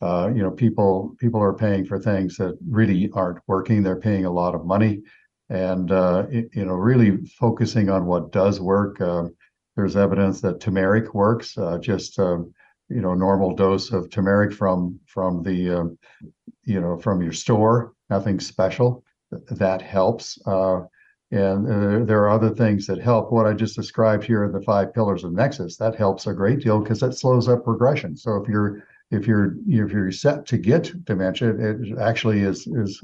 Uh, 0.01 0.29
you 0.35 0.43
know, 0.43 0.51
people 0.51 1.15
people 1.17 1.41
are 1.41 1.53
paying 1.53 1.85
for 1.85 1.97
things 1.97 2.35
that 2.37 2.57
really 2.69 3.09
aren't 3.13 3.39
working. 3.47 3.81
They're 3.81 3.99
paying 3.99 4.25
a 4.25 4.31
lot 4.31 4.53
of 4.53 4.65
money, 4.65 5.01
and 5.49 5.91
uh, 5.91 6.27
it, 6.29 6.49
you 6.53 6.65
know, 6.65 6.73
really 6.73 7.25
focusing 7.39 7.89
on 7.89 8.05
what 8.05 8.31
does 8.31 8.59
work. 8.59 8.99
Um, 8.99 9.33
there's 9.75 9.95
evidence 9.95 10.41
that 10.41 10.59
turmeric 10.59 11.13
works. 11.13 11.57
Uh, 11.57 11.77
just 11.77 12.19
um, 12.19 12.53
you 12.89 13.01
know, 13.01 13.13
normal 13.13 13.55
dose 13.55 13.91
of 13.91 14.09
turmeric 14.09 14.53
from 14.53 14.99
from 15.05 15.43
the 15.43 15.69
um, 15.69 15.97
you 16.63 16.79
know 16.79 16.97
from 16.97 17.21
your 17.21 17.33
store. 17.33 17.93
Nothing 18.09 18.39
special. 18.39 19.03
That 19.49 19.81
helps. 19.81 20.37
Uh, 20.45 20.81
and 21.31 21.65
uh, 21.65 22.05
there 22.05 22.19
are 22.23 22.29
other 22.29 22.49
things 22.49 22.85
that 22.87 22.99
help. 22.99 23.31
What 23.31 23.47
I 23.47 23.53
just 23.53 23.77
described 23.77 24.25
here 24.25 24.43
in 24.43 24.51
the 24.51 24.61
five 24.61 24.93
pillars 24.93 25.23
of 25.23 25.31
Nexus 25.31 25.77
that 25.77 25.95
helps 25.95 26.27
a 26.27 26.33
great 26.33 26.59
deal 26.59 26.79
because 26.79 26.99
that 26.99 27.13
slows 27.13 27.47
up 27.47 27.63
progression. 27.63 28.17
So 28.17 28.35
if 28.35 28.49
you're 28.49 28.83
if 29.11 29.25
you're 29.25 29.55
if 29.67 29.91
you're 29.91 30.11
set 30.11 30.45
to 30.47 30.57
get 30.57 31.05
dementia, 31.05 31.55
it 31.55 31.97
actually 31.99 32.41
is 32.41 32.67
is 32.67 33.01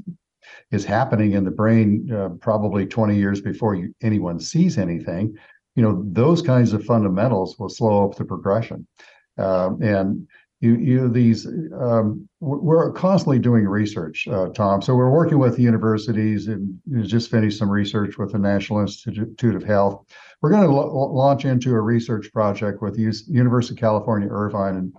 is 0.70 0.84
happening 0.84 1.32
in 1.32 1.44
the 1.44 1.50
brain 1.50 2.10
uh, 2.12 2.28
probably 2.40 2.86
20 2.86 3.16
years 3.16 3.40
before 3.40 3.74
you, 3.74 3.94
anyone 4.02 4.38
sees 4.40 4.78
anything. 4.78 5.36
You 5.78 5.84
know 5.84 6.02
those 6.04 6.42
kinds 6.42 6.72
of 6.72 6.84
fundamentals 6.84 7.56
will 7.56 7.68
slow 7.68 8.04
up 8.04 8.16
the 8.16 8.24
progression, 8.24 8.84
um, 9.38 9.80
and 9.80 10.26
you 10.58 10.74
you 10.74 11.08
these 11.08 11.46
um, 11.46 12.28
we're 12.40 12.90
constantly 12.94 13.38
doing 13.38 13.64
research 13.64 14.26
uh, 14.26 14.48
tom. 14.48 14.82
So 14.82 14.96
we're 14.96 15.12
working 15.12 15.38
with 15.38 15.56
universities 15.56 16.48
and 16.48 16.80
just 17.04 17.30
finished 17.30 17.60
some 17.60 17.70
research 17.70 18.18
with 18.18 18.32
the 18.32 18.40
national 18.40 18.80
institute 18.80 19.54
of 19.54 19.62
health. 19.62 20.04
We're 20.42 20.50
going 20.50 20.68
to 20.68 20.76
l- 20.76 21.14
launch 21.14 21.44
into 21.44 21.70
a 21.70 21.80
research 21.80 22.32
project 22.32 22.82
with 22.82 22.96
the 22.96 23.12
university 23.32 23.76
of 23.76 23.80
california 23.80 24.28
irvine 24.28 24.74
and 24.74 24.96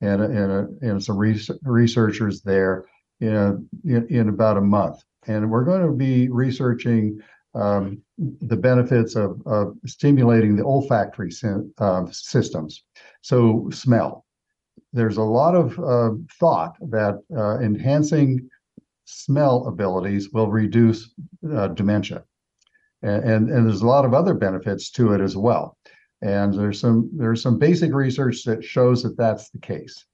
and 0.00 0.22
and, 0.22 0.82
and 0.82 1.04
some 1.04 1.18
researchers 1.18 2.42
there 2.42 2.84
in, 3.20 3.68
in, 3.84 4.06
in 4.08 4.28
about 4.28 4.58
a 4.58 4.60
month. 4.60 5.02
And 5.26 5.50
we're 5.50 5.64
going 5.64 5.84
to 5.84 5.92
be 5.92 6.28
researching 6.28 7.20
um, 7.54 8.02
the 8.18 8.56
benefits 8.56 9.16
of, 9.16 9.40
of 9.46 9.76
stimulating 9.86 10.56
the 10.56 10.64
olfactory 10.64 11.30
uh, 11.78 12.06
systems. 12.10 12.84
So 13.22 13.68
smell. 13.72 14.24
There's 14.92 15.16
a 15.16 15.22
lot 15.22 15.54
of 15.54 15.78
uh, 15.78 16.16
thought 16.38 16.76
that 16.90 17.20
uh, 17.36 17.58
enhancing 17.60 18.48
smell 19.04 19.66
abilities 19.66 20.30
will 20.30 20.50
reduce 20.50 21.12
uh, 21.52 21.68
dementia, 21.68 22.24
and, 23.02 23.24
and, 23.24 23.50
and 23.50 23.66
there's 23.66 23.82
a 23.82 23.86
lot 23.86 24.04
of 24.04 24.14
other 24.14 24.34
benefits 24.34 24.90
to 24.92 25.12
it 25.12 25.20
as 25.20 25.36
well. 25.36 25.76
And 26.22 26.52
there's 26.52 26.80
some 26.80 27.10
there's 27.16 27.42
some 27.42 27.58
basic 27.58 27.94
research 27.94 28.44
that 28.44 28.64
shows 28.64 29.02
that 29.02 29.16
that's 29.16 29.50
the 29.50 29.58
case. 29.58 30.04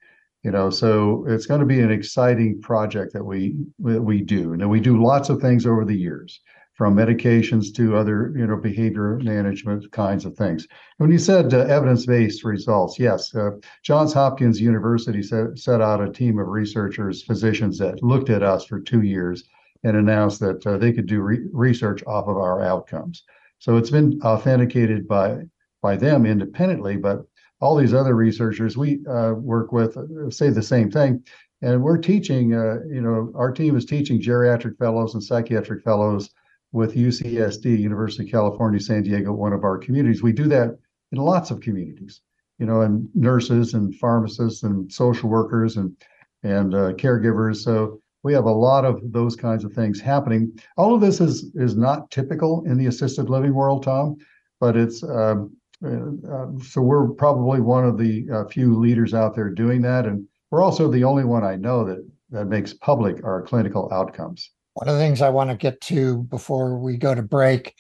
You 0.43 0.53
know, 0.53 0.71
so 0.71 1.25
it's 1.27 1.47
going 1.47 1.61
to 1.61 1.67
be 1.67 1.81
an 1.81 1.91
exciting 1.91 2.61
project 2.61 3.13
that 3.15 3.25
we 3.25 3.57
we 3.79 4.21
do, 4.21 4.53
and 4.53 4.71
we 4.71 4.81
do 4.81 5.03
lots 5.03 5.31
of 5.31 5.41
things 5.41 5.67
over 5.67 5.85
the 5.85 5.97
years 5.97 6.41
from 6.77 6.95
medications 6.95 7.75
to 7.75 7.97
other, 7.97 8.33
you 8.37 8.47
know, 8.47 8.57
behavior 8.57 9.19
management 9.23 9.91
kinds 9.93 10.27
of 10.27 10.37
things. 10.37 10.69
When 10.99 11.11
you 11.11 11.19
said 11.19 11.53
uh, 11.53 11.61
evidence-based 11.61 12.45
results, 12.45 12.99
yes, 12.99 13.35
uh, 13.35 13.53
Johns 13.83 14.13
Hopkins 14.13 14.61
University 14.61 15.23
set, 15.23 15.59
set 15.59 15.81
out 15.81 16.07
a 16.07 16.13
team 16.13 16.39
of 16.39 16.49
researchers, 16.49 17.25
physicians 17.25 17.79
that 17.79 18.03
looked 18.03 18.29
at 18.29 18.43
us 18.43 18.67
for 18.67 18.79
two 18.79 19.03
years 19.03 19.45
and 19.85 19.97
announced 19.97 20.41
that 20.41 20.67
uh, 20.67 20.77
they 20.77 20.93
could 20.93 21.07
do 21.07 21.23
re- 21.23 21.49
research 21.53 22.03
off 22.07 22.29
of 22.29 22.37
our 22.37 22.63
outcomes. 22.63 23.25
So 23.59 23.79
it's 23.79 23.91
been 23.91 24.21
authenticated 24.23 25.09
by 25.09 25.39
by 25.83 25.97
them 25.97 26.27
independently, 26.27 26.97
but 26.97 27.25
all 27.61 27.77
these 27.77 27.95
other 27.95 28.15
researchers 28.15 28.77
we 28.77 29.01
uh, 29.07 29.33
work 29.33 29.73
with 29.73 29.97
uh, 29.97 30.31
say 30.31 30.51
the 30.51 30.63
same 30.63 30.91
thing. 30.91 31.25
And 31.63 31.83
we're 31.83 31.99
teaching, 31.99 32.53
uh, 32.53 32.81
you 32.87 33.01
know, 33.01 33.33
our 33.35 33.51
team 33.51 33.77
is 33.77 33.87
teaching 33.87 34.21
geriatric 34.21 34.77
fellows 34.79 35.15
and 35.15 35.23
psychiatric 35.23 35.83
fellows 35.83 36.31
with 36.73 36.95
UCSD, 36.95 37.79
University 37.79 38.25
of 38.25 38.31
California, 38.31 38.81
San 38.81 39.03
Diego, 39.03 39.33
one 39.33 39.53
of 39.53 39.65
our 39.65 39.79
communities. 39.79 40.23
We 40.23 40.33
do 40.33 40.49
that 40.49 40.77
in 41.13 41.19
lots 41.19 41.51
of 41.51 41.61
communities, 41.61 42.21
you 42.59 42.67
know, 42.67 42.83
and 42.83 43.09
nurses 43.15 43.75
and 43.75 43.95
pharmacists 43.97 44.63
and 44.63 44.93
social 44.93 45.31
workers 45.31 45.77
and 45.77 45.97
and 46.43 46.75
uh, 46.75 46.93
caregivers. 46.93 47.57
So 47.57 48.01
we 48.23 48.33
have 48.35 48.45
a 48.45 48.51
lot 48.51 48.85
of 48.85 49.01
those 49.13 49.37
kinds 49.37 49.65
of 49.65 49.73
things 49.73 50.01
happening. 50.01 50.59
All 50.77 50.95
of 50.95 51.01
this 51.01 51.21
is 51.21 51.51
is 51.55 51.77
not 51.77 52.11
typical 52.11 52.65
in 52.67 52.77
the 52.77 52.87
assisted 52.87 53.31
living 53.31 53.55
world, 53.55 53.83
Tom, 53.85 54.17
but 54.61 54.77
it's 54.77 55.03
um, 55.03 55.57
uh, 55.85 56.11
uh, 56.31 56.47
so 56.63 56.81
we're 56.81 57.09
probably 57.09 57.61
one 57.61 57.85
of 57.85 57.99
the 57.99 58.27
uh, 58.33 58.45
few 58.47 58.79
leaders 58.79 59.15
out 59.15 59.35
there 59.35 59.51
doing 59.51 59.83
that, 59.83 60.07
and 60.07 60.27
we're 60.51 60.63
also 60.63 60.91
the 60.91 61.05
only 61.05 61.25
one 61.25 61.45
I 61.45 61.57
know 61.57 61.85
that 61.85 62.05
that 62.31 62.47
makes 62.47 62.75
public 62.75 63.23
our 63.25 63.43
clinical 63.43 63.89
outcomes. 63.93 64.51
One 64.77 64.89
of 64.89 64.95
the 64.97 65.01
things 65.01 65.23
I 65.23 65.31
want 65.31 65.49
to 65.49 65.57
get 65.57 65.81
to 65.83 66.19
before 66.25 66.77
we 66.77 66.99
go 66.99 67.15
to 67.15 67.23
break 67.23 67.75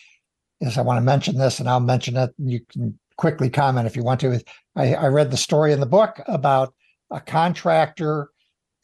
is 0.62 0.78
I 0.78 0.80
want 0.80 0.97
to 0.97 1.03
mention 1.03 1.36
this, 1.36 1.61
and 1.61 1.68
I'll 1.68 1.78
mention 1.78 2.16
it. 2.16 2.30
You 2.38 2.61
can 2.72 2.99
quickly 3.18 3.51
comment 3.51 3.86
if 3.86 3.97
you 3.97 4.03
want 4.03 4.18
to. 4.20 4.40
I, 4.76 4.94
I 4.94 5.09
read 5.09 5.30
the 5.30 5.36
story 5.36 5.74
in 5.74 5.80
the 5.80 5.84
book 5.84 6.22
about 6.26 6.72
a 7.11 7.20
contractor, 7.20 8.30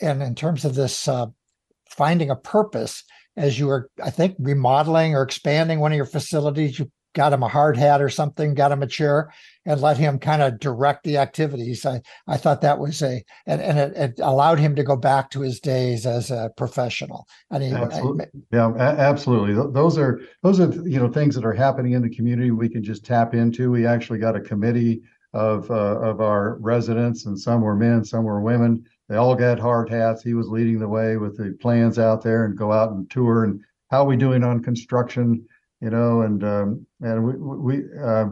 and 0.03 0.23
in 0.23 0.35
terms 0.35 0.67
of 0.67 0.75
this 0.75 1.09
uh, 1.09 1.29
finding 1.89 2.29
a 2.29 2.37
purpose 2.37 3.03
as 3.39 3.59
you 3.59 3.71
are, 3.71 3.89
I 4.05 4.11
think, 4.11 4.37
remodeling 4.39 5.15
or 5.15 5.23
expanding 5.23 5.81
one 5.81 5.93
of 5.93 5.97
your 5.97 6.05
facilities, 6.05 6.79
you 6.79 6.91
got 7.15 7.33
him 7.33 7.43
a 7.43 7.49
hard 7.49 7.77
hat 7.77 8.01
or 8.01 8.09
something, 8.09 8.55
got 8.55 8.73
him 8.73 8.83
a 8.83 8.87
chair, 8.87 9.33
and 9.65 9.81
let 9.81 9.97
him 9.97 10.19
kind 10.19 10.43
of 10.43 10.59
direct 10.59 11.05
the 11.05 11.19
activities. 11.19 11.85
I, 11.85 12.01
I 12.27 12.37
thought 12.37 12.61
that 12.63 12.79
was 12.79 13.03
a 13.03 13.23
and, 13.47 13.61
and 13.61 13.79
it, 13.79 13.97
it 13.97 14.21
allowed 14.21 14.59
him 14.59 14.75
to 14.77 14.83
go 14.83 14.97
back 14.97 15.31
to 15.31 15.41
his 15.41 15.61
days 15.61 16.07
as 16.07 16.31
a 16.31 16.51
professional. 16.57 17.27
And 17.51 17.63
he, 17.63 17.73
absolutely. 17.73 18.27
I, 18.27 18.29
yeah, 18.53 18.75
absolutely. 18.77 19.55
Those 19.73 19.99
are 19.99 20.21
those 20.43 20.61
are 20.61 20.73
you 20.89 20.99
know 20.99 21.09
things 21.09 21.35
that 21.35 21.45
are 21.45 21.53
happening 21.53 21.93
in 21.93 22.03
the 22.03 22.15
community. 22.15 22.51
We 22.51 22.69
can 22.69 22.83
just 22.83 23.05
tap 23.05 23.35
into. 23.35 23.71
We 23.71 23.87
actually 23.87 24.19
got 24.19 24.37
a 24.37 24.41
committee 24.41 25.03
of 25.33 25.71
uh, 25.71 26.01
of 26.01 26.21
our 26.21 26.57
residents, 26.57 27.27
and 27.27 27.39
some 27.39 27.61
were 27.61 27.77
men, 27.77 28.05
some 28.05 28.25
were 28.25 28.41
women. 28.41 28.85
They 29.09 29.17
all 29.17 29.35
got 29.35 29.59
hard 29.59 29.91
hats. 29.91 30.23
He 30.23 30.35
was 30.35 30.49
leading 30.49 30.79
the 30.79 30.89
way 30.89 31.17
with 31.17 31.37
the 31.37 31.57
plans 31.61 31.99
out 31.99 32.23
there 32.23 32.47
and 32.47 32.57
go 32.57 32.73
out 32.73 32.93
and 32.93 33.11
tour 33.11 33.45
and 33.45 33.61
how 33.91 34.05
are 34.05 34.07
we 34.07 34.17
doing 34.17 34.43
on 34.43 34.63
construction, 34.63 35.47
you 35.83 35.91
know, 35.91 36.23
and 36.23 36.45
um, 36.45 36.87
and 37.01 37.25
we 37.25 37.35
we 37.37 37.85
uh, 38.01 38.27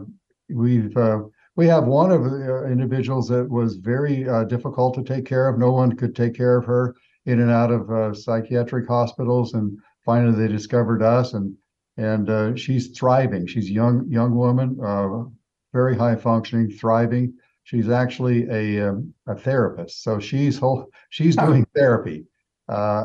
we've 0.49 0.95
uh, 0.95 1.19
we 1.57 1.67
have 1.67 1.83
one 1.83 2.11
of 2.11 2.23
the 2.23 2.63
uh, 2.63 2.71
individuals 2.71 3.27
that 3.27 3.49
was 3.49 3.75
very 3.75 4.27
uh, 4.27 4.45
difficult 4.45 4.93
to 4.95 5.03
take 5.03 5.25
care 5.25 5.49
of. 5.49 5.59
No 5.59 5.71
one 5.71 5.97
could 5.97 6.15
take 6.15 6.33
care 6.33 6.57
of 6.57 6.65
her 6.65 6.95
in 7.25 7.41
and 7.41 7.51
out 7.51 7.69
of 7.69 7.91
uh, 7.91 8.13
psychiatric 8.13 8.87
hospitals, 8.87 9.53
and 9.53 9.77
finally 10.05 10.33
they 10.41 10.51
discovered 10.51 11.03
us, 11.03 11.33
and 11.33 11.53
and 11.97 12.29
uh, 12.29 12.55
she's 12.55 12.97
thriving. 12.97 13.45
She's 13.45 13.69
young 13.69 14.07
young 14.09 14.33
woman, 14.33 14.79
uh, 14.81 15.25
very 15.73 15.97
high 15.97 16.15
functioning, 16.15 16.71
thriving. 16.71 17.33
She's 17.63 17.89
actually 17.89 18.49
a 18.49 18.89
um, 18.89 19.13
a 19.27 19.35
therapist, 19.35 20.03
so 20.03 20.19
she's 20.19 20.57
whole, 20.57 20.87
she's 21.09 21.37
oh. 21.37 21.47
doing 21.47 21.67
therapy, 21.75 22.25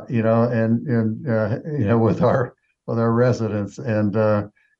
you 0.08 0.22
know, 0.22 0.44
and 0.44 0.86
and 0.86 1.80
you 1.80 1.88
know 1.88 1.98
with 1.98 2.22
our 2.22 2.55
with 2.86 2.98
our 2.98 3.12
residents 3.12 3.78
and 3.78 4.16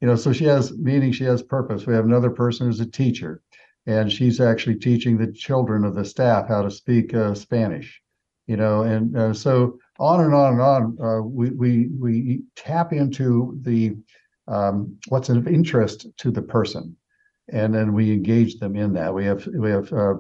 you 0.01 0.07
know, 0.09 0.17
so 0.17 0.33
she 0.33 0.45
has 0.45 0.77
meaning, 0.77 1.13
she 1.13 1.25
has 1.25 1.43
purpose. 1.43 1.87
We 1.87 1.95
have 1.95 2.05
another 2.05 2.31
person 2.31 2.67
who's 2.67 2.81
a 2.81 2.91
teacher, 2.91 3.43
and 3.87 4.13
she's 4.13 4.41
actually 4.41 4.77
teaching 4.77 5.17
the 5.17 5.33
children 5.33 5.85
of 5.85 5.95
the 5.95 6.05
staff 6.05 6.49
how 6.49 6.63
to 6.63 6.71
speak 6.71 7.15
uh, 7.15 7.35
Spanish. 7.35 8.01
You 8.47 8.57
know, 8.57 8.83
and 8.83 9.17
uh, 9.17 9.33
so 9.33 9.79
on 9.99 10.21
and 10.25 10.35
on 10.35 10.53
and 10.53 10.63
on. 10.63 10.99
Uh, 11.03 11.23
we 11.23 11.51
we 11.51 11.89
we 11.99 12.43
tap 12.55 12.93
into 12.93 13.59
the 13.63 13.97
um, 14.47 14.97
what's 15.09 15.31
of 15.31 15.49
interest 15.49 16.07
to 16.19 16.31
the 16.31 16.43
person, 16.43 16.97
and 17.49 17.75
then 17.75 17.93
we 17.95 18.13
engage 18.13 18.59
them 18.59 18.77
in 18.77 18.93
that. 18.93 19.15
We 19.15 19.25
have 19.25 19.47
we 19.47 19.71
have 19.71 19.93
uh, 19.93 20.15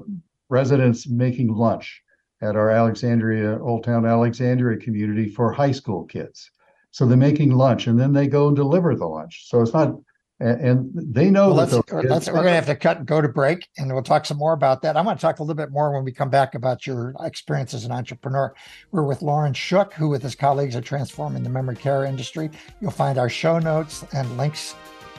residents 0.49 1.07
making 1.07 1.55
lunch 1.55 2.03
at 2.41 2.57
our 2.57 2.71
Alexandria 2.71 3.63
Old 3.63 3.85
Town 3.85 4.07
Alexandria 4.07 4.79
community 4.79 5.29
for 5.29 5.53
high 5.53 5.73
school 5.73 6.05
kids 6.05 6.51
so 6.97 7.05
they're 7.05 7.19
making 7.19 7.51
lunch 7.51 7.89
and 7.89 8.01
then 8.01 8.15
they 8.15 8.27
go 8.27 8.47
and 8.47 8.57
deliver 8.57 8.97
the 8.97 9.05
lunch. 9.05 9.51
So 9.51 9.61
it's 9.61 9.75
not, 9.75 9.97
and 10.41 10.91
they 10.95 11.29
know 11.29 11.49
well, 11.53 11.67
that 11.67 11.77
let's, 11.77 11.93
uh, 11.93 12.09
let's, 12.09 12.27
we're 12.29 12.37
going 12.37 12.47
to 12.47 12.53
have 12.53 12.65
to 12.65 12.75
cut 12.75 12.97
and 12.97 13.07
go 13.07 13.21
to 13.21 13.29
break 13.29 13.69
and 13.77 13.93
we'll 13.93 14.03
talk 14.03 14.25
some 14.25 14.39
more 14.39 14.55
about 14.55 14.81
that. 14.81 14.97
I 14.97 15.03
want 15.03 15.19
to 15.19 15.21
talk 15.21 15.39
a 15.39 15.43
little 15.43 15.55
bit 15.55 15.71
more 15.71 15.93
when 15.93 16.05
we 16.05 16.13
come 16.13 16.31
back 16.31 16.55
about 16.55 16.87
your 16.87 17.13
experience 17.21 17.75
as 17.75 17.85
an 17.85 17.93
entrepreneur. 17.93 18.55
We're 18.93 19.03
with 19.03 19.21
Loren 19.21 19.53
Shook, 19.53 19.93
who 19.93 20.09
with 20.09 20.23
his 20.23 20.35
colleagues 20.35 20.75
are 20.75 20.81
transforming 20.81 21.43
the 21.43 21.51
memory 21.51 21.77
care 21.77 22.07
industry. 22.07 22.49
You'll 22.81 22.93
find 22.93 23.19
our 23.19 23.29
show 23.29 23.59
notes 23.59 24.03
and 24.15 24.35
links 24.39 24.75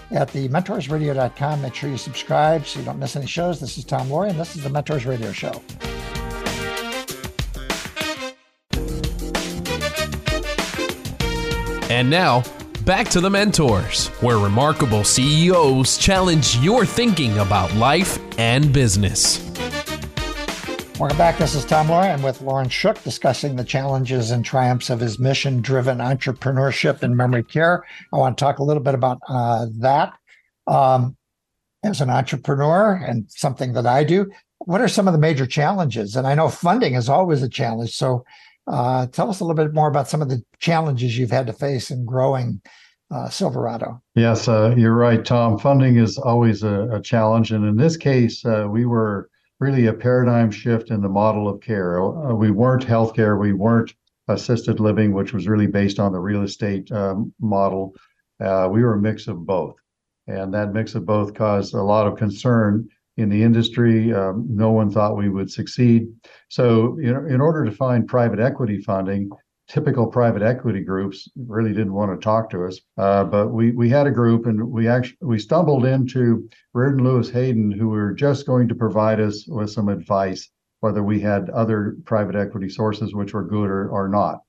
at 0.10 0.30
the 0.30 0.50
mentorsradio.com. 0.50 1.62
Make 1.62 1.76
sure 1.76 1.92
you 1.92 1.98
subscribe 1.98 2.66
so 2.66 2.80
you 2.80 2.86
don't 2.86 2.98
miss 2.98 3.16
any 3.16 3.28
shows. 3.28 3.60
This 3.60 3.78
is 3.78 3.86
Tom 3.86 4.10
Loarie, 4.10 4.32
and 4.32 4.40
this 4.40 4.56
is 4.56 4.64
the 4.64 4.70
Mentors 4.72 5.06
Radio 5.06 5.32
Show. 5.32 5.62
And 11.90 12.10
now, 12.10 12.44
back 12.84 13.08
to 13.10 13.22
the 13.22 13.30
mentors, 13.30 14.08
where 14.20 14.38
remarkable 14.38 15.06
CEOs 15.06 15.98
challenge 15.98 16.58
your 16.58 16.86
thinking 16.86 17.38
about 17.38 17.74
life 17.76 18.20
and 18.38 18.74
business. 18.74 19.40
Welcome 21.00 21.18
back. 21.18 21.38
This 21.38 21.56
is 21.56 21.64
Tom 21.64 21.88
Loarie. 21.88 22.12
I'm 22.12 22.24
with 22.24 22.42
Loren 22.42 22.68
Shook 22.68 23.02
discussing 23.04 23.56
the 23.56 23.64
challenges 23.64 24.32
and 24.32 24.44
triumphs 24.44 24.90
of 24.90 25.00
his 25.00 25.18
mission 25.18 25.62
driven 25.62 26.00
entrepreneurship 26.00 27.04
in 27.04 27.16
memory 27.16 27.44
care. 27.44 27.86
I 28.12 28.18
want 28.18 28.38
to 28.38 28.44
talk 28.44 28.60
a 28.60 28.64
little 28.64 28.84
bit 28.84 28.96
about 28.96 29.20
uh, 29.30 29.68
that. 29.80 30.14
Um, 30.66 31.16
as 31.84 32.02
an 32.02 32.10
entrepreneur 32.10 32.96
and 32.96 33.30
something 33.30 33.74
that 33.74 33.86
I 33.86 34.04
do, 34.04 34.30
what 34.60 34.82
are 34.82 34.88
some 34.88 35.08
of 35.08 35.14
the 35.14 35.20
major 35.20 35.46
challenges? 35.46 36.16
And 36.16 36.28
I 36.28 36.36
know 36.36 36.50
funding 36.50 36.96
is 36.96 37.08
always 37.08 37.44
a 37.44 37.50
challenge. 37.50 37.92
So, 37.96 38.26
uh, 38.68 39.08
tell 39.08 39.30
us 39.30 39.40
a 39.40 39.46
little 39.46 39.56
bit 39.56 39.74
more 39.74 39.88
about 39.88 40.08
some 40.08 40.22
of 40.22 40.30
the 40.30 40.42
challenges 40.60 41.18
you've 41.18 41.32
had 41.32 41.48
to 41.48 41.54
face 41.54 41.92
in 41.92 42.06
growing 42.06 42.62
uh, 43.10 43.30
Silverado. 43.30 44.02
Yes, 44.16 44.48
uh, 44.48 44.74
you're 44.78 44.96
right, 44.96 45.24
Tom. 45.24 45.58
Funding 45.58 45.98
is 45.98 46.18
always 46.18 46.64
a, 46.64 46.90
a 46.92 47.02
challenge. 47.02 47.52
And 47.52 47.66
in 47.66 47.78
this 47.78 47.96
case, 47.96 48.46
uh, 48.46 48.68
we 48.70 48.86
were 48.86 49.30
really 49.60 49.88
a 49.88 49.94
paradigm 49.94 50.52
shift 50.52 50.92
in 50.92 51.02
the 51.02 51.10
model 51.10 51.48
of 51.48 51.62
care. 51.62 52.04
Uh, 52.04 52.34
we 52.34 52.52
weren't 52.52 52.86
healthcare, 52.86 53.40
we 53.40 53.54
weren't 53.54 53.94
assisted 54.28 54.80
living, 54.80 55.14
which 55.14 55.34
was 55.34 55.48
really 55.48 55.68
based 55.68 56.00
on 56.00 56.12
the 56.12 56.20
real 56.20 56.44
estate 56.44 56.92
um, 56.92 57.34
model. 57.40 57.96
We 58.40 58.84
were 58.84 58.96
a 58.96 59.02
mix 59.02 59.28
of 59.28 59.46
both. 59.46 59.76
And 60.28 60.54
that 60.54 60.74
mix 60.74 60.94
of 60.94 61.06
both 61.06 61.34
caused 61.34 61.74
a 61.74 61.82
lot 61.82 62.06
of 62.06 62.18
concern 62.18 62.90
in 63.18 63.30
the 63.30 63.44
industry. 63.44 64.14
Um, 64.14 64.46
no 64.50 64.72
one 64.72 64.92
thought 64.92 65.18
we 65.18 65.30
would 65.30 65.52
succeed. 65.52 66.08
So, 66.50 66.98
in 67.00 67.42
order 67.42 67.66
to 67.66 67.72
find 67.72 68.08
private 68.08 68.40
equity 68.40 68.80
funding, 68.82 69.30
typical 69.68 70.08
private 70.08 70.42
equity 70.42 70.82
groups 70.82 71.28
really 71.36 71.74
didn't 71.74 71.94
want 71.94 72.12
to 72.12 72.24
talk 72.24 72.50
to 72.50 72.66
us. 72.66 72.80
Uh, 72.98 73.24
but 73.24 73.50
we 73.50 73.72
we 73.72 73.90
had 73.90 74.08
a 74.08 74.12
group, 74.12 74.46
and 74.46 74.72
we 74.72 74.88
actually 74.88 75.18
we 75.22 75.40
stumbled 75.40 75.86
into 75.86 76.50
Riordan 76.74 77.04
Lewis 77.04 77.30
Haden, 77.30 77.72
who 77.72 77.90
were 77.90 78.14
just 78.14 78.46
going 78.46 78.68
to 78.70 78.76
provide 78.76 79.20
us 79.20 79.46
with 79.48 79.70
some 79.70 79.90
advice, 79.90 80.50
whether 80.80 81.04
we 81.04 81.20
had 81.20 81.50
other 81.50 81.98
private 82.06 82.36
equity 82.36 82.70
sources 82.70 83.14
which 83.14 83.34
were 83.34 83.46
good 83.46 83.70
or, 83.70 83.90
or 83.90 84.08
not. 84.08 84.42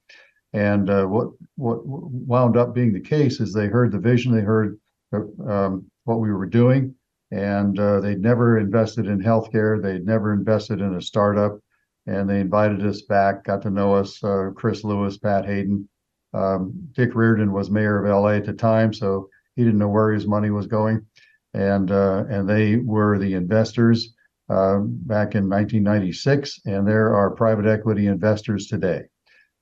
And 0.53 0.89
uh, 0.89 1.07
what 1.07 1.29
what 1.57 1.81
wound 1.85 2.57
up 2.57 2.75
being 2.75 2.93
the 2.93 3.01
case 3.01 3.41
is 3.41 3.53
they 3.53 3.67
heard 3.67 3.93
the 3.93 3.99
vision, 3.99 4.35
they 4.35 4.43
heard 4.43 4.79
um, 5.13 5.87
what 6.05 6.21
we 6.21 6.33
were 6.33 6.47
doing, 6.47 6.95
and 7.31 7.79
uh, 7.79 8.01
they'd 8.01 8.21
never 8.21 8.59
invested 8.59 9.07
in 9.07 9.21
healthcare. 9.21 9.83
They'd 9.83 10.07
never 10.07 10.33
invested 10.33 10.81
in 10.81 10.95
a 10.95 11.03
startup, 11.03 11.59
and 12.07 12.29
they 12.29 12.41
invited 12.41 12.85
us 12.87 13.03
back. 13.03 13.45
Got 13.45 13.63
to 13.63 13.71
know 13.71 13.95
us, 13.95 14.23
uh, 14.25 14.51
Chris 14.55 14.85
Lewis, 14.85 15.19
Pat 15.19 15.45
Haden. 15.45 15.89
Um, 16.35 16.73
Dick 16.93 17.15
Riordan 17.15 17.53
was 17.53 17.71
mayor 17.71 18.05
of 18.05 18.23
LA 18.23 18.33
at 18.33 18.45
the 18.45 18.53
time, 18.53 18.93
so 18.93 19.29
he 19.57 19.65
didn't 19.65 19.79
know 19.79 19.89
where 19.89 20.13
his 20.13 20.27
money 20.27 20.51
was 20.51 20.67
going, 20.67 21.05
and 21.55 21.91
uh, 21.91 22.25
and 22.29 22.49
they 22.49 22.77
were 22.77 23.19
the 23.19 23.35
investors 23.35 24.15
uh, 24.49 24.79
back 24.81 25.35
in 25.35 25.49
1996, 25.49 26.61
and 26.67 26.87
there 26.87 27.15
are 27.15 27.31
private 27.31 27.67
equity 27.67 28.07
investors 28.07 28.67
today. 28.67 29.03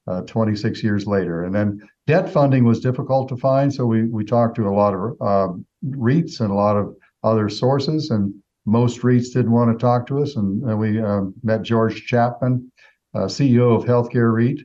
Uh, 0.08 0.22
26 0.22 0.84
years 0.84 1.04
later. 1.04 1.42
And 1.42 1.52
then 1.52 1.80
debt 2.06 2.32
funding 2.32 2.62
was 2.62 2.78
difficult 2.78 3.28
to 3.28 3.36
find. 3.36 3.74
So 3.74 3.86
we, 3.86 4.04
we 4.04 4.24
talked 4.24 4.54
to 4.54 4.68
a 4.68 4.70
lot 4.70 4.94
of 4.94 5.16
uh, 5.20 5.52
REITs 5.84 6.38
and 6.38 6.52
a 6.52 6.54
lot 6.54 6.76
of 6.76 6.94
other 7.22 7.48
sources, 7.48 8.10
and 8.10 8.34
most 8.66 9.00
REITs 9.00 9.32
didn't 9.32 9.52
want 9.52 9.76
to 9.76 9.82
talk 9.82 10.06
to 10.08 10.22
us. 10.22 10.36
And, 10.36 10.62
and 10.64 10.78
we 10.78 11.00
uh, 11.00 11.22
met 11.42 11.62
George 11.62 12.04
Chapman, 12.06 12.70
uh, 13.14 13.26
CEO 13.26 13.76
of 13.76 13.84
Healthcare 13.84 14.32
REIT, 14.32 14.60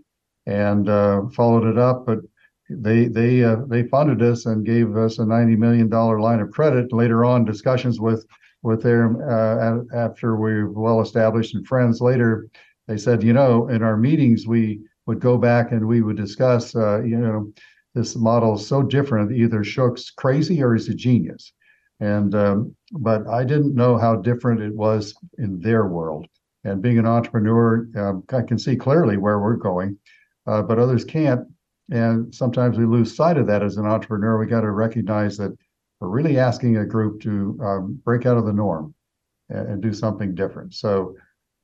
and 0.45 0.89
uh, 0.89 1.23
followed 1.35 1.65
it 1.65 1.77
up. 1.77 2.05
But 2.05 2.19
they 2.69 3.05
they 3.05 3.43
uh, 3.43 3.57
they 3.67 3.83
funded 3.83 4.21
us 4.21 4.45
and 4.45 4.65
gave 4.65 4.95
us 4.95 5.19
a 5.19 5.25
ninety 5.25 5.55
million 5.55 5.89
dollar 5.89 6.19
line 6.19 6.39
of 6.39 6.51
credit. 6.51 6.93
Later 6.93 7.25
on, 7.25 7.45
discussions 7.45 7.99
with 7.99 8.25
with 8.63 8.83
them 8.83 9.17
uh, 9.27 9.79
after 9.93 10.35
we 10.35 10.63
were 10.63 10.69
well 10.69 11.01
established 11.01 11.55
and 11.55 11.65
friends. 11.65 11.99
Later, 12.01 12.47
they 12.87 12.97
said, 12.97 13.23
you 13.23 13.33
know, 13.33 13.67
in 13.67 13.81
our 13.83 13.97
meetings 13.97 14.47
we 14.47 14.81
would 15.07 15.19
go 15.19 15.37
back 15.37 15.71
and 15.71 15.87
we 15.87 16.01
would 16.01 16.17
discuss, 16.17 16.75
uh, 16.75 17.01
you 17.01 17.17
know, 17.17 17.51
this 17.95 18.15
model 18.15 18.55
is 18.55 18.65
so 18.65 18.83
different. 18.83 19.31
Either 19.31 19.63
Shook's 19.63 20.11
crazy 20.11 20.61
or 20.61 20.73
he's 20.73 20.89
a 20.89 20.93
genius. 20.93 21.53
And 22.01 22.33
um, 22.35 22.75
but 22.91 23.27
I 23.27 23.45
didn't 23.45 23.75
know 23.75 23.95
how 23.95 24.15
different 24.15 24.61
it 24.61 24.75
was 24.75 25.15
in 25.37 25.59
their 25.61 25.85
world. 25.85 26.27
And 26.63 26.81
being 26.81 26.99
an 26.99 27.05
entrepreneur, 27.05 27.87
um, 27.95 28.23
I 28.33 28.41
can 28.41 28.57
see 28.57 28.75
clearly 28.75 29.17
where 29.17 29.39
we're 29.39 29.55
going, 29.55 29.97
uh, 30.47 30.63
but 30.63 30.79
others 30.79 31.05
can't. 31.05 31.47
And 31.91 32.33
sometimes 32.33 32.77
we 32.77 32.85
lose 32.85 33.15
sight 33.15 33.37
of 33.37 33.47
that 33.47 33.63
as 33.63 33.77
an 33.77 33.85
entrepreneur. 33.85 34.37
We 34.37 34.47
got 34.47 34.61
to 34.61 34.71
recognize 34.71 35.37
that 35.37 35.55
we're 35.99 36.09
really 36.09 36.37
asking 36.37 36.77
a 36.77 36.85
group 36.85 37.21
to 37.21 37.59
um, 37.63 38.01
break 38.03 38.25
out 38.25 38.37
of 38.37 38.45
the 38.45 38.53
norm 38.53 38.93
and, 39.49 39.67
and 39.67 39.81
do 39.81 39.93
something 39.93 40.33
different. 40.33 40.73
So 40.73 41.15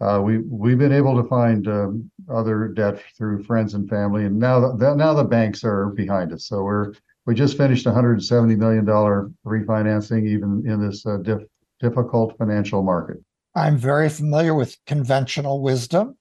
uh, 0.01 0.21
we 0.23 0.39
we've 0.39 0.77
been 0.77 0.93
able 0.93 1.19
to 1.21 1.27
find 1.27 1.67
um, 1.67 2.11
other 2.29 2.67
debt 2.67 3.01
through 3.17 3.43
friends 3.43 3.73
and 3.73 3.89
family, 3.89 4.25
and 4.25 4.37
now 4.37 4.73
the, 4.75 4.93
now 4.93 5.13
the 5.15 5.23
banks 5.23 5.63
are 5.63 5.87
behind 5.89 6.31
us. 6.31 6.45
So 6.47 6.61
we're 6.61 6.93
we 7.27 7.35
just 7.35 7.57
finished 7.57 7.85
a 7.85 7.91
$170 7.91 8.57
million 8.57 8.85
refinancing, 8.85 10.25
even 10.25 10.63
in 10.65 10.81
this 10.81 11.05
uh, 11.05 11.17
diff- 11.17 11.45
difficult 11.81 12.35
financial 12.37 12.81
market. 12.81 13.17
I'm 13.53 13.77
very 13.77 14.07
familiar 14.07 14.55
with 14.55 14.77
conventional 14.87 15.61
wisdom. 15.61 16.15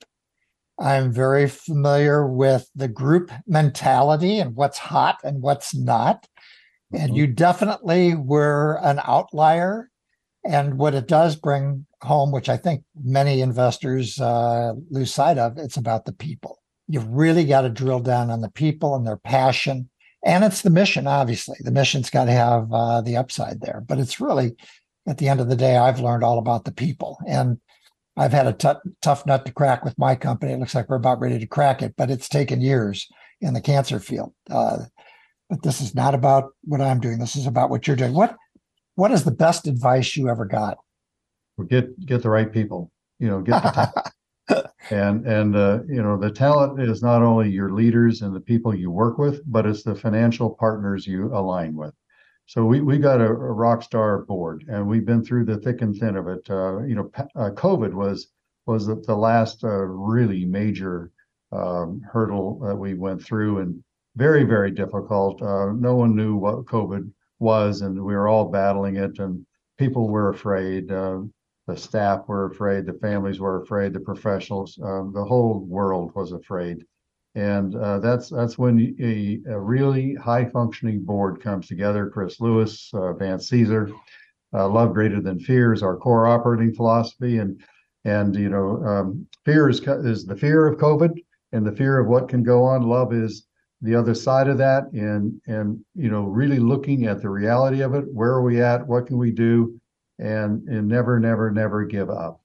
I'm 0.80 1.12
very 1.12 1.48
familiar 1.48 2.26
with 2.26 2.68
the 2.74 2.88
group 2.88 3.30
mentality 3.46 4.40
and 4.40 4.56
what's 4.56 4.78
hot 4.78 5.20
and 5.22 5.40
what's 5.40 5.74
not. 5.74 6.26
And 6.92 7.16
you 7.16 7.26
definitely 7.28 8.14
were 8.14 8.80
an 8.82 9.00
outlier. 9.04 9.90
And 10.44 10.78
what 10.78 10.94
it 10.94 11.08
does 11.08 11.36
bring 11.36 11.86
home, 12.02 12.30
which 12.30 12.48
I 12.48 12.56
think 12.56 12.84
many 13.00 13.40
investors 13.40 14.20
uh, 14.20 14.74
lose 14.90 15.12
sight 15.14 15.38
of, 15.38 15.56
it's 15.56 15.76
about 15.76 16.04
the 16.04 16.12
people. 16.12 16.58
You've 16.88 17.08
really 17.08 17.44
got 17.44 17.62
to 17.62 17.68
drill 17.68 18.00
down 18.00 18.30
on 18.30 18.40
the 18.40 18.50
people 18.50 18.94
and 18.94 19.06
their 19.06 19.16
passion. 19.16 19.88
And 20.26 20.42
it's 20.42 20.62
the 20.62 20.70
mission, 20.70 21.06
obviously. 21.06 21.56
The 21.60 21.70
mission's 21.70 22.10
got 22.10 22.24
to 22.24 22.32
have 22.32 22.72
uh, 22.72 23.00
the 23.00 23.16
upside 23.16 23.60
there. 23.60 23.84
But 23.86 24.00
it's 24.00 24.20
really, 24.20 24.56
at 25.06 25.18
the 25.18 25.28
end 25.28 25.40
of 25.40 25.48
the 25.48 25.54
day, 25.54 25.76
I've 25.76 26.00
learned 26.00 26.24
all 26.24 26.38
about 26.38 26.64
the 26.64 26.72
people. 26.72 27.16
And 27.28 27.60
I've 28.16 28.32
had 28.32 28.48
a 28.48 28.52
t- 28.52 28.90
tough 29.00 29.24
nut 29.24 29.46
to 29.46 29.52
crack 29.52 29.84
with 29.84 29.96
my 29.98 30.16
company. 30.16 30.52
It 30.52 30.58
looks 30.58 30.74
like 30.74 30.88
we're 30.88 30.96
about 30.96 31.20
ready 31.20 31.38
to 31.38 31.46
crack 31.46 31.80
it, 31.80 31.94
but 31.96 32.10
it's 32.10 32.28
taken 32.28 32.60
years 32.60 33.08
in 33.40 33.54
the 33.54 33.60
cancer 33.60 34.00
field. 34.00 34.34
Uh, 34.50 34.86
but 35.48 35.62
this 35.62 35.80
is 35.80 35.94
not 35.94 36.14
about 36.14 36.50
what 36.64 36.80
I'm 36.80 36.98
doing. 36.98 37.20
This 37.20 37.36
is 37.36 37.46
about 37.46 37.70
what 37.70 37.86
you're 37.86 37.94
doing. 37.94 38.12
What 38.12 38.36
What 38.96 39.12
is 39.12 39.22
the 39.22 39.30
best 39.30 39.68
advice 39.68 40.16
you 40.16 40.28
ever 40.28 40.44
got? 40.44 40.78
Well, 41.56 41.68
get 41.68 42.04
get 42.04 42.22
the 42.22 42.30
right 42.30 42.52
people. 42.52 42.90
You 43.20 43.28
know, 43.28 43.42
get 43.42 43.62
the 43.62 43.70
talent. 43.74 44.08
And 44.90 45.26
and 45.26 45.56
uh, 45.56 45.80
you 45.88 46.02
know 46.02 46.16
the 46.16 46.30
talent 46.30 46.80
is 46.80 47.02
not 47.02 47.22
only 47.22 47.50
your 47.50 47.72
leaders 47.72 48.22
and 48.22 48.34
the 48.34 48.40
people 48.40 48.74
you 48.74 48.90
work 48.90 49.18
with, 49.18 49.42
but 49.46 49.66
it's 49.66 49.82
the 49.82 49.94
financial 49.94 50.50
partners 50.50 51.06
you 51.06 51.34
align 51.34 51.74
with. 51.74 51.94
So 52.46 52.64
we 52.64 52.80
we 52.80 52.98
got 52.98 53.20
a, 53.20 53.26
a 53.26 53.52
rock 53.52 53.82
star 53.82 54.22
board, 54.22 54.64
and 54.68 54.86
we've 54.86 55.04
been 55.04 55.24
through 55.24 55.46
the 55.46 55.58
thick 55.58 55.82
and 55.82 55.96
thin 55.96 56.16
of 56.16 56.28
it. 56.28 56.48
Uh, 56.48 56.82
you 56.82 56.94
know, 56.94 57.10
uh, 57.34 57.50
COVID 57.50 57.92
was 57.92 58.28
was 58.66 58.86
the, 58.86 58.96
the 59.06 59.16
last 59.16 59.64
uh, 59.64 59.68
really 59.68 60.44
major 60.44 61.10
um, 61.52 62.00
hurdle 62.12 62.60
that 62.60 62.76
we 62.76 62.94
went 62.94 63.22
through, 63.22 63.58
and 63.58 63.82
very 64.14 64.44
very 64.44 64.70
difficult. 64.70 65.42
Uh, 65.42 65.72
no 65.72 65.96
one 65.96 66.14
knew 66.14 66.36
what 66.36 66.66
COVID 66.66 67.10
was, 67.40 67.80
and 67.80 67.94
we 67.94 68.14
were 68.14 68.28
all 68.28 68.48
battling 68.48 68.96
it, 68.96 69.18
and 69.18 69.44
people 69.76 70.08
were 70.08 70.30
afraid. 70.30 70.92
Uh, 70.92 71.22
the 71.66 71.76
staff 71.76 72.26
were 72.28 72.46
afraid, 72.46 72.86
the 72.86 72.92
families 72.94 73.40
were 73.40 73.62
afraid, 73.62 73.92
the 73.92 74.00
professionals, 74.00 74.78
um, 74.82 75.12
the 75.12 75.24
whole 75.24 75.60
world 75.60 76.12
was 76.14 76.32
afraid 76.32 76.84
and 77.36 77.76
uh, 77.76 77.98
that's 77.98 78.30
that's 78.30 78.56
when 78.56 78.96
a, 78.98 79.52
a, 79.52 79.60
really 79.60 80.14
high 80.14 80.46
functioning 80.46 81.04
board 81.04 81.40
comes 81.40 81.68
together. 81.68 82.08
Chris 82.08 82.40
Lewis, 82.40 82.90
uh, 82.94 83.12
Vance 83.12 83.50
Caesar, 83.50 83.90
uh, 84.54 84.66
love 84.66 84.94
greater 84.94 85.20
than 85.20 85.38
fear 85.38 85.74
is 85.74 85.82
our 85.82 85.98
core 85.98 86.26
operating 86.26 86.74
philosophy, 86.74 87.38
and 87.38 87.62
and 88.06 88.34
you 88.34 88.48
know 88.48 88.82
um, 88.86 89.26
fear 89.44 89.68
is 89.68 89.80
is 89.80 90.24
the 90.24 90.34
fear 90.34 90.66
of 90.66 90.78
COVID 90.78 91.10
and 91.52 91.66
the 91.66 91.72
fear 91.72 91.98
of 91.98 92.08
what 92.08 92.28
can 92.28 92.42
go 92.42 92.64
on. 92.64 92.82
Love 92.82 93.12
is 93.12 93.46
the 93.82 93.94
other 93.94 94.14
side 94.14 94.48
of 94.48 94.56
that, 94.56 94.90
and 94.92 95.38
and 95.46 95.78
you 95.94 96.10
know 96.10 96.22
really 96.22 96.58
looking 96.58 97.04
at 97.04 97.20
the 97.20 97.28
reality 97.28 97.82
of 97.82 97.94
it. 97.94 98.06
Where 98.14 98.30
are 98.30 98.42
we 98.42 98.62
at? 98.62 98.86
What 98.86 99.06
can 99.06 99.18
we 99.18 99.30
do? 99.30 99.78
And 100.18 100.66
and 100.68 100.88
never 100.88 101.20
never 101.20 101.50
never 101.50 101.84
give 101.84 102.10
up. 102.10 102.40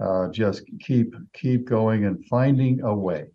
Uh, 0.00 0.28
just 0.28 0.62
keep 0.80 1.14
keep 1.34 1.64
going 1.64 2.04
and 2.04 2.24
finding 2.26 2.82
a 2.82 2.94
way 2.94 3.30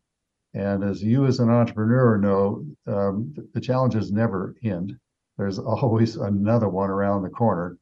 and 0.54 0.84
as 0.84 1.02
you, 1.02 1.26
as 1.26 1.40
an 1.40 1.50
entrepreneur, 1.50 2.18
know, 2.18 2.66
um, 2.88 3.34
the 3.54 3.62
challenges 3.62 4.12
never 4.12 4.56
end. 4.64 4.96
There's 5.38 5.58
always 5.58 6.16
another 6.16 6.70
one 6.70 6.90
around 6.90 7.24
the 7.24 7.30
corner. 7.30 7.78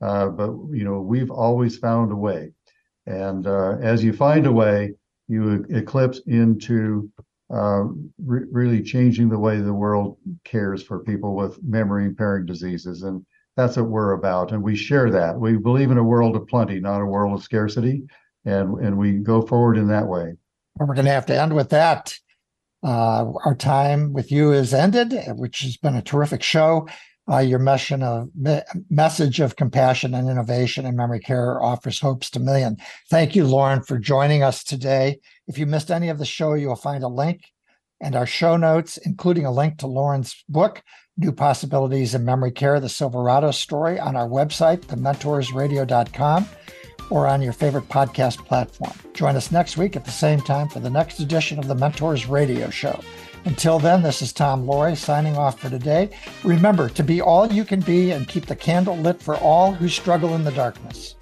Uh, 0.00 0.28
but 0.28 0.50
you 0.72 0.84
know, 0.84 1.00
we've 1.00 1.30
always 1.30 1.78
found 1.78 2.12
a 2.12 2.16
way. 2.16 2.52
And 3.06 3.46
uh, 3.46 3.76
as 3.80 4.02
you 4.02 4.12
find 4.12 4.46
a 4.46 4.52
way, 4.52 4.94
you 5.28 5.64
eclipse 5.70 6.20
into 6.26 7.10
uh, 7.54 7.84
re- 8.18 8.46
really 8.50 8.82
changing 8.82 9.28
the 9.28 9.38
way 9.38 9.60
the 9.60 9.72
world 9.72 10.18
cares 10.44 10.82
for 10.82 11.04
people 11.04 11.36
with 11.36 11.62
memory 11.62 12.04
impairing 12.06 12.44
diseases. 12.44 13.04
And 13.04 13.24
that's 13.56 13.76
what 13.76 13.88
we're 13.88 14.12
about. 14.12 14.52
And 14.52 14.62
we 14.62 14.76
share 14.76 15.10
that. 15.10 15.40
We 15.40 15.56
believe 15.56 15.90
in 15.90 15.98
a 15.98 16.04
world 16.04 16.36
of 16.36 16.46
plenty, 16.46 16.78
not 16.78 17.00
a 17.00 17.06
world 17.06 17.38
of 17.38 17.42
scarcity. 17.42 18.02
And, 18.44 18.78
and 18.78 18.96
we 18.98 19.12
go 19.12 19.42
forward 19.42 19.76
in 19.76 19.88
that 19.88 20.06
way. 20.06 20.34
We're 20.76 20.94
going 20.94 21.06
to 21.06 21.12
have 21.12 21.26
to 21.26 21.40
end 21.40 21.54
with 21.54 21.70
that. 21.70 22.14
Uh, 22.84 23.32
our 23.44 23.54
time 23.54 24.12
with 24.12 24.30
you 24.30 24.52
is 24.52 24.74
ended, 24.74 25.14
which 25.36 25.60
has 25.60 25.76
been 25.76 25.96
a 25.96 26.02
terrific 26.02 26.42
show. 26.42 26.86
Uh, 27.28 27.38
your 27.38 27.58
mission 27.58 28.02
of 28.04 28.28
me- 28.36 28.60
message 28.88 29.40
of 29.40 29.56
compassion 29.56 30.14
and 30.14 30.28
innovation 30.28 30.86
in 30.86 30.94
memory 30.94 31.18
care 31.18 31.60
offers 31.60 31.98
hopes 31.98 32.30
to 32.30 32.38
million. 32.38 32.76
Thank 33.10 33.34
you, 33.34 33.44
Loren, 33.46 33.82
for 33.82 33.98
joining 33.98 34.44
us 34.44 34.62
today. 34.62 35.18
If 35.48 35.58
you 35.58 35.66
missed 35.66 35.90
any 35.90 36.08
of 36.08 36.18
the 36.18 36.24
show, 36.24 36.54
you 36.54 36.68
will 36.68 36.76
find 36.76 37.02
a 37.02 37.08
link 37.08 37.40
and 38.00 38.14
our 38.14 38.26
show 38.26 38.56
notes, 38.56 38.96
including 38.98 39.46
a 39.46 39.50
link 39.50 39.78
to 39.78 39.86
Loren's 39.86 40.44
book, 40.48 40.82
New 41.18 41.32
Possibilities 41.32 42.14
in 42.14 42.24
Memory 42.24 42.52
Care, 42.52 42.78
the 42.78 42.88
Silverado 42.88 43.50
Story, 43.50 43.98
on 43.98 44.16
our 44.16 44.28
website, 44.28 44.80
thementorsradio.com 44.80 46.46
or 47.10 47.26
on 47.26 47.40
your 47.40 47.52
favorite 47.52 47.88
podcast 47.88 48.44
platform. 48.46 48.92
Join 49.14 49.36
us 49.36 49.52
next 49.52 49.76
week 49.76 49.96
at 49.96 50.04
the 50.04 50.10
same 50.10 50.40
time 50.40 50.68
for 50.68 50.80
the 50.80 50.90
next 50.90 51.20
edition 51.20 51.58
of 51.58 51.68
the 51.68 51.74
Mentors 51.74 52.26
Radio 52.26 52.68
Show. 52.68 53.00
Until 53.44 53.78
then, 53.78 54.02
this 54.02 54.22
is 54.22 54.32
Tom 54.32 54.66
Loarie 54.66 54.96
signing 54.96 55.36
off 55.36 55.60
for 55.60 55.70
today. 55.70 56.10
Remember 56.42 56.88
to 56.90 57.04
be 57.04 57.20
all 57.20 57.50
you 57.50 57.64
can 57.64 57.80
be 57.80 58.10
and 58.10 58.26
keep 58.26 58.46
the 58.46 58.56
candle 58.56 58.96
lit 58.96 59.22
for 59.22 59.36
all 59.36 59.72
who 59.72 59.88
struggle 59.88 60.34
in 60.34 60.42
the 60.42 60.50
darkness. 60.50 61.14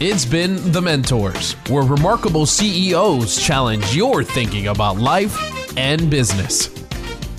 It's 0.00 0.24
been 0.24 0.72
The 0.72 0.80
Mentors, 0.80 1.52
where 1.68 1.84
remarkable 1.84 2.46
CEOs 2.46 3.40
challenge 3.40 3.94
your 3.94 4.24
thinking 4.24 4.68
about 4.68 4.96
life 4.96 5.38
and 5.76 6.10
business. 6.10 6.81